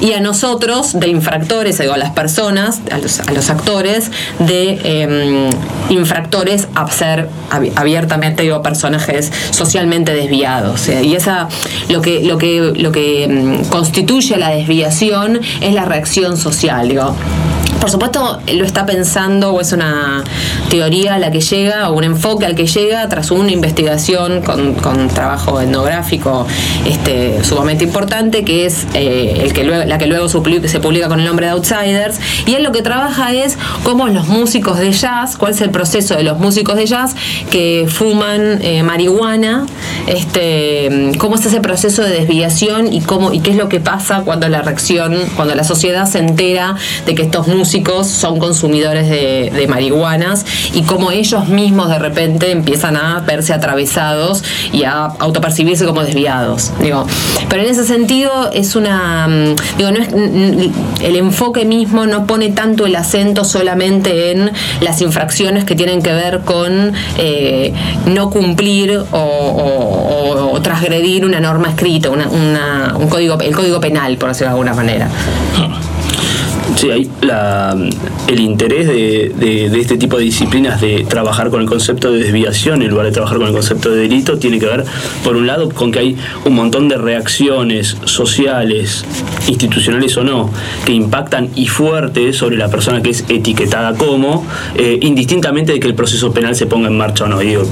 y 0.00 0.12
a 0.12 0.20
nosotros 0.20 0.98
de 0.98 1.08
infractores, 1.08 1.78
digo, 1.78 1.92
a 1.92 1.98
las 1.98 2.10
personas, 2.10 2.80
a 2.90 2.98
los, 2.98 3.50
actores, 3.50 4.10
de 4.38 4.78
eh, 4.82 5.50
infractores 5.90 6.68
a 6.74 6.90
ser 6.90 7.28
abi- 7.50 7.72
abiertamente 7.76 8.42
digo, 8.42 8.62
personajes 8.62 9.32
socialmente 9.50 10.12
desviados. 10.14 10.88
Y 10.88 11.14
esa 11.14 11.48
lo 11.88 12.00
que, 12.02 12.22
lo 12.24 12.38
que, 12.38 12.72
lo 12.76 12.92
que 12.92 13.26
mm, 13.28 13.68
constituye 13.68 14.36
la 14.36 14.50
desviación 14.50 15.40
es 15.60 15.74
la 15.74 15.84
reacción 15.84 16.36
social. 16.36 16.88
Digo, 16.88 17.14
por 17.80 17.90
supuesto, 17.90 18.40
lo 18.52 18.64
está 18.64 18.86
pensando 18.86 19.52
o 19.52 19.60
es 19.60 19.72
una 19.72 20.24
teoría 20.68 21.14
a 21.14 21.18
la 21.18 21.30
que 21.30 21.40
llega, 21.40 21.90
o 21.90 21.94
un 21.94 22.04
enfoque 22.04 22.44
al 22.44 22.54
que 22.54 22.66
llega 22.66 23.08
tras 23.08 23.30
una 23.30 23.52
investigación 23.52 24.42
con, 24.42 25.08
trabajo 25.08 25.60
etnográfico 25.60 26.46
este, 26.86 27.42
sumamente 27.44 27.84
importante, 27.84 28.44
que 28.44 28.66
es 28.66 28.86
eh, 28.94 29.40
el 29.42 29.52
que 29.52 29.64
luego, 29.64 29.84
la 29.84 29.98
que 29.98 30.06
luego 30.06 30.28
se 30.28 30.38
publica, 30.38 30.68
se 30.68 30.80
publica 30.80 31.08
con 31.08 31.20
el 31.20 31.26
nombre 31.26 31.46
de 31.46 31.52
Outsiders. 31.52 32.18
Y 32.46 32.54
él 32.54 32.64
lo 32.64 32.72
que 32.72 32.82
trabaja 32.82 33.32
es 33.32 33.56
cómo 33.84 34.08
los 34.08 34.26
músicos 34.26 34.78
de 34.78 34.92
jazz, 34.92 35.36
cuál 35.36 35.52
es 35.52 35.60
el 35.60 35.70
proceso 35.70 36.16
de 36.16 36.24
los 36.24 36.38
músicos 36.38 36.76
de 36.76 36.86
jazz 36.86 37.14
que 37.50 37.86
fuman 37.88 38.58
eh, 38.60 38.82
marihuana, 38.82 39.66
este, 40.06 41.12
cómo 41.18 41.36
es 41.36 41.46
ese 41.46 41.60
proceso 41.60 42.02
de 42.02 42.10
desviación 42.10 42.92
y 42.92 43.00
cómo 43.02 43.32
y 43.32 43.40
qué 43.40 43.52
es 43.52 43.56
lo 43.56 43.68
que 43.68 43.80
pasa 43.80 44.22
cuando 44.24 44.48
la 44.48 44.62
reacción, 44.62 45.16
cuando 45.36 45.54
la 45.54 45.64
sociedad 45.64 46.06
se 46.06 46.18
entera 46.18 46.74
de 47.06 47.14
que 47.14 47.22
estos 47.22 47.46
músicos 47.46 47.67
músicos 47.68 48.06
son 48.06 48.38
consumidores 48.38 49.10
de, 49.10 49.52
de 49.54 49.66
marihuanas 49.68 50.46
y 50.72 50.84
cómo 50.84 51.10
ellos 51.10 51.48
mismos 51.48 51.90
de 51.90 51.98
repente 51.98 52.50
empiezan 52.50 52.96
a 52.96 53.20
verse 53.20 53.52
atravesados 53.52 54.42
y 54.72 54.84
a 54.84 55.04
autopercibirse 55.04 55.84
como 55.84 56.02
desviados. 56.02 56.72
Digo. 56.80 57.06
Pero 57.50 57.62
en 57.62 57.68
ese 57.68 57.84
sentido 57.84 58.48
es 58.54 58.74
una. 58.74 59.28
mm, 59.28 59.54
Digo, 59.76 59.90
no 59.90 59.98
es, 59.98 60.08
el 61.02 61.16
enfoque 61.16 61.66
mismo 61.66 62.06
no 62.06 62.26
pone 62.26 62.48
tanto 62.48 62.86
el 62.86 62.96
acento 62.96 63.44
solamente 63.44 64.30
en 64.30 64.50
las 64.80 65.02
infracciones 65.02 65.64
que 65.64 65.74
tienen 65.74 66.00
que 66.00 66.14
ver 66.14 66.40
con 66.46 66.94
eh, 67.18 67.74
no 68.06 68.30
cumplir 68.30 68.98
o, 69.12 69.18
o- 70.54 70.60
transgredir 70.62 71.26
una 71.26 71.38
norma 71.38 71.68
escrita, 71.68 72.08
una- 72.08 72.28
una- 72.28 72.94
un 72.98 73.08
código, 73.08 73.38
el 73.40 73.54
código 73.54 73.78
penal, 73.78 74.16
por 74.16 74.30
decirlo 74.30 74.46
de 74.46 74.52
alguna 74.52 74.72
manera. 74.74 75.08
Sí, 76.76 76.90
hay 76.90 77.10
la, 77.22 77.76
el 78.28 78.40
interés 78.40 78.86
de, 78.86 79.70
este 79.80 79.96
tipo 79.96 80.18
de 80.18 80.24
disciplinas 80.24 80.80
de 80.80 81.04
trabajar 81.08 81.50
con 81.50 81.60
el 81.60 81.66
concepto 81.66 82.12
de 82.12 82.18
desviación 82.20 82.82
en 82.82 82.90
lugar 82.90 83.06
de 83.06 83.12
trabajar 83.12 83.38
con 83.38 83.46
el 83.46 83.52
concepto 83.52 83.90
de 83.90 84.02
delito 84.02 84.38
tiene 84.38 84.58
que 84.58 84.66
ver, 84.66 84.84
por 85.24 85.36
un 85.36 85.46
lado, 85.46 85.70
con 85.70 85.90
que 85.90 85.98
hay 85.98 86.16
un 86.44 86.54
montón 86.54 86.88
de 86.88 86.96
reacciones 86.96 87.96
sociales, 88.04 89.04
institucionales 89.48 90.16
o 90.16 90.24
no, 90.24 90.50
que 90.84 90.92
impactan 90.92 91.48
y 91.54 91.66
fuerte 91.66 92.32
sobre 92.32 92.56
la 92.56 92.68
persona 92.68 93.02
que 93.02 93.10
es 93.10 93.24
etiquetada 93.28 93.94
como, 93.94 94.46
eh, 94.76 94.98
indistintamente 95.02 95.72
de 95.72 95.80
que 95.80 95.88
el 95.88 95.94
proceso 95.94 96.32
penal 96.32 96.54
se 96.54 96.66
ponga 96.66 96.88
en 96.88 96.96
marcha 96.96 97.24
o 97.24 97.28
no. 97.28 97.38
Digo, 97.38 97.62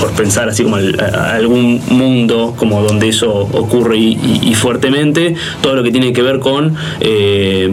por 0.00 0.12
pensar 0.12 0.48
así 0.48 0.62
como 0.62 0.76
algún 0.76 1.80
mundo 1.90 2.54
como 2.56 2.82
donde 2.82 3.08
eso 3.08 3.30
ocurre 3.30 3.98
y, 3.98 4.54
fuertemente, 4.54 5.34
todo 5.60 5.74
lo 5.74 5.82
que 5.82 5.90
tiene 5.90 6.12
que 6.12 6.22
ver 6.22 6.38
con 6.38 6.74
eh, 7.00 7.72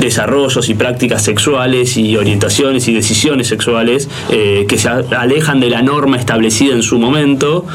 desarrollos 0.00 0.68
y 0.68 0.74
prácticas 0.74 1.22
sexuales 1.22 1.96
y 1.96 2.16
orientaciones 2.16 2.88
y 2.88 2.94
decisiones 2.94 3.48
sexuales 3.48 4.08
eh, 4.30 4.66
que 4.68 4.78
se 4.78 4.88
alejan 4.88 5.60
de 5.60 5.70
la 5.70 5.82
norma 5.82 6.16
establecida 6.16 6.74
en 6.74 6.82
su 6.82 6.98
momento. 6.98 7.66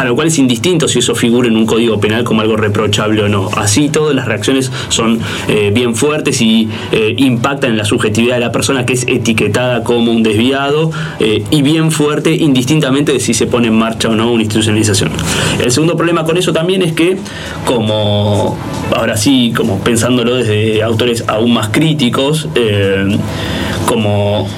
Para 0.00 0.08
lo 0.08 0.16
cual 0.16 0.28
es 0.28 0.38
indistinto 0.38 0.88
si 0.88 1.00
eso 1.00 1.14
figura 1.14 1.46
en 1.46 1.58
un 1.58 1.66
código 1.66 2.00
penal 2.00 2.24
como 2.24 2.40
algo 2.40 2.56
reprochable 2.56 3.20
o 3.20 3.28
no. 3.28 3.50
Así 3.54 3.90
todas 3.90 4.16
las 4.16 4.24
reacciones 4.24 4.72
son 4.88 5.20
eh, 5.46 5.72
bien 5.74 5.94
fuertes 5.94 6.40
y 6.40 6.70
eh, 6.90 7.14
impactan 7.18 7.72
en 7.72 7.76
la 7.76 7.84
subjetividad 7.84 8.36
de 8.36 8.40
la 8.40 8.50
persona 8.50 8.86
que 8.86 8.94
es 8.94 9.06
etiquetada 9.06 9.84
como 9.84 10.10
un 10.10 10.22
desviado 10.22 10.90
eh, 11.18 11.44
y 11.50 11.60
bien 11.60 11.92
fuerte 11.92 12.34
indistintamente 12.34 13.12
de 13.12 13.20
si 13.20 13.34
se 13.34 13.46
pone 13.46 13.68
en 13.68 13.74
marcha 13.74 14.08
o 14.08 14.16
no 14.16 14.32
una 14.32 14.42
institucionalización. 14.42 15.10
El 15.62 15.70
segundo 15.70 15.98
problema 15.98 16.24
con 16.24 16.38
eso 16.38 16.54
también 16.54 16.80
es 16.80 16.94
que 16.94 17.18
como 17.66 18.56
ahora 18.96 19.18
sí, 19.18 19.52
como 19.54 19.80
pensándolo 19.80 20.36
desde 20.36 20.82
autores 20.82 21.24
aún 21.28 21.52
más 21.52 21.68
críticos, 21.68 22.48
como 23.84 24.48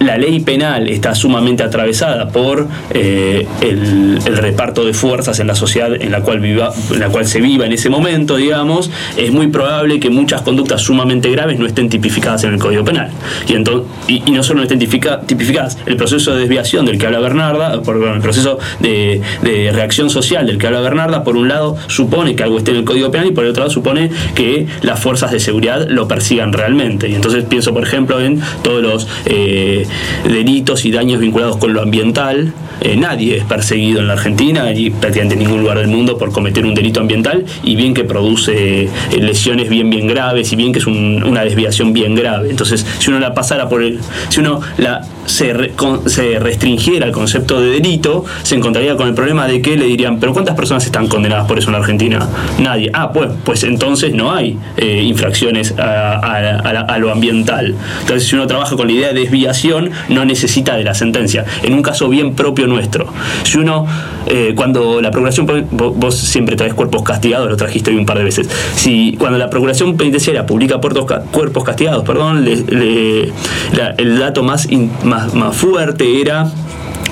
la 0.00 0.16
ley 0.18 0.40
penal 0.40 0.88
está 0.88 1.14
sumamente 1.14 1.62
atravesada 1.62 2.28
por 2.28 2.68
eh, 2.92 3.46
el, 3.62 4.20
reparto 4.36 4.84
de 4.84 4.94
fuerzas 4.94 5.38
en 5.40 5.46
la 5.46 5.54
sociedad 5.54 5.92
en 6.00 6.10
la 6.12 6.20
cual 6.22 6.40
viva, 6.40 6.72
en 6.92 7.00
la 7.00 7.08
cual 7.08 7.26
se 7.26 7.40
viva 7.40 7.66
en 7.66 7.72
ese 7.72 7.90
momento, 7.90 8.36
digamos, 8.36 8.90
es 9.16 9.30
muy 9.32 9.48
probable 9.48 10.00
que 10.00 10.08
muchas 10.10 10.42
conductas 10.42 10.80
sumamente 10.82 11.30
graves 11.30 11.58
no 11.58 11.66
estén 11.66 11.88
tipificadas 11.88 12.44
en 12.44 12.54
el 12.54 12.58
Código 12.58 12.84
Penal. 12.84 13.10
Y, 13.48 13.54
y, 14.14 14.30
no 14.30 14.42
solo 14.42 14.58
no 14.58 14.62
estén 14.62 14.78
tipifica- 14.78 15.20
tipificadas, 15.26 15.78
el 15.86 15.96
proceso 15.96 16.34
de 16.34 16.40
desviación 16.40 16.86
del 16.86 16.98
que 16.98 17.06
habla 17.06 17.18
Bernarda, 17.20 17.82
por- 17.82 17.96
el 18.02 18.20
proceso 18.20 18.58
de, 18.80 19.20
de 19.42 19.72
reacción 19.72 20.10
social 20.10 20.46
del 20.46 20.58
que 20.58 20.66
habla 20.66 20.80
Bernarda, 20.80 21.24
por 21.24 21.36
un 21.36 21.48
lado 21.48 21.76
supone 21.88 22.34
que 22.34 22.42
algo 22.42 22.58
esté 22.58 22.70
en 22.72 22.78
el 22.78 22.84
Código 22.84 23.10
Penal 23.10 23.28
y 23.28 23.32
por 23.32 23.44
el 23.44 23.50
otro 23.50 23.62
lado 23.62 23.72
supone 23.72 24.10
que 24.34 24.66
las 24.82 25.00
fuerzas 25.00 25.30
de 25.32 25.40
seguridad 25.40 25.86
lo 25.88 26.08
persigan 26.08 26.52
realmente. 26.52 27.08
Y 27.08 27.14
entonces 27.14 27.44
pienso, 27.44 27.72
por 27.74 27.82
ejemplo, 27.82 28.20
en 28.20 28.40
todos 28.62 28.82
los 28.82 29.08
eh, 29.26 29.49
delitos 30.24 30.84
y 30.84 30.90
daños 30.90 31.20
vinculados 31.20 31.56
con 31.56 31.72
lo 31.72 31.82
ambiental. 31.82 32.52
Eh, 32.80 32.96
nadie 32.96 33.36
es 33.38 33.44
perseguido 33.44 34.00
en 34.00 34.06
la 34.08 34.14
Argentina 34.14 34.72
y 34.72 34.90
prácticamente 34.90 35.34
en 35.34 35.40
ningún 35.40 35.60
lugar 35.60 35.78
del 35.78 35.88
mundo 35.88 36.16
por 36.18 36.32
cometer 36.32 36.64
un 36.64 36.74
delito 36.74 37.00
ambiental 37.00 37.44
y 37.62 37.76
bien 37.76 37.94
que 37.94 38.04
produce 38.04 38.84
eh, 38.84 38.88
lesiones 39.20 39.68
bien 39.68 39.90
bien 39.90 40.06
graves 40.06 40.52
y 40.52 40.56
bien 40.56 40.72
que 40.72 40.78
es 40.78 40.86
un- 40.86 41.22
una 41.24 41.42
desviación 41.44 41.92
bien 41.92 42.14
grave. 42.14 42.50
Entonces, 42.50 42.86
si 42.98 43.10
uno 43.10 43.18
la 43.20 43.34
pasara 43.34 43.68
por 43.68 43.82
el, 43.82 44.00
si 44.28 44.40
uno 44.40 44.60
la 44.78 45.02
se, 45.26 45.52
restringiera 46.38 47.06
al 47.06 47.12
concepto 47.12 47.60
de 47.60 47.70
delito, 47.70 48.24
se 48.42 48.56
encontraría 48.56 48.96
con 48.96 49.06
el 49.08 49.14
problema 49.14 49.46
de 49.46 49.60
que 49.62 49.76
le 49.76 49.84
dirían, 49.86 50.18
pero 50.18 50.32
¿cuántas 50.32 50.56
personas 50.56 50.84
están 50.86 51.06
condenadas 51.06 51.46
por 51.46 51.58
eso 51.58 51.68
en 51.68 51.72
la 51.72 51.78
Argentina? 51.78 52.28
Nadie. 52.58 52.90
Ah, 52.92 53.12
pues, 53.12 53.30
pues 53.44 53.62
entonces 53.64 54.12
no 54.14 54.32
hay 54.32 54.56
eh, 54.76 55.02
infracciones 55.04 55.74
a 55.78 56.98
lo 56.98 57.10
ambiental. 57.12 57.74
Entonces, 58.00 58.28
si 58.28 58.34
uno 58.34 58.46
trabaja 58.46 58.76
con 58.76 58.86
la 58.88 58.92
idea 58.92 59.08
de 59.12 59.20
desviación, 59.20 59.90
no 60.08 60.24
necesita 60.24 60.76
de 60.76 60.84
la 60.84 60.94
sentencia. 60.94 61.44
En 61.62 61.74
un 61.74 61.82
caso 61.82 62.08
bien 62.08 62.34
propio 62.34 62.66
nuestro. 62.70 63.06
Si 63.42 63.58
uno, 63.58 63.86
eh, 64.26 64.54
cuando 64.56 65.00
la 65.02 65.10
procuración, 65.10 65.46
vos, 65.72 66.16
siempre 66.16 66.56
traes 66.56 66.72
cuerpos 66.74 67.02
castigados, 67.02 67.48
lo 67.50 67.56
trajiste 67.56 67.90
hoy 67.90 67.96
un 67.98 68.06
par 68.06 68.16
de 68.18 68.24
veces. 68.24 68.48
Si 68.74 69.16
cuando 69.18 69.36
la 69.38 69.50
procuración 69.50 69.96
penitenciaria 69.96 70.46
publica 70.46 70.80
puertos 70.80 71.04
cuerpos 71.30 71.64
castigados, 71.64 72.04
perdón, 72.04 72.44
le- 72.44 72.56
le- 72.56 73.32
la- 73.76 73.90
el 73.98 74.18
dato 74.18 74.42
más, 74.42 74.68
más, 75.04 75.34
más 75.34 75.56
fuerte 75.56 76.20
era 76.20 76.50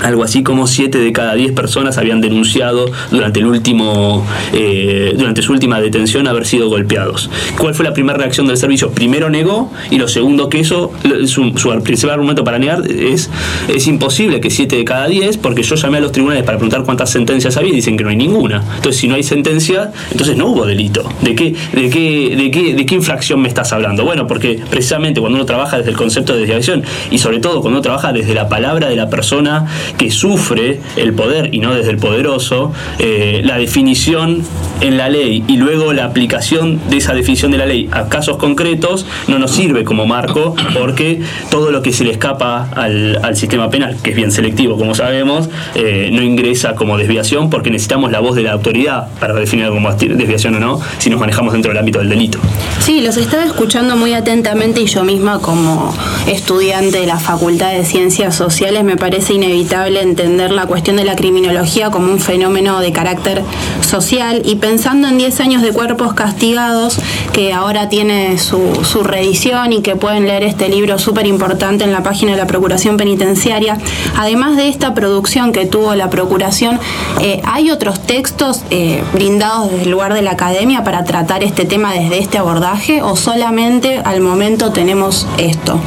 algo 0.02 0.24
así 0.24 0.42
como 0.42 0.66
7 0.66 0.98
de 0.98 1.12
cada 1.12 1.34
10 1.34 1.52
personas 1.52 1.98
habían 1.98 2.20
denunciado 2.20 2.90
durante 3.10 3.40
el 3.40 3.46
último 3.46 4.24
eh, 4.52 5.14
durante 5.16 5.42
su 5.42 5.52
última 5.52 5.80
detención 5.80 6.28
haber 6.28 6.46
sido 6.46 6.68
golpeados. 6.68 7.30
¿Cuál 7.56 7.74
fue 7.74 7.84
la 7.84 7.92
primera 7.92 8.18
reacción 8.18 8.46
del 8.46 8.56
servicio? 8.56 8.90
Primero 8.90 9.30
negó 9.30 9.70
y 9.90 9.98
lo 9.98 10.08
segundo 10.08 10.48
que 10.48 10.60
eso 10.60 10.92
su, 11.26 11.56
su 11.56 11.82
principal 11.82 12.14
argumento 12.14 12.44
para 12.44 12.58
negar 12.58 12.82
es 12.90 13.30
es 13.68 13.86
imposible 13.86 14.40
que 14.40 14.50
7 14.50 14.76
de 14.76 14.84
cada 14.84 15.06
10 15.06 15.38
porque 15.38 15.62
yo 15.62 15.74
llamé 15.74 15.98
a 15.98 16.00
los 16.00 16.12
tribunales 16.12 16.44
para 16.44 16.58
preguntar 16.58 16.84
cuántas 16.84 17.10
sentencias 17.10 17.56
había 17.56 17.72
y 17.72 17.76
dicen 17.76 17.96
que 17.96 18.04
no 18.04 18.10
hay 18.10 18.16
ninguna. 18.16 18.62
Entonces 18.76 19.00
si 19.00 19.08
no 19.08 19.14
hay 19.14 19.22
sentencia, 19.22 19.92
entonces 20.10 20.36
no 20.36 20.46
hubo 20.46 20.66
delito. 20.66 21.08
¿De 21.22 21.34
qué 21.34 21.54
de 21.72 21.90
qué 21.90 22.36
de 22.36 22.50
qué 22.50 22.74
de 22.74 22.86
qué 22.86 22.94
infracción 22.94 23.40
me 23.40 23.48
estás 23.48 23.72
hablando? 23.72 24.04
Bueno, 24.04 24.26
porque 24.26 24.60
precisamente 24.70 25.20
cuando 25.20 25.36
uno 25.36 25.46
trabaja 25.46 25.78
desde 25.78 25.90
el 25.90 25.96
concepto 25.96 26.34
de 26.34 26.40
desviación 26.40 26.84
y 27.10 27.18
sobre 27.18 27.40
todo 27.40 27.60
cuando 27.60 27.78
uno 27.78 27.82
trabaja 27.82 28.12
desde 28.12 28.34
la 28.34 28.48
palabra 28.48 28.88
de 28.88 28.96
la 28.96 29.10
persona 29.10 29.66
que 29.96 30.10
sufre 30.10 30.80
el 30.96 31.12
poder 31.14 31.54
y 31.54 31.60
no 31.60 31.74
desde 31.74 31.90
el 31.90 31.98
poderoso, 31.98 32.72
eh, 32.98 33.40
la 33.44 33.58
definición 33.58 34.42
en 34.80 34.96
la 34.96 35.08
ley 35.08 35.44
y 35.46 35.56
luego 35.56 35.92
la 35.92 36.04
aplicación 36.04 36.80
de 36.88 36.98
esa 36.98 37.14
definición 37.14 37.50
de 37.50 37.58
la 37.58 37.66
ley 37.66 37.88
a 37.92 38.08
casos 38.08 38.36
concretos 38.36 39.06
no 39.26 39.38
nos 39.38 39.50
sirve 39.50 39.84
como 39.84 40.06
marco 40.06 40.54
porque 40.78 41.20
todo 41.50 41.70
lo 41.70 41.82
que 41.82 41.92
se 41.92 42.04
le 42.04 42.12
escapa 42.12 42.68
al, 42.74 43.18
sistema 43.36 43.70
penal, 43.70 43.96
que 44.02 44.10
es 44.10 44.16
bien 44.16 44.32
selectivo 44.32 44.76
como 44.76 44.94
sabemos, 44.94 45.48
eh, 45.74 46.10
no 46.12 46.22
ingresa 46.22 46.74
como 46.74 46.96
desviación 46.96 47.50
porque 47.50 47.70
necesitamos 47.70 48.10
la 48.10 48.20
voz 48.20 48.34
de 48.36 48.42
la 48.42 48.52
autoridad 48.52 49.08
para 49.20 49.34
definir 49.34 49.68
como 49.68 49.92
desviación 49.92 50.56
o 50.56 50.60
no 50.60 50.80
si 50.98 51.10
nos 51.10 51.20
manejamos 51.20 51.52
dentro 51.52 51.70
del 51.70 51.78
ámbito 51.78 51.98
del 51.98 52.08
delito. 52.08 52.38
Sí, 52.80 53.00
los 53.00 53.16
estaba 53.16 53.44
escuchando 53.44 53.96
muy 53.96 54.14
atentamente 54.14 54.80
y 54.80 54.86
yo 54.86 55.04
misma 55.04 55.40
como 55.40 55.94
estudiante 56.26 57.00
de 57.00 57.06
la 57.06 57.18
Facultad 57.18 57.72
de 57.72 57.84
Ciencias 57.84 58.34
Sociales 58.34 58.84
me 58.84 58.96
parece 58.96 59.34
inevitable 59.34 59.77
entender 59.86 60.50
la 60.50 60.66
cuestión 60.66 60.96
de 60.96 61.04
la 61.04 61.16
criminología 61.16 61.90
como 61.90 62.12
un 62.12 62.20
fenómeno 62.20 62.80
de 62.80 62.92
carácter 62.92 63.42
social 63.80 64.42
y 64.44 64.56
pensando 64.56 65.08
en 65.08 65.18
10 65.18 65.40
años 65.40 65.62
de 65.62 65.72
cuerpos 65.72 66.14
castigados 66.14 66.98
que 67.32 67.52
ahora 67.52 67.88
tiene 67.88 68.38
su, 68.38 68.84
su 68.84 69.02
reedición 69.02 69.72
y 69.72 69.82
que 69.82 69.96
pueden 69.96 70.26
leer 70.26 70.42
este 70.42 70.68
libro 70.68 70.98
súper 70.98 71.26
importante 71.26 71.84
en 71.84 71.92
la 71.92 72.02
página 72.02 72.32
de 72.32 72.38
la 72.38 72.46
Procuración 72.46 72.96
Penitenciaria, 72.96 73.78
además 74.16 74.56
de 74.56 74.68
esta 74.68 74.94
producción 74.94 75.52
que 75.52 75.66
tuvo 75.66 75.94
la 75.94 76.10
Procuración, 76.10 76.78
eh, 77.20 77.40
¿hay 77.44 77.70
otros 77.70 78.00
textos 78.00 78.62
eh, 78.70 79.02
brindados 79.12 79.70
desde 79.70 79.84
el 79.84 79.90
lugar 79.90 80.14
de 80.14 80.22
la 80.22 80.32
academia 80.32 80.84
para 80.84 81.04
tratar 81.04 81.42
este 81.44 81.64
tema 81.64 81.92
desde 81.92 82.18
este 82.18 82.38
abordaje 82.38 83.02
o 83.02 83.16
solamente 83.16 84.00
al 84.04 84.20
momento 84.20 84.72
tenemos 84.72 85.26
esto? 85.38 85.80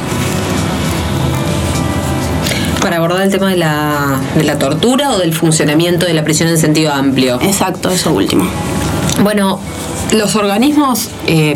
Para 2.82 2.97
abordar 2.97 3.21
el 3.23 3.32
tema 3.32 3.49
de 3.49 3.57
la, 3.57 4.19
de 4.36 4.43
la 4.43 4.57
tortura 4.57 5.11
o 5.11 5.19
del 5.19 5.34
funcionamiento 5.34 6.05
de 6.05 6.13
la 6.13 6.23
prisión 6.23 6.49
en 6.49 6.57
sentido 6.57 6.91
amplio. 6.91 7.39
Exacto, 7.41 7.89
eso 7.91 8.11
último. 8.11 8.45
Bueno, 9.23 9.59
los 10.13 10.36
organismos, 10.36 11.09
eh, 11.27 11.55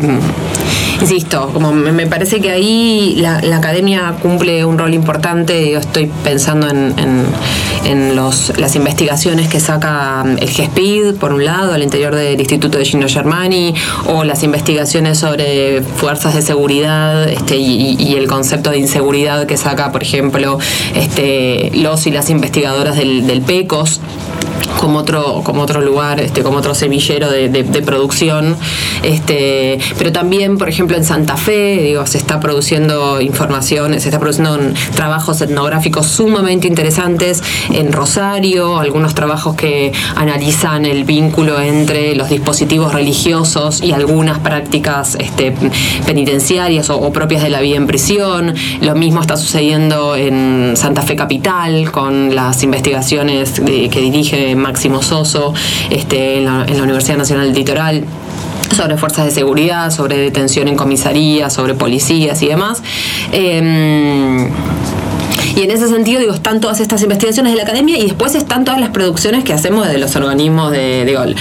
insisto, 1.00 1.50
como 1.52 1.72
me 1.72 1.90
me 1.92 2.06
parece 2.06 2.40
que 2.40 2.50
ahí 2.50 3.16
la, 3.18 3.40
la 3.42 3.56
academia 3.56 4.14
cumple 4.22 4.64
un 4.64 4.78
rol 4.78 4.94
importante. 4.94 5.70
Yo 5.72 5.80
estoy 5.80 6.10
pensando 6.22 6.68
en, 6.68 6.94
en- 6.96 7.26
en 7.86 8.16
los, 8.16 8.58
las 8.58 8.76
investigaciones 8.76 9.48
que 9.48 9.60
saca 9.60 10.24
el 10.38 10.48
GESPID, 10.48 11.14
por 11.16 11.32
un 11.32 11.44
lado, 11.44 11.72
al 11.72 11.82
interior 11.82 12.14
del 12.14 12.38
Instituto 12.38 12.78
de 12.78 12.84
Gino 12.84 13.08
Germani, 13.08 13.74
o 14.06 14.24
las 14.24 14.42
investigaciones 14.42 15.18
sobre 15.18 15.82
fuerzas 15.82 16.34
de 16.34 16.42
seguridad 16.42 17.28
este, 17.28 17.56
y, 17.56 17.96
y 17.98 18.14
el 18.14 18.26
concepto 18.26 18.70
de 18.70 18.78
inseguridad 18.78 19.46
que 19.46 19.56
saca, 19.56 19.92
por 19.92 20.02
ejemplo, 20.02 20.58
este, 20.94 21.70
los 21.74 22.06
y 22.06 22.10
las 22.10 22.30
investigadoras 22.30 22.96
del, 22.96 23.26
del 23.26 23.42
PECOS 23.42 24.00
como 24.86 24.98
otro, 24.98 25.42
como 25.42 25.62
otro 25.62 25.80
lugar, 25.80 26.20
este, 26.20 26.42
como 26.42 26.58
otro 26.58 26.74
semillero 26.74 27.30
de, 27.30 27.64
producción. 27.84 28.56
Este, 29.02 29.78
pero 29.98 30.12
también, 30.12 30.58
por 30.58 30.68
ejemplo, 30.68 30.96
en 30.96 31.04
Santa 31.04 31.36
Fe, 31.36 31.78
digo, 31.82 32.06
se 32.06 32.18
está 32.18 32.40
produciendo 32.40 33.20
información, 33.20 33.92
se 34.00 34.08
está 34.08 34.18
produciendo 34.18 34.58
trabajos 34.94 35.40
etnográficos 35.40 36.06
sumamente 36.06 36.66
interesantes 36.66 37.42
en 37.72 37.92
Rosario, 37.92 38.78
algunos 38.78 39.14
trabajos 39.14 39.54
que 39.56 39.92
analizan 40.16 40.84
el 40.84 41.04
vínculo 41.04 41.60
entre 41.60 42.14
los 42.16 42.28
dispositivos 42.28 42.92
religiosos 42.92 43.82
y 43.82 43.92
algunas 43.92 44.38
prácticas 44.38 45.16
este, 45.18 45.52
penitenciarias 46.06 46.90
o, 46.90 47.12
propias 47.12 47.42
de 47.42 47.50
la 47.50 47.60
vida 47.60 47.76
en 47.76 47.86
prisión. 47.86 48.54
Lo 48.80 48.94
mismo 48.94 49.20
está 49.20 49.36
sucediendo 49.36 50.16
en 50.16 50.74
Santa 50.76 51.02
Fe 51.02 51.16
Capital 51.16 51.90
con 51.92 52.34
las 52.34 52.62
investigaciones 52.62 53.60
que 53.60 54.00
dirige 54.00 54.25
Máximo 54.56 55.02
Soso 55.02 55.54
este, 55.90 56.38
en, 56.38 56.44
la, 56.44 56.66
Universidad 56.82 57.16
Nacional 57.16 57.46
del 57.46 57.56
Litoral 57.56 58.04
sobre 58.74 58.96
fuerzas 58.96 59.24
de 59.26 59.30
seguridad, 59.30 59.90
sobre 59.90 60.18
detención 60.18 60.68
en 60.68 60.76
comisaría, 60.76 61.50
sobre 61.50 61.74
policías 61.74 62.42
y 62.42 62.48
demás. 62.48 62.82
Em, 63.32 64.50
y 65.56 65.62
en 65.62 65.70
ese 65.70 65.88
sentido, 65.88 66.20
digo, 66.20 66.34
están 66.34 66.60
todas 66.60 66.80
estas 66.80 67.02
investigaciones 67.02 67.52
de 67.52 67.56
la 67.56 67.62
academia 67.62 67.96
y 67.96 68.04
después 68.04 68.34
están 68.34 68.66
todas 68.66 68.78
las 68.78 68.90
producciones 68.90 69.42
que 69.42 69.54
hacemos 69.54 69.86
desde 69.86 69.98
los 69.98 70.14
organismos 70.14 70.70
de, 70.70 71.34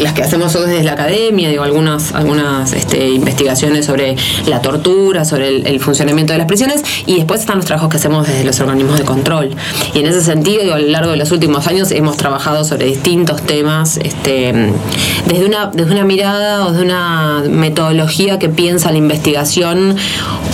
las 0.00 0.12
que 0.12 0.22
hacemos 0.22 0.52
desde 0.52 0.82
la 0.82 0.92
academia, 0.92 1.48
digo, 1.48 1.62
algunas, 1.62 2.12
algunas 2.12 2.72
este, 2.72 3.08
investigaciones 3.10 3.86
sobre 3.86 4.16
la 4.48 4.60
tortura, 4.60 5.24
sobre 5.24 5.48
el, 5.48 5.66
el 5.68 5.78
funcionamiento 5.78 6.32
de 6.32 6.40
las 6.40 6.48
prisiones, 6.48 6.82
y 7.06 7.14
después 7.14 7.40
están 7.40 7.58
los 7.58 7.64
trabajos 7.64 7.90
que 7.90 7.98
hacemos 7.98 8.26
desde 8.26 8.42
los 8.42 8.58
organismos 8.58 8.98
de 8.98 9.04
control. 9.04 9.50
Y 9.94 10.00
en 10.00 10.06
ese 10.06 10.20
sentido, 10.20 10.62
digo, 10.62 10.74
a 10.74 10.80
lo 10.80 10.88
largo 10.88 11.12
de 11.12 11.16
los 11.16 11.30
últimos 11.30 11.68
años 11.68 11.92
hemos 11.92 12.16
trabajado 12.16 12.64
sobre 12.64 12.86
distintos 12.86 13.40
temas, 13.42 13.98
este, 13.98 14.52
desde 15.26 15.46
una, 15.46 15.66
desde 15.66 15.92
una 15.92 16.04
mirada 16.04 16.66
o 16.66 16.72
de 16.72 16.82
una 16.82 17.44
metodología 17.48 18.40
que 18.40 18.48
piensa 18.48 18.90
la 18.90 18.98
investigación 18.98 19.96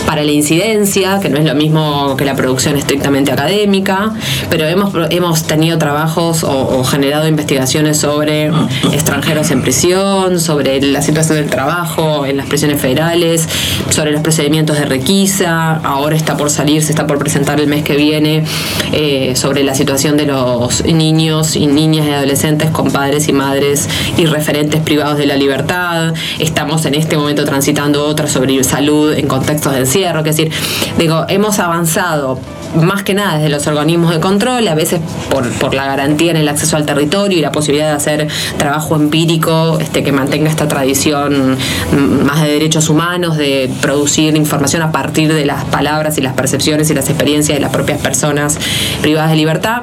para 0.06 0.22
la 0.22 0.32
incidencia, 0.32 1.18
que 1.20 1.30
no 1.30 1.38
es 1.38 1.46
lo 1.46 1.54
mismo 1.54 2.14
que 2.16 2.26
la 2.26 2.36
producción 2.36 2.76
académica, 3.32 4.12
pero 4.50 4.66
hemos, 4.66 4.92
hemos 5.10 5.44
tenido 5.44 5.78
trabajos 5.78 6.44
o, 6.44 6.78
o 6.78 6.84
generado 6.84 7.28
investigaciones 7.28 7.98
sobre 7.98 8.50
extranjeros 8.92 9.50
en 9.50 9.62
prisión, 9.62 10.40
sobre 10.40 10.80
la 10.80 11.02
situación 11.02 11.38
del 11.38 11.50
trabajo 11.50 12.26
en 12.26 12.36
las 12.36 12.46
prisiones 12.46 12.80
federales, 12.80 13.48
sobre 13.90 14.12
los 14.12 14.20
procedimientos 14.22 14.78
de 14.78 14.84
requisa, 14.84 15.76
ahora 15.76 16.16
está 16.16 16.36
por 16.36 16.50
salir, 16.50 16.82
se 16.82 16.92
está 16.92 17.06
por 17.06 17.18
presentar 17.18 17.60
el 17.60 17.66
mes 17.66 17.84
que 17.84 17.96
viene, 17.96 18.44
eh, 18.92 19.34
sobre 19.36 19.62
la 19.62 19.74
situación 19.74 20.16
de 20.16 20.26
los 20.26 20.84
niños 20.84 21.56
y 21.56 21.66
niñas 21.66 22.06
y 22.06 22.10
adolescentes 22.10 22.70
con 22.70 22.90
padres 22.90 23.28
y 23.28 23.32
madres 23.32 23.88
y 24.16 24.26
referentes 24.26 24.80
privados 24.80 25.18
de 25.18 25.26
la 25.26 25.36
libertad. 25.36 26.14
Estamos 26.38 26.84
en 26.86 26.94
este 26.94 27.16
momento 27.16 27.44
transitando 27.44 28.04
otra 28.04 28.26
sobre 28.26 28.56
salud 28.64 29.12
en 29.12 29.28
contextos 29.28 29.72
de 29.72 29.80
encierro, 29.80 30.20
es 30.20 30.24
decir, 30.24 30.50
digo, 30.98 31.24
hemos 31.28 31.58
avanzado 31.58 32.38
más 32.74 32.95
que 33.02 33.14
nada 33.14 33.36
desde 33.36 33.48
los 33.48 33.66
organismos 33.66 34.12
de 34.12 34.20
control, 34.20 34.66
a 34.68 34.74
veces 34.74 35.00
por, 35.30 35.48
por 35.58 35.74
la 35.74 35.86
garantía 35.86 36.30
en 36.30 36.36
el 36.36 36.48
acceso 36.48 36.76
al 36.76 36.86
territorio 36.86 37.38
y 37.38 37.40
la 37.40 37.52
posibilidad 37.52 37.88
de 37.88 37.96
hacer 37.96 38.28
trabajo 38.56 38.96
empírico 38.96 39.78
este, 39.80 40.02
que 40.02 40.12
mantenga 40.12 40.50
esta 40.50 40.68
tradición 40.68 41.56
mm, 41.92 42.24
más 42.24 42.42
de 42.42 42.50
derechos 42.50 42.88
humanos, 42.88 43.36
de 43.36 43.70
producir 43.80 44.36
información 44.36 44.82
a 44.82 44.92
partir 44.92 45.32
de 45.32 45.46
las 45.46 45.64
palabras 45.64 46.18
y 46.18 46.20
las 46.20 46.34
percepciones 46.34 46.90
y 46.90 46.94
las 46.94 47.08
experiencias 47.08 47.56
de 47.56 47.60
las 47.60 47.72
propias 47.72 48.00
personas 48.00 48.58
privadas 49.02 49.30
de 49.30 49.36
libertad. 49.36 49.82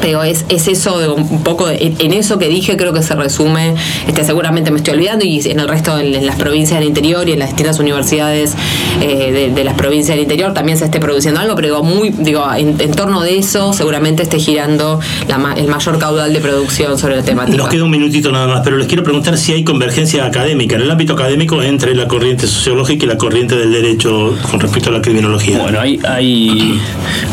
Pero 0.00 0.22
es, 0.22 0.44
es 0.48 0.68
eso, 0.68 0.98
de 0.98 1.08
un 1.08 1.42
poco, 1.42 1.66
de- 1.66 1.94
en 1.98 2.12
eso 2.12 2.38
que 2.38 2.48
dije 2.48 2.76
creo 2.76 2.92
que 2.92 3.02
se 3.02 3.14
resume, 3.14 3.74
este, 4.06 4.24
seguramente 4.24 4.70
me 4.70 4.76
estoy 4.78 4.94
olvidando, 4.94 5.24
y 5.24 5.40
en 5.48 5.60
el 5.60 5.68
resto, 5.68 5.98
en, 5.98 6.14
en 6.14 6.26
las 6.26 6.36
provincias 6.36 6.78
del 6.78 6.88
interior 6.88 7.28
y 7.28 7.32
en 7.32 7.38
las 7.38 7.48
distintas 7.48 7.78
universidades 7.78 8.54
eh, 9.00 9.32
de, 9.32 9.50
de 9.50 9.64
las 9.64 9.74
provincias 9.74 10.14
del 10.16 10.22
interior 10.22 10.52
también 10.54 10.78
se 10.78 10.84
esté 10.84 11.00
produciendo 11.00 11.40
algo, 11.40 11.54
pero 11.54 11.68
digo, 11.68 11.82
muy, 11.82 12.10
digo, 12.10 12.44
en, 12.56 12.80
en 12.80 12.90
torno 12.92 13.22
de 13.22 13.38
eso 13.38 13.72
seguramente 13.72 14.22
esté 14.22 14.38
girando 14.38 15.00
la 15.26 15.38
el 15.56 15.68
mayor 15.68 15.98
caudal 15.98 16.32
de 16.32 16.40
producción 16.40 16.98
sobre 16.98 17.16
la 17.16 17.22
temática. 17.22 17.56
Nos 17.56 17.68
queda 17.68 17.84
un 17.84 17.90
minutito 17.90 18.30
nada 18.30 18.46
más, 18.46 18.60
pero 18.64 18.76
les 18.76 18.86
quiero 18.88 19.02
preguntar 19.02 19.38
si 19.38 19.52
hay 19.52 19.64
convergencia 19.64 20.26
académica 20.26 20.76
en 20.76 20.82
el 20.82 20.90
ámbito 20.90 21.14
académico 21.14 21.62
entre 21.62 21.94
la 21.94 22.06
corriente 22.08 22.46
sociológica 22.46 23.06
y 23.06 23.08
la 23.08 23.16
corriente 23.16 23.56
del 23.56 23.72
derecho 23.72 24.36
con 24.50 24.60
respecto 24.60 24.90
a 24.90 24.92
la 24.92 25.00
criminología. 25.00 25.58
Bueno, 25.60 25.80
hay, 25.80 25.98
hay, 26.06 26.80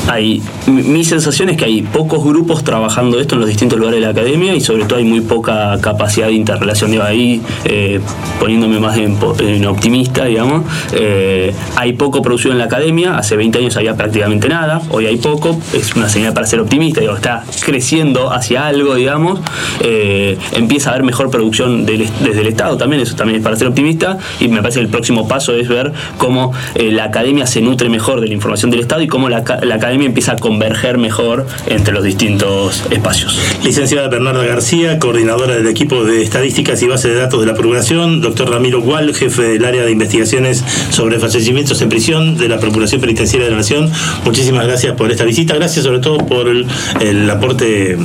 hay, 0.07 0.41
mi 0.67 1.03
sensación 1.03 1.49
es 1.49 1.57
que 1.57 1.65
hay 1.65 1.81
pocos 1.83 2.23
grupos 2.23 2.63
trabajando 2.63 3.19
esto 3.19 3.35
en 3.35 3.41
los 3.41 3.49
distintos 3.49 3.77
lugares 3.77 3.99
de 3.99 4.05
la 4.05 4.11
academia 4.11 4.55
y 4.55 4.61
sobre 4.61 4.85
todo 4.85 4.97
hay 4.97 5.05
muy 5.05 5.21
poca 5.21 5.77
capacidad 5.79 6.27
de 6.27 6.33
interrelación. 6.33 6.91
Digo, 6.91 7.03
ahí, 7.03 7.41
eh, 7.65 7.99
poniéndome 8.39 8.79
más 8.79 8.97
en, 8.97 9.65
optimista, 9.65 10.25
digamos, 10.25 10.63
eh, 10.93 11.53
hay 11.75 11.93
poco 11.93 12.21
producción 12.21 12.53
en 12.53 12.59
la 12.59 12.65
academia, 12.65 13.17
hace 13.17 13.35
20 13.35 13.59
años 13.59 13.77
había 13.77 13.95
prácticamente 13.95 14.49
nada, 14.49 14.81
hoy 14.89 15.05
hay 15.05 15.17
poco, 15.17 15.59
es 15.73 15.95
una 15.95 16.09
señal 16.09 16.33
para 16.33 16.47
ser 16.47 16.59
optimista, 16.59 17.01
digo, 17.01 17.15
está 17.15 17.43
creciendo 17.63 18.31
hacia 18.31 18.67
algo, 18.67 18.95
digamos, 18.95 19.39
eh, 19.81 20.37
empieza 20.53 20.89
a 20.89 20.93
haber 20.93 21.05
mejor 21.05 21.29
producción 21.29 21.85
desde 21.85 22.41
el 22.41 22.47
Estado 22.47 22.77
también, 22.77 23.01
eso 23.01 23.15
también 23.15 23.37
es 23.37 23.43
para 23.43 23.55
ser 23.55 23.67
optimista. 23.67 24.17
Y 24.39 24.47
me 24.47 24.61
parece 24.61 24.79
que 24.79 24.85
el 24.85 24.91
próximo 24.91 25.27
paso 25.27 25.53
es 25.53 25.67
ver 25.67 25.93
cómo 26.17 26.53
la 26.75 27.05
academia 27.05 27.45
se 27.45 27.61
nutre 27.61 27.89
mejor 27.89 28.21
de 28.21 28.27
la 28.27 28.33
información 28.33 28.71
del 28.71 28.81
Estado 28.81 29.01
y 29.01 29.07
cómo 29.07 29.29
la, 29.29 29.43
la 29.61 29.75
academia 29.75 30.05
empieza 30.05 30.33
a 30.33 30.35
converger 30.55 30.97
mejor 30.97 31.45
entre 31.67 31.93
los 31.93 32.01
distintos 32.01 32.81
espacios. 32.89 33.37
Licenciada 33.61 34.07
Bernarda 34.07 34.45
García, 34.45 34.99
coordinadora 34.99 35.53
del 35.53 35.67
equipo 35.67 36.05
de 36.05 36.23
estadísticas 36.23 36.81
y 36.81 36.87
base 36.87 37.09
de 37.09 37.15
datos 37.15 37.41
de 37.41 37.45
la 37.45 37.55
Procuración. 37.55 38.21
Doctor 38.21 38.49
Ramiro 38.49 38.79
Gual, 38.79 39.13
jefe 39.13 39.41
del 39.41 39.65
área 39.65 39.83
de 39.83 39.91
investigaciones 39.91 40.63
sobre 40.91 41.19
fallecimientos 41.19 41.81
en 41.81 41.89
prisión 41.89 42.37
de 42.37 42.47
la 42.47 42.57
Procuración 42.57 43.01
Penitenciaria 43.01 43.47
de 43.47 43.51
la 43.51 43.57
Nación. 43.57 43.91
Muchísimas 44.23 44.65
gracias 44.65 44.95
por 44.95 45.11
esta 45.11 45.25
visita. 45.25 45.55
Gracias 45.55 45.83
sobre 45.83 45.99
todo 45.99 46.19
por 46.19 46.47
el, 46.47 46.65
el 47.01 47.29
aporte 47.29 47.97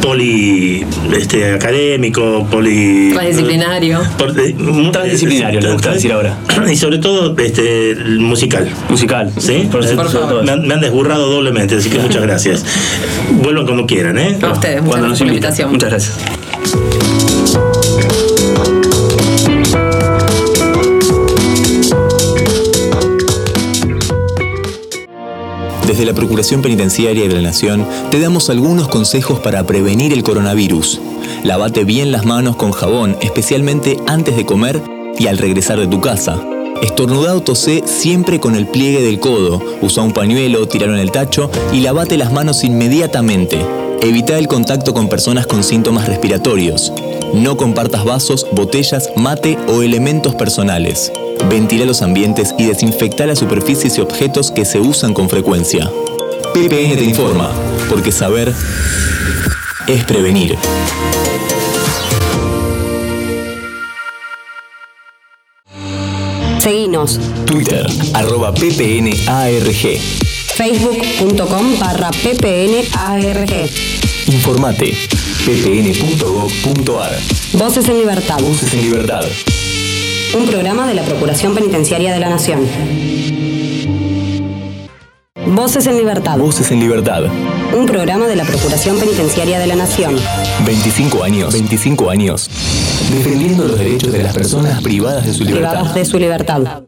poli 0.00 0.84
este, 1.16 1.52
académico, 1.52 2.46
poli 2.50 3.10
Transdisciplinario. 3.12 4.00
por- 4.18 4.30
eh, 4.38 4.54
Transdisciplinario, 4.92 5.60
le 5.60 5.72
gusta 5.72 5.92
decir 5.92 6.12
ahora. 6.12 6.36
Y 6.70 6.76
sobre 6.76 6.98
todo 6.98 7.34
este 7.38 7.94
musical. 8.18 8.68
Musical. 8.88 9.30
¿Sí? 9.38 9.68
Por, 9.70 9.84
Eh, 9.84 9.88
todo 9.94 10.42
me, 10.42 10.42
eso. 10.42 10.52
han, 10.52 10.66
me 10.66 10.74
han 10.74 10.80
desburrado 10.80 11.28
doblemente, 11.30 11.76
así 11.76 11.88
que 11.90 11.98
muchas 11.98 12.22
gracias. 12.28 12.64
Vuelvan 13.42 13.66
cuando 13.66 13.86
quieran, 13.86 14.18
¿eh? 14.18 14.36
A 14.42 14.52
ustedes, 14.52 14.82
muchas 14.82 15.00
Cuando 15.00 15.08
gracias 15.08 15.10
nos 15.10 15.18
por 15.18 15.26
la 15.26 15.32
inviten. 15.32 15.34
invitación. 15.34 15.72
Muchas 15.72 15.90
gracias. 15.90 16.45
Desde 25.96 26.12
la 26.12 26.14
Procuración 26.14 26.60
Penitenciaria 26.60 27.26
de 27.26 27.34
la 27.34 27.40
Nación 27.40 27.86
te 28.10 28.20
damos 28.20 28.50
algunos 28.50 28.86
consejos 28.86 29.40
para 29.40 29.64
prevenir 29.64 30.12
el 30.12 30.22
coronavirus. 30.22 31.00
Lavate 31.42 31.84
bien 31.84 32.12
las 32.12 32.26
manos 32.26 32.56
con 32.56 32.70
jabón, 32.70 33.16
especialmente 33.22 33.96
antes 34.06 34.36
de 34.36 34.44
comer 34.44 34.82
y 35.18 35.26
al 35.28 35.38
regresar 35.38 35.78
de 35.80 35.86
tu 35.86 36.02
casa. 36.02 36.38
Estornudá 36.82 37.34
o 37.34 37.40
tosé 37.40 37.82
siempre 37.86 38.40
con 38.40 38.56
el 38.56 38.66
pliegue 38.66 39.00
del 39.00 39.20
codo. 39.20 39.62
Usa 39.80 40.02
un 40.02 40.12
pañuelo, 40.12 40.68
tiralo 40.68 40.92
en 40.92 41.00
el 41.00 41.12
tacho 41.12 41.50
y 41.72 41.80
lavate 41.80 42.18
las 42.18 42.30
manos 42.30 42.62
inmediatamente. 42.62 43.58
Evita 44.02 44.36
el 44.36 44.48
contacto 44.48 44.92
con 44.92 45.08
personas 45.08 45.46
con 45.46 45.64
síntomas 45.64 46.06
respiratorios. 46.06 46.92
No 47.32 47.56
compartas 47.56 48.04
vasos, 48.04 48.46
botellas, 48.52 49.12
mate 49.16 49.56
o 49.66 49.80
elementos 49.80 50.34
personales. 50.34 51.10
Ventila 51.48 51.84
los 51.84 52.02
ambientes 52.02 52.54
y 52.58 52.66
desinfecta 52.66 53.26
las 53.26 53.38
superficies 53.38 53.98
y 53.98 54.00
objetos 54.00 54.50
que 54.50 54.64
se 54.64 54.80
usan 54.80 55.14
con 55.14 55.28
frecuencia. 55.28 55.90
PPN 56.54 56.96
te 56.96 57.04
informa, 57.04 57.50
porque 57.88 58.10
saber 58.10 58.52
es 59.86 60.04
prevenir. 60.04 60.56
Seguinos. 66.58 67.20
Twitter, 67.44 67.86
arroba 68.14 68.52
ppnarg. 68.52 70.00
Facebook.com 70.56 71.78
barra 71.78 72.10
ppnarg. 72.10 73.70
Informate, 74.26 74.92
ppn.gov.ar. 75.44 77.18
Voces 77.52 77.88
en 77.88 77.98
Libertad. 77.98 78.40
Voces 78.40 78.74
en 78.74 78.82
libertad. 78.82 79.22
Un 80.36 80.46
programa 80.46 80.86
de 80.86 80.92
la 80.92 81.02
Procuración 81.02 81.54
Penitenciaria 81.54 82.12
de 82.12 82.20
la 82.20 82.28
Nación. 82.28 82.60
Voces 85.46 85.86
en 85.86 85.96
Libertad. 85.96 86.36
Voces 86.36 86.70
en 86.70 86.80
libertad. 86.80 87.22
Un 87.74 87.86
programa 87.86 88.26
de 88.26 88.36
la 88.36 88.44
Procuración 88.44 88.98
Penitenciaria 88.98 89.58
de 89.58 89.66
la 89.66 89.76
Nación. 89.76 90.14
25 90.66 91.24
años. 91.24 91.54
25 91.54 92.10
años. 92.10 92.50
Defendiendo 93.10 93.64
los 93.64 93.78
derechos 93.78 94.12
de 94.12 94.22
las 94.22 94.34
personas 94.34 94.82
privadas 94.82 95.24
de 95.24 95.32
su 95.32 95.44
libertad. 95.44 95.70
Privadas 95.70 95.94
de 95.94 96.04
su 96.04 96.18
libertad. 96.18 96.82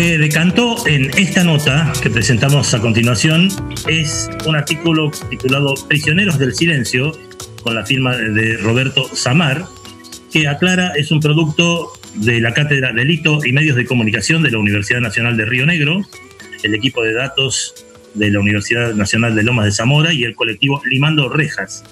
Que 0.00 0.16
decantó 0.16 0.86
en 0.86 1.10
esta 1.18 1.44
nota 1.44 1.92
que 2.02 2.08
presentamos 2.08 2.72
a 2.72 2.80
continuación 2.80 3.48
es 3.86 4.30
un 4.46 4.56
artículo 4.56 5.10
titulado 5.28 5.74
Prisioneros 5.88 6.38
del 6.38 6.54
Silencio, 6.54 7.12
con 7.62 7.74
la 7.74 7.84
firma 7.84 8.16
de 8.16 8.56
Roberto 8.56 9.14
Samar, 9.14 9.66
que 10.32 10.48
aclara 10.48 10.94
es 10.96 11.10
un 11.10 11.20
producto 11.20 11.92
de 12.14 12.40
la 12.40 12.54
Cátedra 12.54 12.94
Delito 12.94 13.44
y 13.44 13.52
Medios 13.52 13.76
de 13.76 13.84
Comunicación 13.84 14.42
de 14.42 14.50
la 14.50 14.56
Universidad 14.56 15.00
Nacional 15.00 15.36
de 15.36 15.44
Río 15.44 15.66
Negro, 15.66 16.00
el 16.62 16.74
equipo 16.74 17.02
de 17.02 17.12
datos 17.12 17.84
de 18.14 18.30
la 18.30 18.40
Universidad 18.40 18.94
Nacional 18.94 19.34
de 19.34 19.42
Lomas 19.42 19.66
de 19.66 19.72
Zamora 19.72 20.14
y 20.14 20.24
el 20.24 20.34
colectivo 20.34 20.80
Limando 20.86 21.28
Rejas. 21.28 21.84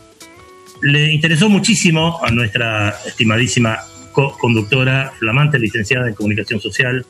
Le 0.80 1.12
interesó 1.12 1.50
muchísimo 1.50 2.20
a 2.24 2.30
nuestra 2.30 2.96
estimadísima 3.04 3.80
co-conductora, 4.12 5.12
flamante 5.18 5.58
licenciada 5.58 6.08
en 6.08 6.14
Comunicación 6.14 6.58
Social, 6.58 7.04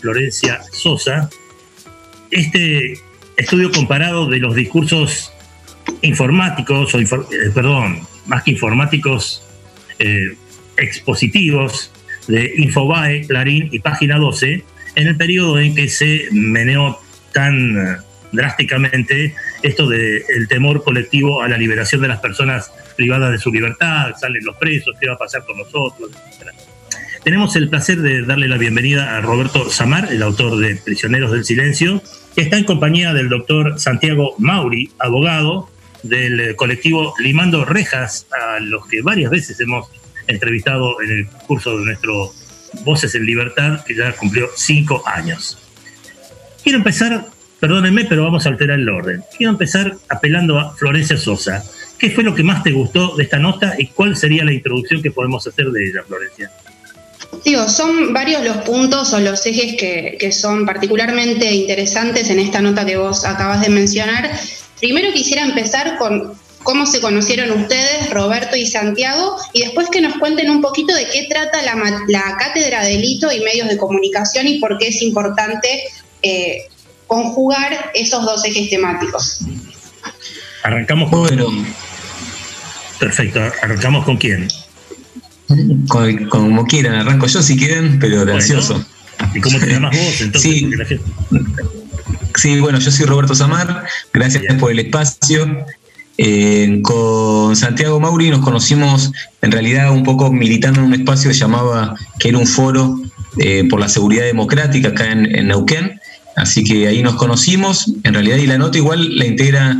Florencia 0.00 0.60
Sosa, 0.72 1.30
este 2.30 2.98
estudio 3.36 3.70
comparado 3.70 4.28
de 4.28 4.38
los 4.38 4.54
discursos 4.54 5.32
informáticos, 6.02 6.94
o 6.94 6.98
eh, 6.98 7.06
perdón, 7.54 8.06
más 8.26 8.42
que 8.42 8.52
informáticos, 8.52 9.42
eh, 9.98 10.36
expositivos 10.76 11.90
de 12.28 12.52
Infobae, 12.56 13.26
Clarín 13.26 13.68
y 13.72 13.78
Página 13.78 14.18
12, 14.18 14.64
en 14.96 15.06
el 15.06 15.16
periodo 15.16 15.58
en 15.58 15.74
que 15.74 15.88
se 15.88 16.28
meneó 16.32 16.98
tan 17.32 17.76
eh, 17.76 17.96
drásticamente 18.32 19.34
esto 19.62 19.88
del 19.88 20.22
el 20.28 20.48
temor 20.48 20.82
colectivo 20.82 21.42
a 21.42 21.48
la 21.48 21.56
liberación 21.56 22.00
de 22.02 22.08
las 22.08 22.20
personas 22.20 22.70
privadas 22.96 23.32
de 23.32 23.38
su 23.38 23.52
libertad, 23.52 24.14
salen 24.18 24.44
los 24.44 24.56
presos, 24.56 24.94
qué 25.00 25.08
va 25.08 25.14
a 25.14 25.18
pasar 25.18 25.44
con 25.44 25.58
nosotros, 25.58 26.10
etc. 26.10 26.52
Tenemos 27.26 27.56
el 27.56 27.68
placer 27.68 28.02
de 28.02 28.22
darle 28.22 28.46
la 28.46 28.56
bienvenida 28.56 29.16
a 29.16 29.20
Roberto 29.20 29.68
Samar, 29.68 30.12
el 30.12 30.22
autor 30.22 30.58
de 30.58 30.76
Prisioneros 30.76 31.32
del 31.32 31.44
Silencio, 31.44 32.00
que 32.36 32.42
está 32.42 32.56
en 32.56 32.62
compañía 32.62 33.12
del 33.14 33.28
doctor 33.28 33.80
Santiago 33.80 34.36
Mauri, 34.38 34.92
abogado 35.00 35.68
del 36.04 36.54
colectivo 36.54 37.14
Limando 37.18 37.64
Rejas, 37.64 38.28
a 38.30 38.60
los 38.60 38.86
que 38.86 39.02
varias 39.02 39.32
veces 39.32 39.58
hemos 39.58 39.88
entrevistado 40.28 41.02
en 41.02 41.10
el 41.10 41.26
curso 41.26 41.76
de 41.76 41.86
nuestro 41.86 42.32
Voces 42.84 43.12
en 43.16 43.26
Libertad, 43.26 43.84
que 43.84 43.96
ya 43.96 44.12
cumplió 44.12 44.46
cinco 44.54 45.02
años. 45.04 45.58
Quiero 46.62 46.78
empezar, 46.78 47.26
perdónenme, 47.58 48.04
pero 48.04 48.22
vamos 48.22 48.46
a 48.46 48.50
alterar 48.50 48.78
el 48.78 48.88
orden. 48.88 49.24
Quiero 49.36 49.50
empezar 49.50 49.96
apelando 50.08 50.60
a 50.60 50.76
Florencia 50.76 51.16
Sosa. 51.16 51.64
¿Qué 51.98 52.08
fue 52.08 52.22
lo 52.22 52.36
que 52.36 52.44
más 52.44 52.62
te 52.62 52.70
gustó 52.70 53.16
de 53.16 53.24
esta 53.24 53.40
nota 53.40 53.74
y 53.76 53.88
cuál 53.88 54.14
sería 54.14 54.44
la 54.44 54.52
introducción 54.52 55.02
que 55.02 55.10
podemos 55.10 55.44
hacer 55.44 55.72
de 55.72 55.88
ella, 55.88 56.04
Florencia? 56.06 56.52
Digo, 57.44 57.68
son 57.68 58.12
varios 58.12 58.42
los 58.44 58.58
puntos 58.58 59.12
o 59.12 59.20
los 59.20 59.44
ejes 59.46 59.76
que, 59.76 60.16
que, 60.18 60.32
son 60.32 60.66
particularmente 60.66 61.52
interesantes 61.52 62.28
en 62.30 62.40
esta 62.40 62.60
nota 62.60 62.84
que 62.84 62.96
vos 62.96 63.24
acabas 63.24 63.60
de 63.60 63.68
mencionar. 63.68 64.30
Primero 64.80 65.12
quisiera 65.12 65.42
empezar 65.42 65.96
con 65.98 66.34
cómo 66.66 66.84
se 66.84 67.00
conocieron 67.00 67.52
ustedes, 67.52 68.10
Roberto 68.10 68.56
y 68.56 68.66
Santiago, 68.66 69.36
y 69.52 69.60
después 69.60 69.88
que 69.88 70.00
nos 70.00 70.18
cuenten 70.18 70.50
un 70.50 70.60
poquito 70.60 70.94
de 70.94 71.08
qué 71.08 71.28
trata 71.30 71.62
la, 71.62 71.74
la 72.08 72.36
Cátedra 72.36 72.82
de 72.82 72.90
Delito 72.90 73.30
y 73.30 73.40
Medios 73.40 73.68
de 73.68 73.76
Comunicación 73.78 74.48
y 74.48 74.58
por 74.58 74.76
qué 74.76 74.88
es 74.88 75.00
importante 75.00 75.84
eh, 76.22 76.66
conjugar 77.06 77.92
esos 77.94 78.24
dos 78.24 78.44
ejes 78.44 78.68
temáticos. 78.68 79.42
Arrancamos 80.64 81.08
con... 81.10 81.20
Bueno. 81.20 81.46
Perfecto, 82.98 83.40
arrancamos 83.62 84.04
con 84.04 84.16
quién. 84.16 84.48
Como 86.28 86.66
quieran, 86.66 86.94
arranco 86.94 87.26
yo 87.26 87.42
si 87.42 87.56
quieren, 87.56 87.98
pero 87.98 88.24
gracioso. 88.24 88.84
¿Y 89.34 89.40
cómo 89.40 89.58
te 89.58 89.66
llamas 89.66 89.96
vos 89.96 90.20
entonces? 90.20 90.52
Sí. 90.52 90.70
sí, 92.34 92.60
bueno, 92.60 92.78
yo 92.78 92.90
soy 92.90 93.06
Roberto 93.06 93.34
Samar, 93.34 93.84
gracias 94.12 94.54
por 94.58 94.70
el 94.70 94.80
espacio. 94.80 95.64
Eh, 96.18 96.80
con 96.82 97.54
Santiago 97.56 98.00
Mauri 98.00 98.30
nos 98.30 98.40
conocimos 98.40 99.12
en 99.42 99.52
realidad 99.52 99.92
un 99.92 100.02
poco 100.02 100.32
militando 100.32 100.80
en 100.80 100.86
un 100.86 100.94
espacio 100.94 101.30
que 101.30 101.36
llamaba, 101.36 101.94
que 102.18 102.30
era 102.30 102.38
un 102.38 102.46
foro 102.46 102.98
eh, 103.38 103.64
por 103.68 103.80
la 103.80 103.88
seguridad 103.88 104.24
democrática 104.24 104.88
acá 104.88 105.12
en, 105.12 105.34
en, 105.34 105.48
Neuquén. 105.48 106.00
Así 106.36 106.64
que 106.64 106.86
ahí 106.86 107.02
nos 107.02 107.16
conocimos, 107.16 107.90
en 108.02 108.12
realidad, 108.12 108.36
y 108.36 108.46
la 108.46 108.58
nota 108.58 108.76
igual 108.76 109.16
la 109.16 109.24
integra, 109.24 109.78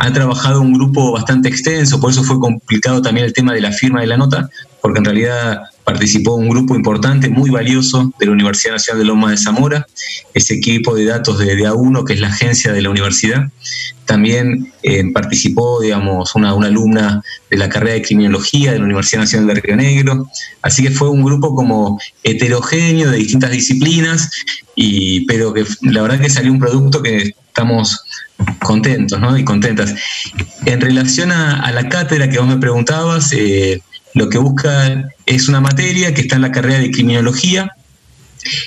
ha 0.00 0.12
trabajado 0.12 0.60
un 0.60 0.72
grupo 0.72 1.12
bastante 1.12 1.48
extenso, 1.48 2.00
por 2.00 2.10
eso 2.10 2.24
fue 2.24 2.40
complicado 2.40 3.02
también 3.02 3.24
el 3.24 3.32
tema 3.32 3.52
de 3.52 3.60
la 3.60 3.70
firma 3.70 4.00
de 4.00 4.08
la 4.08 4.16
nota, 4.16 4.50
porque 4.82 4.98
en 4.98 5.04
realidad 5.04 5.62
participó 5.84 6.34
un 6.34 6.48
grupo 6.48 6.74
importante, 6.74 7.28
muy 7.28 7.50
valioso, 7.50 8.12
de 8.18 8.26
la 8.26 8.32
Universidad 8.32 8.74
Nacional 8.74 8.98
de 9.00 9.06
Loma 9.06 9.30
de 9.30 9.36
Zamora, 9.36 9.86
ese 10.34 10.54
equipo 10.54 10.94
de 10.94 11.06
datos 11.06 11.38
de, 11.38 11.56
de 11.56 11.68
A1, 11.68 12.04
que 12.04 12.14
es 12.14 12.20
la 12.20 12.28
agencia 12.28 12.72
de 12.72 12.82
la 12.82 12.90
universidad. 12.90 13.48
También 14.04 14.72
eh, 14.82 15.04
participó, 15.12 15.80
digamos, 15.80 16.34
una, 16.34 16.50
alumna 16.50 17.22
de 17.48 17.56
la 17.56 17.68
carrera 17.68 17.94
de 17.94 18.02
criminología 18.02 18.72
de 18.72 18.78
la 18.78 18.84
Universidad 18.84 19.22
Nacional 19.22 19.54
de 19.54 19.60
Río 19.60 19.76
Negro. 19.76 20.28
Así 20.62 20.82
que 20.82 20.90
fue 20.90 21.08
un 21.08 21.22
grupo 21.22 21.54
como 21.54 22.00
heterogéneo 22.24 23.10
de 23.10 23.18
distintas 23.18 23.52
disciplinas, 23.52 24.30
y, 24.74 25.24
pero 25.26 25.54
que 25.54 25.64
la 25.82 26.02
verdad 26.02 26.20
que 26.20 26.28
salió 26.28 26.50
un 26.50 26.58
producto 26.58 27.02
que 27.02 27.34
estamos 27.46 28.00
contentos 28.60 29.20
¿no? 29.20 29.38
y 29.38 29.44
contentas. 29.44 29.94
En 30.66 30.80
relación 30.80 31.30
a, 31.30 31.60
a, 31.60 31.70
la 31.70 31.88
cátedra 31.88 32.28
que 32.28 32.38
vos 32.38 32.48
me 32.48 32.56
preguntabas, 32.56 33.32
eh, 33.32 33.80
lo 34.14 34.28
que 34.28 34.38
busca 34.38 35.10
es 35.26 35.48
una 35.48 35.60
materia 35.60 36.14
que 36.14 36.22
está 36.22 36.36
en 36.36 36.42
la 36.42 36.52
carrera 36.52 36.78
de 36.78 36.90
criminología 36.90 37.72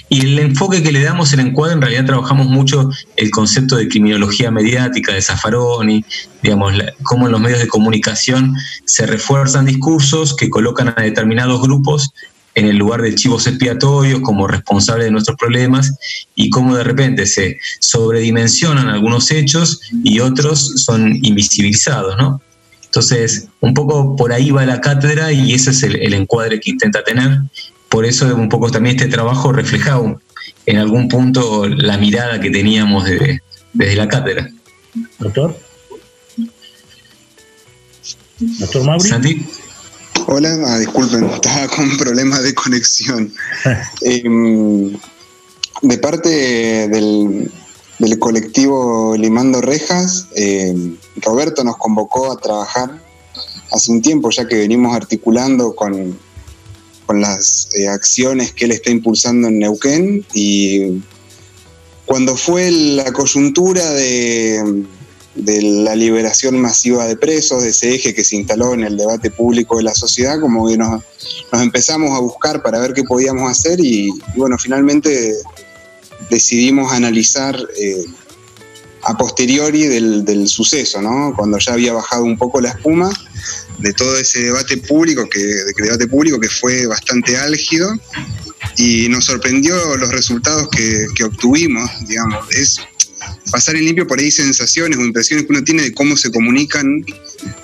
y 0.10 0.22
el 0.22 0.40
enfoque 0.40 0.82
que 0.82 0.92
le 0.92 1.04
damos 1.04 1.34
en 1.34 1.42
encuadre, 1.42 1.76
en 1.76 1.82
realidad 1.82 2.06
trabajamos 2.06 2.48
mucho 2.48 2.90
el 3.18 3.30
concepto 3.32 3.76
de 3.76 3.88
criminología 3.88 4.52
mediática 4.52 5.14
de 5.14 5.22
Zaffaroni, 5.22 6.06
digamos, 6.42 6.76
la, 6.76 6.94
cómo 7.04 7.26
en 7.26 7.34
los 7.34 7.42
medios 7.42 7.60
de 7.60 7.68
comunicación 7.68 8.56
se 8.86 9.06
refuerzan 9.06 9.66
discursos 9.66 10.36
que 10.36 10.50
colocan 10.50 10.94
a 10.96 11.02
determinados 11.02 11.62
grupos 11.62 12.12
en 12.56 12.68
el 12.68 12.78
lugar 12.78 13.02
de 13.02 13.14
chivos 13.16 13.48
expiatorios 13.48 14.22
como 14.22 14.48
responsables 14.48 15.06
de 15.06 15.12
nuestros 15.12 15.38
problemas 15.38 15.94
y 16.36 16.50
cómo 16.50 16.76
de 16.76 16.86
repente 16.86 17.26
se 17.26 17.58
sobredimensionan 17.80 18.88
algunos 18.88 19.30
hechos 19.32 19.82
y 20.04 20.22
otros 20.22 20.72
son 20.78 21.20
invisibilizados, 21.22 22.16
¿no? 22.18 22.42
Entonces, 22.96 23.50
un 23.60 23.74
poco 23.74 24.16
por 24.16 24.32
ahí 24.32 24.52
va 24.52 24.66
la 24.66 24.80
cátedra 24.80 25.34
y 25.34 25.54
ese 25.54 25.72
es 25.72 25.84
el, 25.84 25.98
el, 25.98 26.14
encuadre 26.14 26.62
que 26.62 26.72
intenta 26.72 27.04
tener. 27.04 27.42
Por 27.90 28.06
eso 28.06 28.34
un 28.34 28.48
poco 28.48 28.72
también 28.72 28.96
este 28.96 29.10
trabajo 29.10 29.52
reflejaba 29.52 30.16
en 30.66 30.78
algún 30.78 31.10
punto 31.10 31.68
la 31.68 31.98
mirada 31.98 32.40
que 32.40 32.50
teníamos 32.50 33.04
de, 33.04 33.42
desde 33.74 33.96
la 33.98 34.08
cátedra. 34.08 34.50
Doctor. 35.20 35.60
Doctor 38.40 38.86
Mauri. 38.86 39.10
Santi. 39.10 39.46
Hola, 40.28 40.56
ah, 40.66 40.80
disculpen, 40.80 41.26
estaba 41.34 41.68
con 41.68 41.98
problemas 41.98 42.44
de 42.44 42.54
conexión. 42.54 43.34
eh, 44.04 44.24
de 45.82 45.98
parte 45.98 46.30
del, 46.88 47.52
del 48.00 48.20
colectivo 48.20 49.16
Limando 49.18 49.62
Rejas, 49.62 50.28
eh, 50.36 50.76
Roberto 51.18 51.64
nos 51.64 51.78
convocó 51.78 52.32
a 52.32 52.38
trabajar 52.38 53.02
hace 53.72 53.92
un 53.92 54.02
tiempo, 54.02 54.30
ya 54.30 54.48
que 54.48 54.56
venimos 54.56 54.96
articulando 54.96 55.76
con, 55.76 56.18
con 57.06 57.22
las 57.22 57.70
eh, 57.74 57.88
acciones 57.88 58.54
que 58.54 58.66
él 58.66 58.72
está 58.72 58.92
impulsando 58.92 59.48
en 59.48 59.60
Neuquén. 59.60 60.26
Y 60.34 61.02
cuando 62.06 62.36
fue 62.36 62.72
la 62.72 63.12
coyuntura 63.12 63.92
de, 63.92 64.86
la 65.36 65.96
liberación 65.96 66.60
masiva 66.60 67.06
de 67.06 67.18
presos, 67.18 67.64
de 67.64 67.70
ese 67.70 67.96
eje 67.96 68.14
que 68.14 68.24
se 68.24 68.36
instaló 68.36 68.74
en 68.74 68.84
el 68.84 68.98
debate 68.98 69.32
público 69.32 69.78
de 69.78 69.84
la 69.84 69.94
sociedad, 69.94 70.40
como 70.40 70.68
que 70.68 70.78
nos, 70.78 71.04
empezamos 71.52 72.16
a 72.16 72.20
buscar 72.20 72.62
para 72.62 72.80
ver 72.80 72.94
qué 72.94 73.04
podíamos 73.04 73.50
hacer 73.50 73.80
y 73.80 74.10
bueno, 74.36 74.58
finalmente 74.58 75.34
decidimos 76.30 76.92
analizar 76.92 77.58
eh, 77.78 78.06
a 79.04 79.18
posteriori 79.18 79.84
del, 79.84 80.26
del, 80.26 80.48
suceso, 80.48 81.02
¿no? 81.02 81.34
Cuando 81.36 81.60
ya 81.60 81.74
había 81.74 81.94
bajado 81.94 82.24
un 82.24 82.38
poco 82.38 82.60
la 82.60 82.70
espuma 82.70 83.12
de 83.80 83.94
todo 83.94 84.18
ese 84.18 84.44
debate 84.44 84.78
público, 84.78 85.28
que, 85.30 85.40
de, 85.40 85.74
debate 85.78 86.08
público 86.08 86.40
que 86.40 86.50
fue 86.50 86.88
bastante 86.88 87.38
álgido 87.38 87.94
y 88.78 89.08
nos 89.10 89.26
sorprendió 89.26 89.76
los 89.98 90.10
resultados 90.10 90.70
que, 90.70 91.06
que 91.16 91.24
obtuvimos, 91.24 91.90
digamos. 92.08 92.50
Es 92.52 92.80
pasar 93.52 93.76
en 93.76 93.86
limpio 93.86 94.08
por 94.08 94.20
ahí 94.20 94.32
sensaciones 94.32 94.98
o 94.98 95.02
impresiones 95.02 95.46
que 95.46 95.54
uno 95.54 95.64
tiene 95.64 95.84
de 95.84 95.94
cómo 95.94 96.18
se 96.18 96.32
comunican 96.32 97.06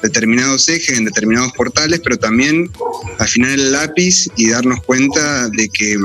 determinados 0.02 0.70
ejes 0.70 0.98
en 0.98 1.06
determinados 1.06 1.52
portales, 1.54 2.02
pero 2.04 2.18
también 2.18 2.72
afinar 3.20 3.52
el 3.52 3.72
lápiz 3.72 4.28
y 4.36 4.50
darnos 4.50 4.82
cuenta 4.84 5.50
de 5.50 5.70
que 5.70 5.98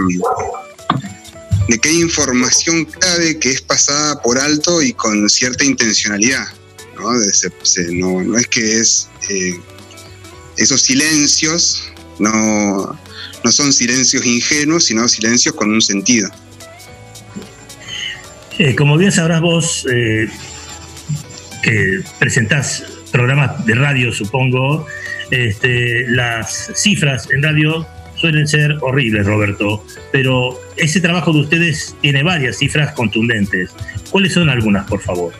de 1.68 1.78
que 1.78 1.88
hay 1.88 2.00
información 2.00 2.84
clave 2.84 3.38
que 3.38 3.50
es 3.50 3.60
pasada 3.60 4.20
por 4.22 4.38
alto 4.38 4.82
y 4.82 4.92
con 4.92 5.28
cierta 5.28 5.64
intencionalidad. 5.64 6.46
No, 6.96 7.12
no 7.12 8.38
es 8.38 8.46
que 8.46 8.80
es 8.80 9.08
eh, 9.28 9.60
esos 10.56 10.80
silencios 10.82 11.92
no, 12.18 12.98
no 13.44 13.52
son 13.52 13.72
silencios 13.72 14.24
ingenuos, 14.24 14.84
sino 14.84 15.08
silencios 15.08 15.54
con 15.54 15.70
un 15.70 15.82
sentido. 15.82 16.30
Eh, 18.58 18.74
como 18.74 18.96
bien 18.96 19.12
sabrás 19.12 19.40
vos, 19.42 19.86
eh, 19.92 20.28
que 21.62 22.00
presentás 22.18 22.84
programas 23.12 23.66
de 23.66 23.74
radio, 23.74 24.12
supongo, 24.12 24.86
este, 25.30 26.06
las 26.08 26.70
cifras 26.74 27.28
en 27.30 27.42
radio 27.42 27.86
suelen 28.16 28.46
ser 28.48 28.76
horribles, 28.80 29.26
Roberto, 29.26 29.84
pero 30.12 30.58
ese 30.76 31.00
trabajo 31.00 31.32
de 31.32 31.40
ustedes 31.40 31.94
tiene 32.00 32.22
varias 32.22 32.58
cifras 32.58 32.92
contundentes. 32.92 33.70
¿Cuáles 34.10 34.32
son 34.32 34.48
algunas, 34.48 34.86
por 34.86 35.00
favor? 35.00 35.32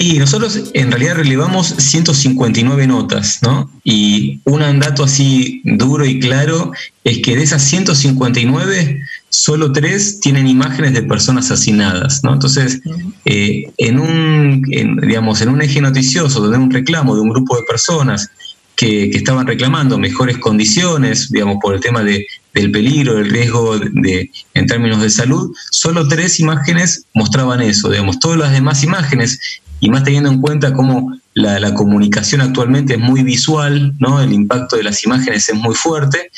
Y 0.00 0.20
nosotros 0.20 0.70
en 0.74 0.92
realidad 0.92 1.16
relevamos 1.16 1.74
159 1.76 2.86
notas, 2.86 3.40
¿no? 3.42 3.68
Y 3.82 4.40
un 4.44 4.60
dato 4.78 5.02
así 5.02 5.60
duro 5.64 6.06
y 6.06 6.20
claro 6.20 6.70
es 7.02 7.18
que 7.18 7.34
de 7.34 7.42
esas 7.42 7.64
159, 7.64 9.02
solo 9.28 9.72
tres 9.72 10.20
tienen 10.20 10.46
imágenes 10.46 10.92
de 10.92 11.02
personas 11.02 11.50
asesinadas, 11.50 12.22
¿no? 12.22 12.32
Entonces, 12.32 12.80
eh, 13.24 13.72
en, 13.76 13.98
un, 13.98 14.62
digamos, 15.02 15.42
en 15.42 15.48
un 15.48 15.62
eje 15.62 15.80
noticioso 15.80 16.40
donde 16.40 16.58
hay 16.58 16.62
un 16.62 16.70
reclamo 16.70 17.16
de 17.16 17.22
un 17.22 17.30
grupo 17.30 17.56
de 17.56 17.64
personas 17.64 18.30
que, 18.78 19.10
estaban 19.10 19.46
reclamando 19.46 19.98
mejores 19.98 20.38
condiciones, 20.38 21.30
digamos, 21.30 21.58
por 21.60 21.74
el 21.74 21.80
tema 21.80 22.04
de, 22.04 22.24
del 22.54 22.70
peligro, 22.70 23.16
del 23.16 23.28
riesgo 23.28 23.76
de, 23.76 24.30
en 24.54 24.66
términos 24.66 25.02
de 25.02 25.10
salud, 25.10 25.52
solo 25.70 26.06
tres 26.06 26.38
imágenes 26.38 27.04
mostraban 27.12 27.60
eso, 27.60 27.90
digamos, 27.90 28.20
todas 28.20 28.38
las 28.38 28.52
demás 28.52 28.84
imágenes 28.84 29.60
y 29.80 29.90
más 29.90 30.04
teniendo 30.04 30.30
en 30.30 30.40
cuenta 30.40 30.72
cómo 30.72 31.18
la, 31.34 31.74
comunicación 31.74 32.40
actualmente 32.40 32.94
es 32.94 33.00
muy 33.00 33.24
visual, 33.24 33.94
¿no? 33.98 34.20
el 34.20 34.32
impacto 34.32 34.76
de 34.76 34.84
las 34.84 35.04
imágenes 35.04 35.48
es 35.48 35.54
muy 35.56 35.74
fuerte, 35.74 36.30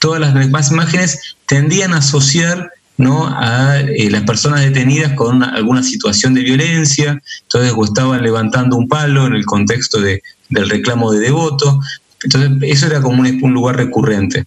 todas 0.00 0.20
las 0.20 0.34
demás 0.34 0.72
imágenes 0.72 1.36
tendían 1.46 1.94
a 1.94 1.98
asociar 1.98 2.72
¿no? 2.96 3.26
a 3.26 3.80
eh, 3.80 4.10
las 4.10 4.22
personas 4.22 4.60
detenidas 4.60 5.12
con 5.14 5.42
alguna 5.42 5.82
situación 5.82 6.34
de 6.34 6.42
violencia, 6.42 7.20
entonces 7.42 7.72
o 7.76 7.84
estaban 7.84 8.22
levantando 8.22 8.76
un 8.76 8.88
palo 8.88 9.26
en 9.26 9.34
el 9.34 9.44
contexto 9.44 10.00
de, 10.00 10.22
del 10.48 10.70
reclamo 10.70 11.10
de 11.12 11.20
devoto, 11.20 11.80
entonces 12.22 12.50
eso 12.62 12.86
era 12.86 13.02
como 13.02 13.22
un, 13.22 13.52
lugar 13.52 13.76
recurrente. 13.76 14.46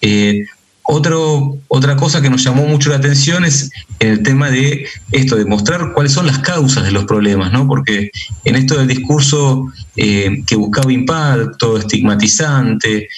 Eh, 0.00 0.44
otro, 0.82 1.58
otra 1.68 1.96
cosa 1.96 2.20
que 2.20 2.30
nos 2.30 2.42
llamó 2.42 2.66
mucho 2.66 2.90
la 2.90 2.96
atención 2.96 3.44
es 3.44 3.70
el 4.00 4.22
tema 4.22 4.50
de 4.50 4.86
esto, 5.12 5.36
de 5.36 5.44
mostrar 5.44 5.92
cuáles 5.92 6.12
son 6.12 6.26
las 6.26 6.40
causas 6.40 6.84
de 6.84 6.90
los 6.90 7.04
problemas, 7.04 7.52
¿no? 7.52 7.66
Porque 7.66 8.10
en 8.44 8.56
esto 8.56 8.76
del 8.76 8.88
discurso 8.88 9.66
eh, 9.96 10.42
que 10.46 10.56
buscaba 10.56 10.92
impacto, 10.92 11.78
estigmatizante, 11.78 13.08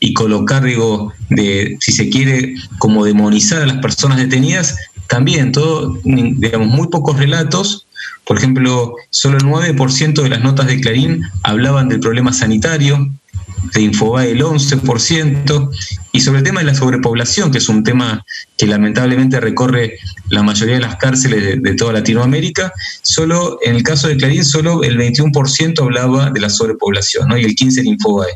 y 0.00 0.12
colocar, 0.12 0.64
digo, 0.64 1.12
de, 1.28 1.76
si 1.80 1.92
se 1.92 2.08
quiere, 2.08 2.54
como 2.78 3.04
demonizar 3.04 3.62
a 3.62 3.66
las 3.66 3.78
personas 3.78 4.18
detenidas, 4.18 4.76
también 5.08 5.52
todo, 5.52 5.98
digamos, 6.04 6.68
muy 6.68 6.88
pocos 6.88 7.18
relatos. 7.18 7.86
Por 8.24 8.38
ejemplo, 8.38 8.94
solo 9.10 9.38
el 9.38 9.44
9% 9.44 10.22
de 10.22 10.28
las 10.28 10.42
notas 10.42 10.66
de 10.66 10.80
Clarín 10.80 11.22
hablaban 11.42 11.88
del 11.88 12.00
problema 12.00 12.32
sanitario, 12.32 13.10
de 13.74 13.80
Infobae 13.80 14.30
el 14.30 14.42
11%, 14.42 15.70
y 16.12 16.20
sobre 16.20 16.38
el 16.38 16.44
tema 16.44 16.60
de 16.60 16.66
la 16.66 16.74
sobrepoblación, 16.74 17.50
que 17.50 17.58
es 17.58 17.68
un 17.68 17.82
tema 17.82 18.24
que 18.56 18.66
lamentablemente 18.66 19.40
recorre 19.40 19.98
la 20.28 20.42
mayoría 20.42 20.74
de 20.74 20.80
las 20.80 20.96
cárceles 20.96 21.60
de, 21.62 21.74
toda 21.74 21.94
Latinoamérica, 21.94 22.72
solo 23.02 23.58
en 23.62 23.76
el 23.76 23.82
caso 23.82 24.08
de 24.08 24.16
Clarín, 24.16 24.44
solo 24.44 24.82
el 24.84 24.98
21% 24.98 25.80
hablaba 25.80 26.30
de 26.30 26.40
la 26.40 26.50
sobrepoblación, 26.50 27.28
¿no? 27.28 27.38
y 27.38 27.44
el 27.44 27.54
15% 27.54 27.78
en 27.78 27.86
Infobae. 27.86 28.32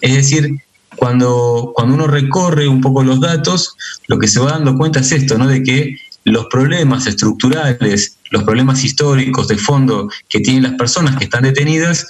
Es 0.00 0.14
decir, 0.14 0.58
cuando, 1.04 1.72
cuando 1.74 1.96
uno 1.96 2.06
recorre 2.06 2.66
un 2.66 2.80
poco 2.80 3.04
los 3.04 3.20
datos, 3.20 3.76
lo 4.06 4.18
que 4.18 4.26
se 4.26 4.40
va 4.40 4.52
dando 4.52 4.74
cuenta 4.74 5.00
es 5.00 5.12
esto, 5.12 5.36
¿no? 5.36 5.46
de 5.46 5.62
que 5.62 5.98
los 6.24 6.46
problemas 6.46 7.06
estructurales, 7.06 8.16
los 8.30 8.42
problemas 8.44 8.82
históricos 8.82 9.48
de 9.48 9.58
fondo 9.58 10.08
que 10.30 10.40
tienen 10.40 10.62
las 10.62 10.72
personas 10.76 11.16
que 11.16 11.24
están 11.24 11.42
detenidas 11.42 12.06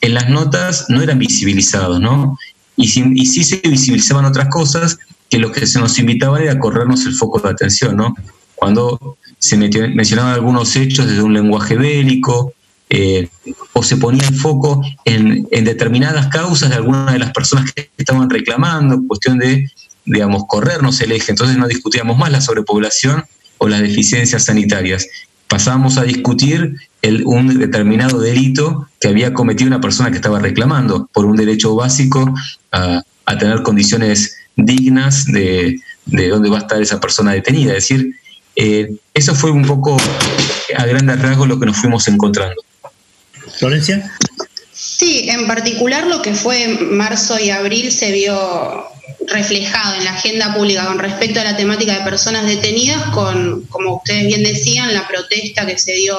en 0.00 0.14
las 0.14 0.30
notas 0.30 0.86
no 0.88 1.02
eran 1.02 1.18
visibilizados, 1.18 2.00
¿no? 2.00 2.38
Y, 2.74 2.84
y 3.20 3.26
sí 3.26 3.44
se 3.44 3.56
visibilizaban 3.56 4.24
otras 4.24 4.48
cosas 4.48 4.98
que 5.28 5.38
lo 5.38 5.52
que 5.52 5.66
se 5.66 5.78
nos 5.78 5.98
invitaba 5.98 6.40
era 6.40 6.52
a 6.52 6.58
corrernos 6.58 7.04
el 7.04 7.12
foco 7.12 7.40
de 7.40 7.50
atención, 7.50 7.98
¿no? 7.98 8.14
Cuando 8.54 9.18
se 9.38 9.58
mencionaban 9.58 10.32
algunos 10.32 10.74
hechos 10.74 11.06
desde 11.06 11.20
un 11.20 11.34
lenguaje 11.34 11.76
bélico, 11.76 12.54
eh, 12.90 13.28
o 13.72 13.82
se 13.82 13.96
ponía 13.96 14.26
el 14.26 14.34
foco 14.34 14.82
en, 15.04 15.46
determinadas 15.50 16.28
causas 16.28 16.70
de 16.70 16.76
algunas 16.76 17.12
de 17.12 17.18
las 17.18 17.32
personas 17.32 17.72
que 17.72 17.90
estaban 17.96 18.30
reclamando, 18.30 19.02
cuestión 19.06 19.38
de, 19.38 19.70
digamos, 20.04 20.44
corrernos 20.48 21.00
el 21.00 21.12
eje. 21.12 21.32
Entonces 21.32 21.56
no 21.56 21.68
discutíamos 21.68 22.16
más 22.16 22.30
la 22.32 22.40
sobrepoblación 22.40 23.24
o 23.58 23.68
las 23.68 23.80
deficiencias 23.80 24.44
sanitarias. 24.44 25.06
Pasábamos 25.48 25.98
a 25.98 26.04
discutir 26.04 26.76
un 27.24 27.58
determinado 27.58 28.20
delito 28.20 28.88
que 29.00 29.08
había 29.08 29.32
cometido 29.32 29.68
una 29.68 29.80
persona 29.80 30.10
que 30.10 30.16
estaba 30.16 30.40
reclamando 30.40 31.08
por 31.12 31.24
un 31.24 31.36
derecho 31.36 31.74
básico 31.74 32.34
a, 32.72 33.02
tener 33.38 33.62
condiciones 33.62 34.36
dignas 34.56 35.26
de, 35.26 35.78
de 36.06 36.28
dónde 36.28 36.48
va 36.48 36.56
a 36.56 36.60
estar 36.60 36.80
esa 36.80 36.98
persona 36.98 37.32
detenida. 37.32 37.76
Es 37.76 37.88
decir, 37.88 38.14
eh, 38.56 38.90
eso 39.14 39.36
fue 39.36 39.52
un 39.52 39.64
poco 39.64 39.96
a 40.76 40.86
grandes 40.86 41.22
rasgos 41.22 41.46
lo 41.46 41.60
que 41.60 41.66
nos 41.66 41.76
fuimos 41.76 42.08
encontrando. 42.08 42.60
Florencia. 43.58 44.10
Sí, 44.72 45.28
en 45.28 45.46
particular 45.46 46.06
lo 46.06 46.22
que 46.22 46.34
fue 46.34 46.68
marzo 46.68 47.38
y 47.38 47.50
abril 47.50 47.90
se 47.90 48.12
vio 48.12 48.86
reflejado 49.26 49.94
en 49.96 50.04
la 50.04 50.12
agenda 50.12 50.54
pública 50.54 50.86
con 50.86 50.98
respecto 50.98 51.40
a 51.40 51.44
la 51.44 51.56
temática 51.56 51.98
de 51.98 52.04
personas 52.04 52.46
detenidas, 52.46 53.02
con, 53.10 53.64
como 53.66 53.96
ustedes 53.96 54.26
bien 54.26 54.42
decían, 54.42 54.94
la 54.94 55.06
protesta 55.08 55.66
que 55.66 55.78
se 55.78 55.92
dio 55.92 56.16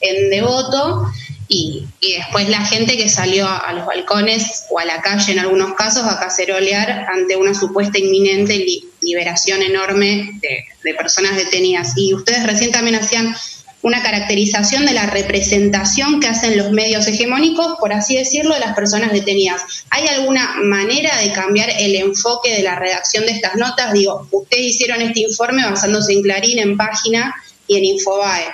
en 0.00 0.30
Devoto 0.30 1.10
y, 1.48 1.86
después 2.00 2.48
la 2.48 2.64
gente 2.64 2.96
que 2.96 3.08
salió 3.08 3.48
a, 3.48 3.72
los 3.72 3.86
balcones 3.86 4.64
o 4.70 4.78
a 4.78 4.84
la 4.84 5.00
calle 5.00 5.32
en 5.32 5.38
algunos 5.40 5.74
casos 5.74 6.04
a 6.04 6.20
cacerolear 6.20 7.06
ante 7.12 7.36
una 7.36 7.54
supuesta 7.54 7.98
inminente 7.98 8.64
liberación 9.00 9.62
enorme 9.62 10.30
de, 10.40 10.64
de 10.84 10.94
personas 10.94 11.36
detenidas. 11.36 11.94
Y 11.96 12.14
ustedes 12.14 12.46
recién 12.46 12.70
también 12.70 12.96
hacían 12.96 13.34
una 13.82 14.02
caracterización 14.02 14.86
de 14.86 14.92
la 14.92 15.06
representación 15.06 16.20
que 16.20 16.28
hacen 16.28 16.56
los 16.56 16.72
medios 16.72 17.06
hegemónicos, 17.06 17.76
por 17.78 17.92
así 17.92 18.16
decirlo, 18.16 18.54
de 18.54 18.60
las 18.60 18.74
personas 18.74 19.12
detenidas. 19.12 19.62
¿Hay 19.90 20.06
alguna 20.08 20.56
manera 20.62 21.16
de 21.18 21.32
cambiar 21.32 21.70
el 21.78 21.94
enfoque 21.94 22.56
de 22.56 22.62
la 22.62 22.74
redacción 22.76 23.24
de 23.26 23.32
estas 23.32 23.54
notas? 23.54 23.92
Digo, 23.92 24.26
ustedes 24.32 24.66
hicieron 24.66 25.00
este 25.00 25.20
informe 25.20 25.64
basándose 25.64 26.12
en 26.12 26.22
Clarín, 26.22 26.58
en 26.58 26.76
página 26.76 27.34
y 27.66 27.76
en 27.76 27.84
Infobae. 27.84 28.46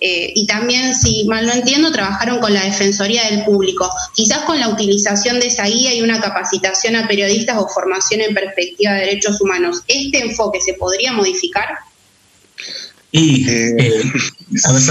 Eh, 0.00 0.32
y 0.34 0.46
también, 0.46 0.94
si 0.94 1.24
mal 1.24 1.46
no 1.46 1.52
entiendo, 1.52 1.90
trabajaron 1.90 2.38
con 2.38 2.52
la 2.52 2.64
Defensoría 2.64 3.24
del 3.30 3.44
Público. 3.44 3.88
Quizás 4.14 4.40
con 4.40 4.60
la 4.60 4.68
utilización 4.68 5.40
de 5.40 5.46
esa 5.46 5.64
guía 5.64 5.94
y 5.94 6.02
una 6.02 6.20
capacitación 6.20 6.96
a 6.96 7.08
periodistas 7.08 7.56
o 7.56 7.68
formación 7.68 8.20
en 8.20 8.34
perspectiva 8.34 8.92
de 8.92 9.00
derechos 9.00 9.40
humanos, 9.40 9.82
¿este 9.88 10.18
enfoque 10.18 10.60
se 10.60 10.74
podría 10.74 11.12
modificar? 11.12 11.68
Y, 13.12 13.48
eh, 13.48 13.74
eh, 13.78 14.12
a 14.64 14.72
ver, 14.72 14.82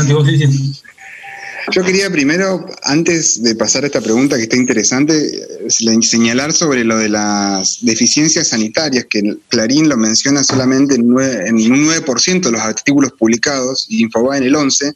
Yo 1.71 1.83
quería 1.83 2.09
primero, 2.09 2.65
antes 2.83 3.41
de 3.41 3.55
pasar 3.55 3.83
a 3.83 3.87
esta 3.87 4.01
pregunta 4.01 4.37
que 4.37 4.43
está 4.43 4.55
interesante, 4.55 5.15
señalar 5.69 6.53
sobre 6.53 6.83
lo 6.83 6.97
de 6.97 7.09
las 7.09 7.79
deficiencias 7.81 8.49
sanitarias, 8.49 9.05
que 9.09 9.35
Clarín 9.49 9.89
lo 9.89 9.97
menciona 9.97 10.43
solamente 10.43 10.95
en, 10.95 11.11
un 11.11 11.87
9% 11.87 12.41
de 12.41 12.51
los 12.51 12.61
artículos 12.61 13.11
publicados 13.13 13.87
y 13.89 14.03
Infobae 14.03 14.37
en 14.37 14.43
el 14.43 14.55
11%, 14.55 14.95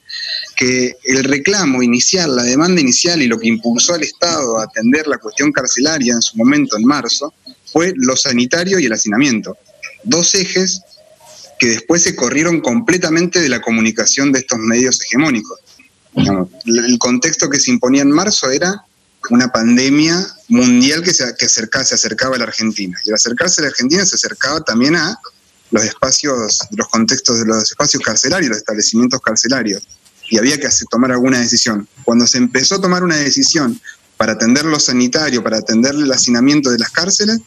que 0.55 0.95
el 1.05 1.23
reclamo 1.23 1.81
inicial, 1.81 2.35
la 2.35 2.43
demanda 2.43 2.81
inicial 2.81 3.21
y 3.21 3.27
lo 3.27 3.39
que 3.39 3.47
impulsó 3.47 3.95
al 3.95 4.03
Estado 4.03 4.59
a 4.59 4.63
atender 4.63 5.07
la 5.07 5.17
cuestión 5.17 5.51
carcelaria 5.51 6.13
en 6.13 6.21
su 6.21 6.37
momento, 6.37 6.77
en 6.77 6.85
marzo, 6.85 7.33
fue 7.65 7.93
lo 7.95 8.15
sanitario 8.15 8.79
y 8.79 8.85
el 8.85 8.93
hacinamiento. 8.93 9.57
Dos 10.03 10.33
ejes 10.35 10.81
que 11.59 11.67
después 11.67 12.01
se 12.01 12.15
corrieron 12.15 12.61
completamente 12.61 13.41
de 13.41 13.49
la 13.49 13.61
comunicación 13.61 14.31
de 14.31 14.39
estos 14.39 14.57
medios 14.57 14.99
hegemónicos. 15.01 15.59
el 16.65 16.97
contexto 16.97 17.49
que 17.49 17.59
se 17.59 17.71
imponía 17.71 18.01
en 18.01 18.11
marzo 18.11 18.49
era 18.49 18.83
una 19.29 19.49
pandemia 19.49 20.25
mundial 20.47 21.03
que 21.03 21.13
se, 21.13 21.35
que 21.37 21.45
acercaba, 21.45 21.83
acercaba 21.83 22.35
a 22.35 22.39
la 22.39 22.45
Argentina. 22.45 22.97
Y 23.05 23.09
al 23.09 23.15
acercarse 23.15 23.61
a 23.61 23.63
la 23.63 23.69
Argentina 23.69 24.05
se 24.05 24.15
acercaba 24.15 24.61
también 24.61 24.95
a 24.95 25.19
los 25.71 25.83
espacios, 25.83 26.59
los 26.71 26.87
contextos 26.87 27.39
de 27.39 27.45
los 27.45 27.63
espacios 27.63 28.01
carcelarios, 28.01 28.49
los 28.49 28.57
establecimientos 28.59 29.19
carcelarios. 29.21 29.83
Y 30.29 30.37
había 30.37 30.59
que 30.59 30.67
tomar 30.89 31.11
alguna 31.11 31.39
decisión. 31.39 31.87
Cuando 32.03 32.25
se 32.25 32.37
empezó 32.37 32.75
a 32.75 32.81
tomar 32.81 33.03
una 33.03 33.17
decisión 33.17 33.79
para 34.17 34.33
atender 34.33 34.65
lo 34.65 34.79
sanitario, 34.79 35.43
para 35.43 35.57
atender 35.57 35.95
el 35.95 36.11
hacinamiento 36.11 36.69
de 36.69 36.79
las 36.79 36.89
cárceles, 36.89 37.39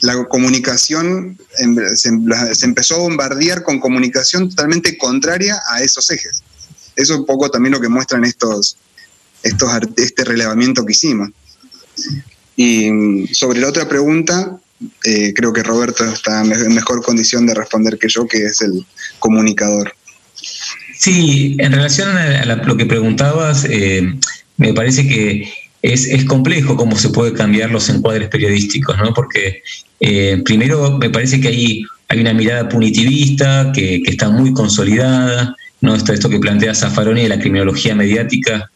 la 0.00 0.24
comunicación 0.24 1.38
em, 1.58 1.76
se, 1.94 2.64
empezó 2.64 2.96
a 2.96 2.98
bombardear 2.98 3.62
con 3.62 3.80
comunicación 3.80 4.48
totalmente 4.48 4.96
contraria 4.98 5.60
a 5.70 5.82
esos 5.82 6.10
ejes. 6.10 6.42
Eso 6.94 7.14
es 7.14 7.20
un 7.20 7.26
poco 7.26 7.50
también 7.50 7.72
lo 7.72 7.80
que 7.80 7.88
muestran 7.88 8.24
estos, 8.24 8.76
estos 9.42 9.70
este 9.96 10.24
relevamiento 10.24 10.84
que 10.84 10.92
hicimos. 10.92 11.30
Y 12.56 12.90
mm, 12.90 13.28
sobre 13.32 13.60
la 13.60 13.68
otra 13.68 13.88
pregunta, 13.88 14.58
eh, 15.04 15.32
creo 15.34 15.52
que 15.52 15.62
Roberto 15.62 16.04
está 16.04 16.42
en 16.42 16.74
mejor 16.74 17.02
condición 17.02 17.46
de 17.46 17.54
responder 17.54 17.98
que 17.98 18.08
yo, 18.08 18.26
que 18.26 18.44
es 18.44 18.60
el 18.60 18.86
comunicador. 19.18 19.94
Sí, 20.98 21.56
en 21.58 21.72
relación 21.72 22.16
a, 22.16 22.44
lo 22.44 22.76
que 22.76 22.86
preguntabas, 22.86 23.66
eh, 23.68 24.14
me 24.56 24.72
parece 24.72 25.06
que 25.06 25.52
es, 25.82 26.24
complejo 26.24 26.76
cómo 26.76 26.96
se 26.96 27.10
puede 27.10 27.32
cambiar 27.32 27.70
los 27.70 27.88
encuadres 27.88 28.28
periodísticos, 28.28 28.96
¿no? 28.98 29.12
Porque 29.14 29.62
eh, 30.00 30.42
primero 30.44 30.98
me 30.98 31.10
parece 31.10 31.40
que 31.40 31.48
hay, 31.48 31.84
hay 32.08 32.20
una 32.20 32.34
mirada 32.34 32.68
punitivista 32.68 33.72
que, 33.72 34.02
está 34.06 34.28
muy 34.28 34.52
consolidada, 34.52 35.56
¿no? 35.80 35.94
Esto, 35.94 36.12
esto 36.12 36.28
que 36.28 36.38
plantea 36.38 36.74
Zaffaroni 36.74 37.22
de 37.22 37.28
la 37.28 37.38
criminología 37.38 37.94
mediática, 37.94 38.70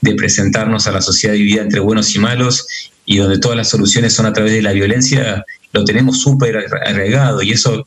de 0.00 0.14
presentarnos 0.14 0.86
a 0.86 0.92
la 0.92 1.00
sociedad 1.00 1.34
dividida 1.34 1.62
entre 1.62 1.80
buenos 1.80 2.14
y 2.14 2.18
malos 2.18 2.66
y 3.04 3.18
donde 3.18 3.38
todas 3.38 3.56
las 3.56 3.68
soluciones 3.68 4.12
son 4.12 4.26
a 4.26 4.32
través 4.32 4.52
de 4.52 4.62
la 4.62 4.72
violencia, 4.72 5.44
lo 5.72 5.84
tenemos 5.84 6.20
súper 6.20 6.66
arraigado 6.86 7.42
y 7.42 7.52
eso 7.52 7.84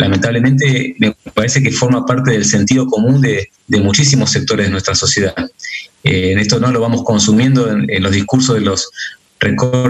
lamentablemente 0.00 0.96
me 0.98 1.14
parece 1.34 1.62
que 1.62 1.70
forma 1.70 2.04
parte 2.06 2.32
del 2.32 2.44
sentido 2.44 2.86
común 2.86 3.20
de, 3.20 3.50
muchísimos 3.68 4.30
sectores 4.30 4.66
de 4.66 4.72
nuestra 4.72 4.94
sociedad. 4.94 5.34
Eh, 6.02 6.32
en 6.32 6.38
esto 6.38 6.58
no 6.58 6.72
lo 6.72 6.80
vamos 6.80 7.04
consumiendo 7.04 7.70
en, 7.70 8.02
los 8.02 8.12
discursos 8.12 8.56
de 8.56 8.62
los, 8.62 8.90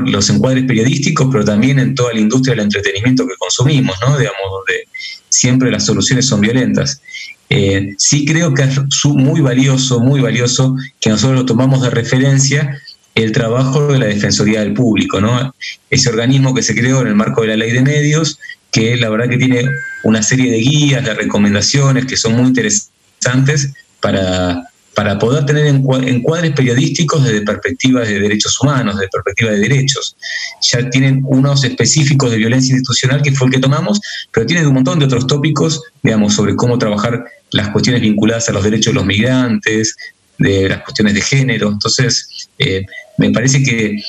los 0.07 0.31
encuadres 0.31 0.65
periodísticos, 0.65 1.29
pero 1.31 1.45
también 1.45 1.79
en 1.79 1.95
toda 1.95 2.13
la 2.13 2.21
industria 2.21 2.55
del 2.55 2.65
entretenimiento 2.65 3.27
que 3.27 3.35
consumimos, 3.39 3.97
¿no? 4.07 4.19
Digamos, 4.19 4.41
donde 4.51 4.89
siempre 5.29 5.71
las 5.71 5.87
soluciones 5.87 6.27
son 6.27 6.41
violentas. 6.41 7.01
Eh, 7.49 7.95
sí 7.97 8.25
creo 8.25 8.53
que 8.55 8.63
es 8.63 8.79
muy 9.05 9.41
valioso, 9.41 10.01
muy 10.01 10.21
valioso 10.21 10.77
que 11.01 11.11
nosotros 11.11 11.41
lo 11.41 11.47
tomamos 11.47 11.83
de 11.83 11.91
referencia 11.91 12.81
el 13.15 13.33
trabajo 13.33 13.89
de 13.89 13.99
la 13.99 14.07
Defensoría 14.07 14.61
del 14.61 14.73
Público, 14.73 15.21
¿no? 15.21 15.55
Ese 15.91 16.09
organismo 16.09 16.55
que 16.55 16.63
se 16.63 16.75
creó 16.75 17.01
en 17.01 17.09
el 17.09 17.17
marco 17.17 17.43
de 17.43 17.49
la 17.49 17.57
ley 17.57 17.73
de 17.73 17.83
medios, 17.83 18.39
que 18.71 18.97
la 18.97 19.09
verdad 19.09 19.29
que 19.29 19.39
tiene 19.39 19.64
una 20.05 20.23
serie 20.23 20.51
de 20.51 20.59
guías, 20.59 21.05
de 21.05 21.14
recomendaciones 21.14 22.07
que 22.07 22.16
son 22.16 22.35
muy 22.35 22.49
interesantes 22.49 23.73
para, 24.01 24.64
para 24.95 25.18
poder 25.18 25.47
tener 25.47 25.66
encuadres 25.66 26.53
periodísticos 26.53 27.25
desde 27.25 27.43
perspectivas 27.43 28.09
de 28.09 28.21
derechos 28.21 28.61
humanos, 28.61 28.97
desde 28.97 29.09
perspectiva 29.09 29.51
de 29.53 29.61
derechos. 29.61 30.16
Ya 30.62 30.91
tienen 30.91 31.23
unos 31.25 31.64
específicos 31.64 32.31
de 32.31 32.37
violencia 32.37 32.73
institucional 32.73 33.23
que 33.23 33.33
fue 33.33 33.49
el 33.49 33.55
que 33.55 33.61
tomamos, 33.61 34.01
pero 34.33 34.47
tienen 34.47 34.66
un 34.66 34.75
montón 34.75 34.99
de 34.99 35.07
otros 35.07 35.27
tópicos, 35.27 35.81
digamos, 36.03 36.35
sobre 36.35 36.57
cómo 36.57 36.79
trabajar 36.79 37.25
las 37.53 37.71
cuestiones 37.71 38.03
vinculadas 38.03 38.49
a 38.49 38.53
los 38.53 38.64
derechos 38.64 38.93
de 38.93 38.99
los 38.99 39.07
migrantes, 39.07 39.97
de 40.39 40.68
las 40.68 40.83
cuestiones 40.83 41.14
de 41.14 41.21
género. 41.21 41.71
Entonces, 41.71 42.49
eh, 42.59 42.85
me 43.18 43.31
parece 43.31 43.62
que, 43.62 44.03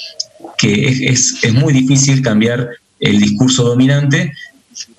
es, 0.64 1.36
es, 1.42 1.54
muy 1.54 1.74
difícil 1.74 2.22
cambiar 2.22 2.70
el 3.00 3.20
discurso 3.20 3.64
dominante 3.64 4.34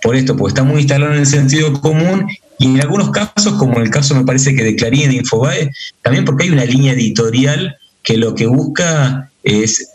por 0.02 0.16
esto, 0.16 0.36
porque 0.36 0.50
está 0.50 0.64
muy 0.64 0.80
instalado 0.80 1.12
en 1.12 1.20
el 1.20 1.26
sentido 1.26 1.72
común 1.80 2.26
y 2.58 2.66
en 2.66 2.80
algunos 2.80 3.10
casos, 3.10 3.54
como 3.54 3.76
en 3.76 3.82
el 3.82 3.90
caso 3.90 4.14
me 4.14 4.24
parece 4.24 4.54
que 4.54 4.62
de 4.62 4.74
de 4.74 5.14
Infobae, 5.14 5.70
también 6.02 6.24
porque 6.24 6.44
hay 6.44 6.50
una 6.50 6.64
línea 6.64 6.92
editorial 6.92 7.76
que 8.02 8.16
lo 8.16 8.34
que 8.34 8.46
busca 8.46 9.30
es, 9.42 9.90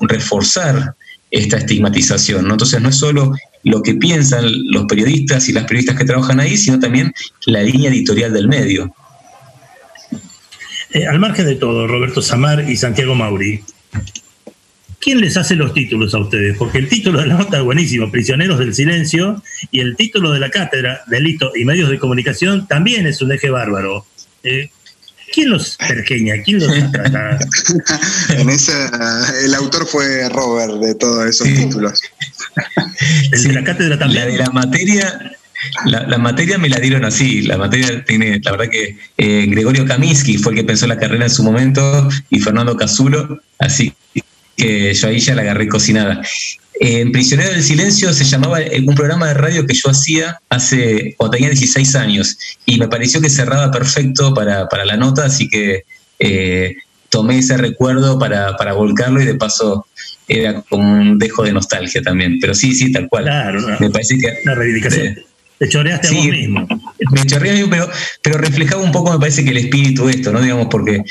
reforzar 0.00 0.94
esta 1.30 1.58
estigmatización. 1.58 2.46
¿no? 2.46 2.54
Entonces 2.54 2.80
no 2.80 2.88
es 2.88 2.96
solo 2.96 3.32
lo 3.62 3.82
que 3.82 3.94
piensan 3.94 4.44
los 4.70 4.86
periodistas 4.86 5.48
y 5.48 5.52
las 5.52 5.64
periodistas 5.64 5.96
que 5.96 6.04
trabajan 6.04 6.40
ahí, 6.40 6.56
sino 6.56 6.78
también 6.78 7.12
la 7.46 7.62
línea 7.62 7.90
editorial 7.90 8.32
del 8.32 8.48
medio. 8.48 8.92
Eh, 10.92 11.06
al 11.06 11.20
margen 11.20 11.46
de 11.46 11.54
todo, 11.54 11.86
Roberto 11.86 12.20
Samar 12.20 12.68
y 12.68 12.76
Santiago 12.76 13.14
Mauri, 13.14 13.62
¿quién 15.00 15.20
les 15.20 15.36
hace 15.36 15.56
los 15.56 15.74
títulos 15.74 16.14
a 16.14 16.18
ustedes? 16.18 16.56
Porque 16.56 16.78
el 16.78 16.88
título 16.88 17.20
de 17.20 17.26
la 17.26 17.34
nota 17.34 17.58
es 17.58 17.64
buenísimo, 17.64 18.10
Prisioneros 18.10 18.58
del 18.58 18.74
Silencio, 18.74 19.42
y 19.72 19.80
el 19.80 19.96
título 19.96 20.30
de 20.32 20.40
la 20.40 20.50
cátedra, 20.50 21.02
Delito 21.06 21.52
y 21.56 21.64
Medios 21.64 21.90
de 21.90 21.98
Comunicación, 21.98 22.68
también 22.68 23.06
es 23.06 23.20
un 23.22 23.32
eje 23.32 23.50
bárbaro. 23.50 24.06
Eh, 24.44 24.70
¿Quién 25.32 25.50
los 25.50 25.76
pergeña? 25.76 26.34
¿Quién 26.44 26.58
los 26.58 26.92
trata? 26.92 27.38
en 28.36 28.50
esa, 28.50 29.44
el 29.44 29.54
autor 29.54 29.86
fue 29.86 30.28
Robert 30.28 30.74
de 30.74 30.94
todos 30.96 31.26
esos 31.26 31.46
títulos. 31.46 32.00
El 33.32 33.42
de 33.44 33.52
la 33.52 33.64
cátedra 33.64 33.98
también. 33.98 34.24
La 34.24 34.32
de 34.32 34.38
la 34.38 34.50
materia 34.50 35.36
la, 35.84 36.18
materia 36.18 36.58
me 36.58 36.68
la 36.68 36.78
dieron 36.78 37.04
así, 37.04 37.42
la 37.42 37.58
materia 37.58 38.02
tiene, 38.04 38.40
la 38.42 38.50
verdad 38.52 38.70
que 38.70 38.96
eh, 39.18 39.46
Gregorio 39.46 39.84
Kaminsky 39.84 40.38
fue 40.38 40.52
el 40.52 40.58
que 40.58 40.64
pensó 40.64 40.86
la 40.86 40.96
carrera 40.96 41.24
en 41.24 41.30
su 41.30 41.44
momento 41.44 42.08
y 42.30 42.40
Fernando 42.40 42.76
Casulo, 42.76 43.40
así 43.58 43.94
que 44.60 44.92
yo 44.92 45.08
ahí 45.08 45.18
ya 45.20 45.34
la 45.34 45.42
agarré 45.42 45.68
cocinada. 45.68 46.20
En 46.78 47.12
Prisionero 47.12 47.50
del 47.50 47.62
Silencio 47.62 48.12
se 48.12 48.24
llamaba 48.24 48.58
un 48.86 48.94
programa 48.94 49.28
de 49.28 49.34
radio 49.34 49.66
que 49.66 49.74
yo 49.74 49.90
hacía 49.90 50.40
hace, 50.48 51.14
cuando 51.16 51.32
tenía 51.32 51.48
16 51.48 51.94
años, 51.94 52.36
y 52.66 52.78
me 52.78 52.88
pareció 52.88 53.20
que 53.20 53.30
cerraba 53.30 53.70
perfecto 53.70 54.34
para, 54.34 54.66
la 54.84 54.96
nota, 54.96 55.24
así 55.24 55.48
que 55.48 55.84
eh, 56.18 56.76
tomé 57.08 57.38
ese 57.38 57.56
recuerdo 57.56 58.18
para, 58.18 58.72
volcarlo 58.72 59.20
y 59.22 59.26
de 59.26 59.34
paso 59.34 59.86
era 60.28 60.60
como 60.62 60.92
un 60.92 61.18
dejo 61.18 61.42
de 61.42 61.52
nostalgia 61.52 62.02
también. 62.02 62.38
Pero 62.40 62.54
sí, 62.54 62.72
sí, 62.72 62.92
tal 62.92 63.08
cual. 63.08 63.24
Claro, 63.24 63.78
me 63.80 63.90
parece 63.90 64.18
que. 64.18 64.28
Una 64.44 64.54
reivindicación. 64.54 65.18
Te 65.58 65.68
choreaste 65.68 66.08
a 66.08 66.12
vos 66.12 66.26
mismo. 66.26 66.66
Me 67.12 67.26
chorreé 67.26 67.50
a 67.50 67.54
mí, 67.54 67.68
pero, 67.68 67.90
pero 68.22 68.38
reflejaba 68.38 68.82
un 68.82 68.92
poco, 68.92 69.12
me 69.12 69.18
parece 69.18 69.44
que 69.44 69.50
el 69.50 69.58
espíritu 69.58 70.06
de 70.06 70.12
esto, 70.12 70.32
¿no? 70.32 70.40
Digamos, 70.40 70.68
porque 70.70 71.02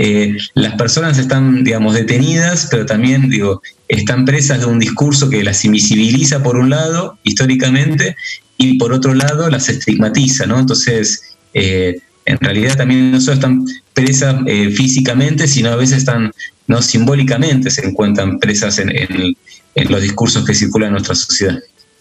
eh, 0.00 0.36
las 0.54 0.74
personas 0.76 1.18
están, 1.18 1.64
digamos, 1.64 1.92
detenidas, 1.92 2.68
pero 2.70 2.86
también, 2.86 3.28
digo, 3.28 3.60
están 3.88 4.24
presas 4.24 4.60
de 4.60 4.66
un 4.66 4.78
discurso 4.78 5.28
que 5.28 5.42
las 5.42 5.64
invisibiliza 5.64 6.40
por 6.40 6.56
un 6.56 6.70
lado, 6.70 7.18
históricamente, 7.24 8.14
y 8.56 8.78
por 8.78 8.92
otro 8.92 9.12
lado 9.12 9.50
las 9.50 9.68
estigmatiza, 9.68 10.46
¿no? 10.46 10.60
Entonces, 10.60 11.36
eh, 11.52 11.96
en 12.26 12.38
realidad 12.38 12.76
también 12.76 13.10
no 13.10 13.20
solo 13.20 13.34
están 13.34 13.64
presas 13.92 14.36
eh, 14.46 14.70
físicamente, 14.70 15.48
sino 15.48 15.70
a 15.70 15.76
veces 15.76 15.98
están, 15.98 16.30
no 16.68 16.80
simbólicamente 16.80 17.68
se 17.68 17.84
encuentran 17.84 18.38
presas 18.38 18.78
en, 18.78 18.90
en 18.94 19.92
los 19.92 20.00
discursos 20.00 20.44
que 20.44 20.54
circulan 20.54 20.88
en 20.88 20.92
nuestra 20.92 21.16
sociedad. 21.16 21.58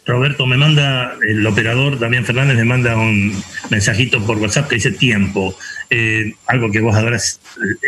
Roberto, 0.07 0.45
me 0.45 0.55
manda, 0.55 1.15
el 1.27 1.45
operador 1.45 1.99
Damián 1.99 2.23
Fernández 2.23 2.55
me 2.55 2.63
manda 2.63 2.95
un 2.95 3.33
mensajito 3.69 4.25
por 4.25 4.37
WhatsApp 4.37 4.69
que 4.69 4.75
dice 4.75 4.91
tiempo, 4.91 5.57
eh, 5.89 6.33
algo 6.45 6.71
que 6.71 6.81
vos 6.81 6.95
habrás 6.95 7.39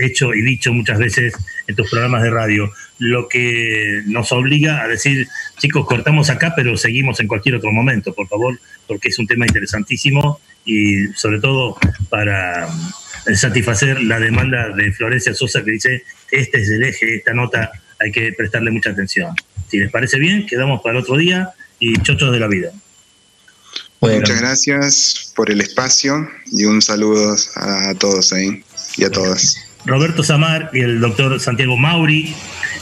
hecho 0.02 0.34
y 0.34 0.42
dicho 0.42 0.74
muchas 0.74 0.98
veces 1.00 1.34
en 1.68 1.76
tus 1.76 1.90
programas 1.90 2.24
de 2.24 2.30
radio, 2.30 2.72
lo 2.98 3.28
que 3.28 4.02
nos 4.06 4.32
obliga 4.32 4.82
a 4.82 4.88
decir, 4.88 5.28
chicos, 5.58 5.86
cortamos 5.86 6.30
acá, 6.30 6.54
pero 6.56 6.78
seguimos 6.78 7.20
en 7.20 7.28
cualquier 7.28 7.56
otro 7.56 7.72
momento, 7.72 8.14
por 8.14 8.28
favor, 8.28 8.60
porque 8.88 9.10
es 9.10 9.20
un 9.20 9.28
tema 9.28 9.46
interesantísimo 9.46 10.40
y 10.66 11.08
sobre 11.16 11.40
todo 11.40 11.78
para 12.10 12.68
satisfacer 13.34 14.02
la 14.02 14.20
demanda 14.20 14.70
de 14.70 14.92
Florencia 14.92 15.34
Sosa 15.34 15.64
que 15.64 15.72
dice, 15.72 16.04
este 16.32 16.62
es 16.62 16.70
el 16.70 16.84
eje, 16.84 17.16
esta 17.16 17.34
nota 17.34 17.72
hay 18.00 18.12
que 18.12 18.32
prestarle 18.34 18.72
mucha 18.72 18.92
atención. 18.92 19.36
Si 19.68 19.78
les 19.78 19.92
parece 19.92 20.20
bien, 20.20 20.46
quedamos 20.46 20.82
para 20.82 21.00
otro 21.00 21.18
día 21.18 21.52
y 21.80 21.94
chochos 22.02 22.32
de 22.32 22.40
la 22.40 22.48
vida. 22.48 22.72
Muchas 24.02 24.40
gracias 24.40 25.32
por 25.36 25.52
el 25.52 25.62
espacio 25.62 26.30
y 26.52 26.66
un 26.66 26.82
saludo 26.82 27.36
a 27.56 27.94
todos 27.96 28.32
ahí 28.34 28.64
y 28.98 29.04
a 29.04 29.10
todas. 29.10 29.58
Roberto 29.86 30.24
Samar 30.24 30.70
y 30.74 30.82
el 30.82 31.00
doctor 31.00 31.40
Santiago 31.40 31.78
Mauri 31.78 32.34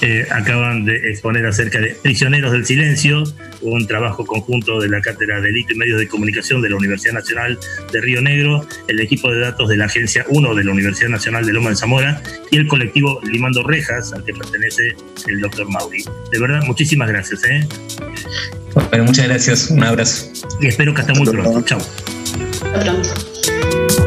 eh, 0.02 0.28
acaban 0.30 0.86
de 0.86 0.95
exponer 1.10 1.45
acerca 1.45 1.80
de 1.80 1.95
Prisioneros 2.02 2.52
del 2.52 2.66
Silencio, 2.66 3.24
un 3.62 3.88
trabajo 3.88 4.26
conjunto 4.26 4.80
de 4.80 4.89
la 4.89 5.02
Cátedra 5.02 5.38
de 5.38 5.48
Delito 5.48 5.74
y 5.74 5.78
Medios 5.78 6.00
de 6.00 6.08
Comunicación 6.08 6.62
de 6.62 6.70
la 6.70 6.76
Universidad 6.76 7.14
Nacional 7.14 7.58
de 7.91 8.02
Río 8.02 8.22
Negro, 8.22 8.66
el 8.88 9.00
equipo 9.00 9.32
de 9.32 9.39
datos 9.39 9.70
de 9.70 9.78
la 9.78 9.86
Agencia 9.86 10.26
1 10.30 10.56
de 10.56 10.64
la 10.64 10.72
Universidad 10.72 11.10
Nacional 11.10 11.45
de 11.45 11.54
Loma 11.54 11.72
de 11.72 11.76
Zamora 11.76 12.22
y 12.52 12.58
el 12.58 12.68
colectivo 12.68 13.20
Limando 13.24 13.64
Rejas, 13.64 14.14
al 14.14 14.24
que 14.24 14.34
pertenece 14.34 14.95
el 15.28 15.41
doctor 15.41 15.70
Mauri. 15.70 16.04
De 16.32 16.39
verdad, 16.39 16.62
muchísimas 16.66 17.10
gracias. 17.10 17.43
¿eh? 17.45 17.68
Bueno, 18.89 19.06
muchas 19.06 19.28
gracias, 19.28 19.72
un 19.72 19.84
abrazo. 19.84 20.32
Y 20.62 20.68
espero 20.68 20.93
que 20.93 21.02
hasta 21.02 21.14
muy 21.14 21.28
pronto. 21.28 21.62
Chao. 21.64 21.80
Hasta 21.80 22.84
pronto. 22.84 24.07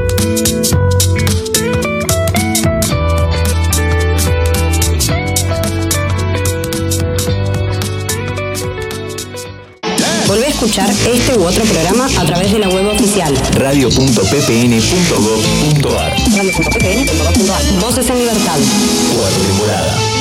Escuchar 10.61 10.91
este 10.91 11.39
u 11.39 11.45
otro 11.45 11.65
programa 11.65 12.07
a 12.19 12.25
través 12.27 12.53
de 12.53 12.59
la 12.59 12.69
web 12.69 12.87
oficial 12.89 13.35
radio.ppn.gov.ar 13.53 16.13
radio.ppn.gov.ar 16.37 17.81
Voces 17.81 18.11
en 18.11 18.19
Libertad. 18.19 18.59
Cuarta 19.17 19.39
temporada. 19.39 20.20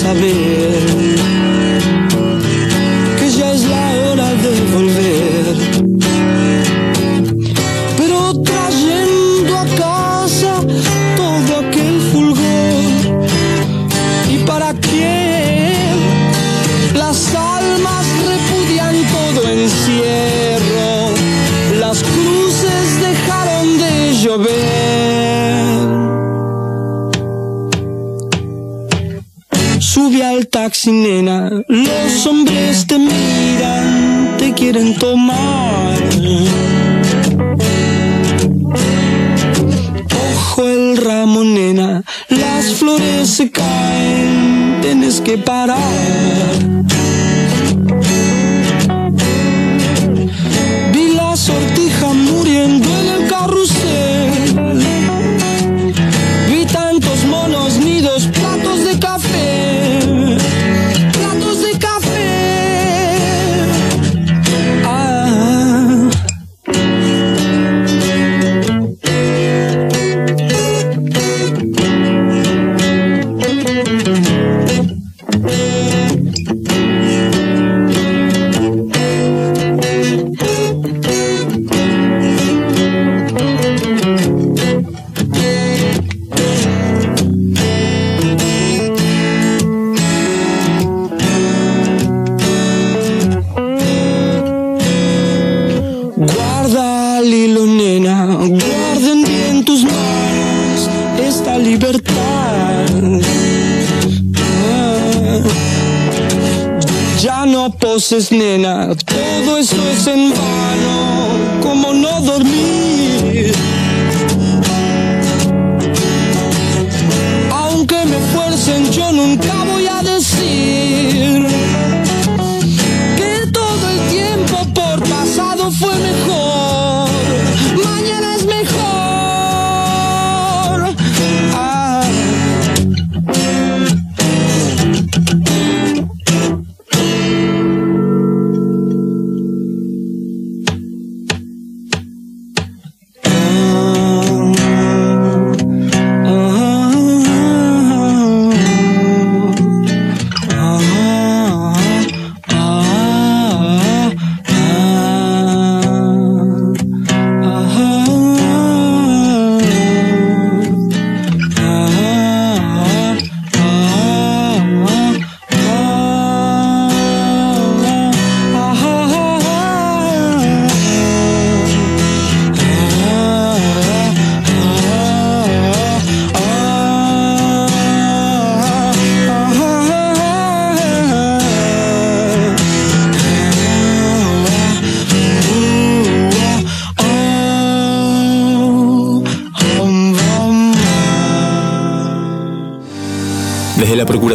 saber. 0.00 0.89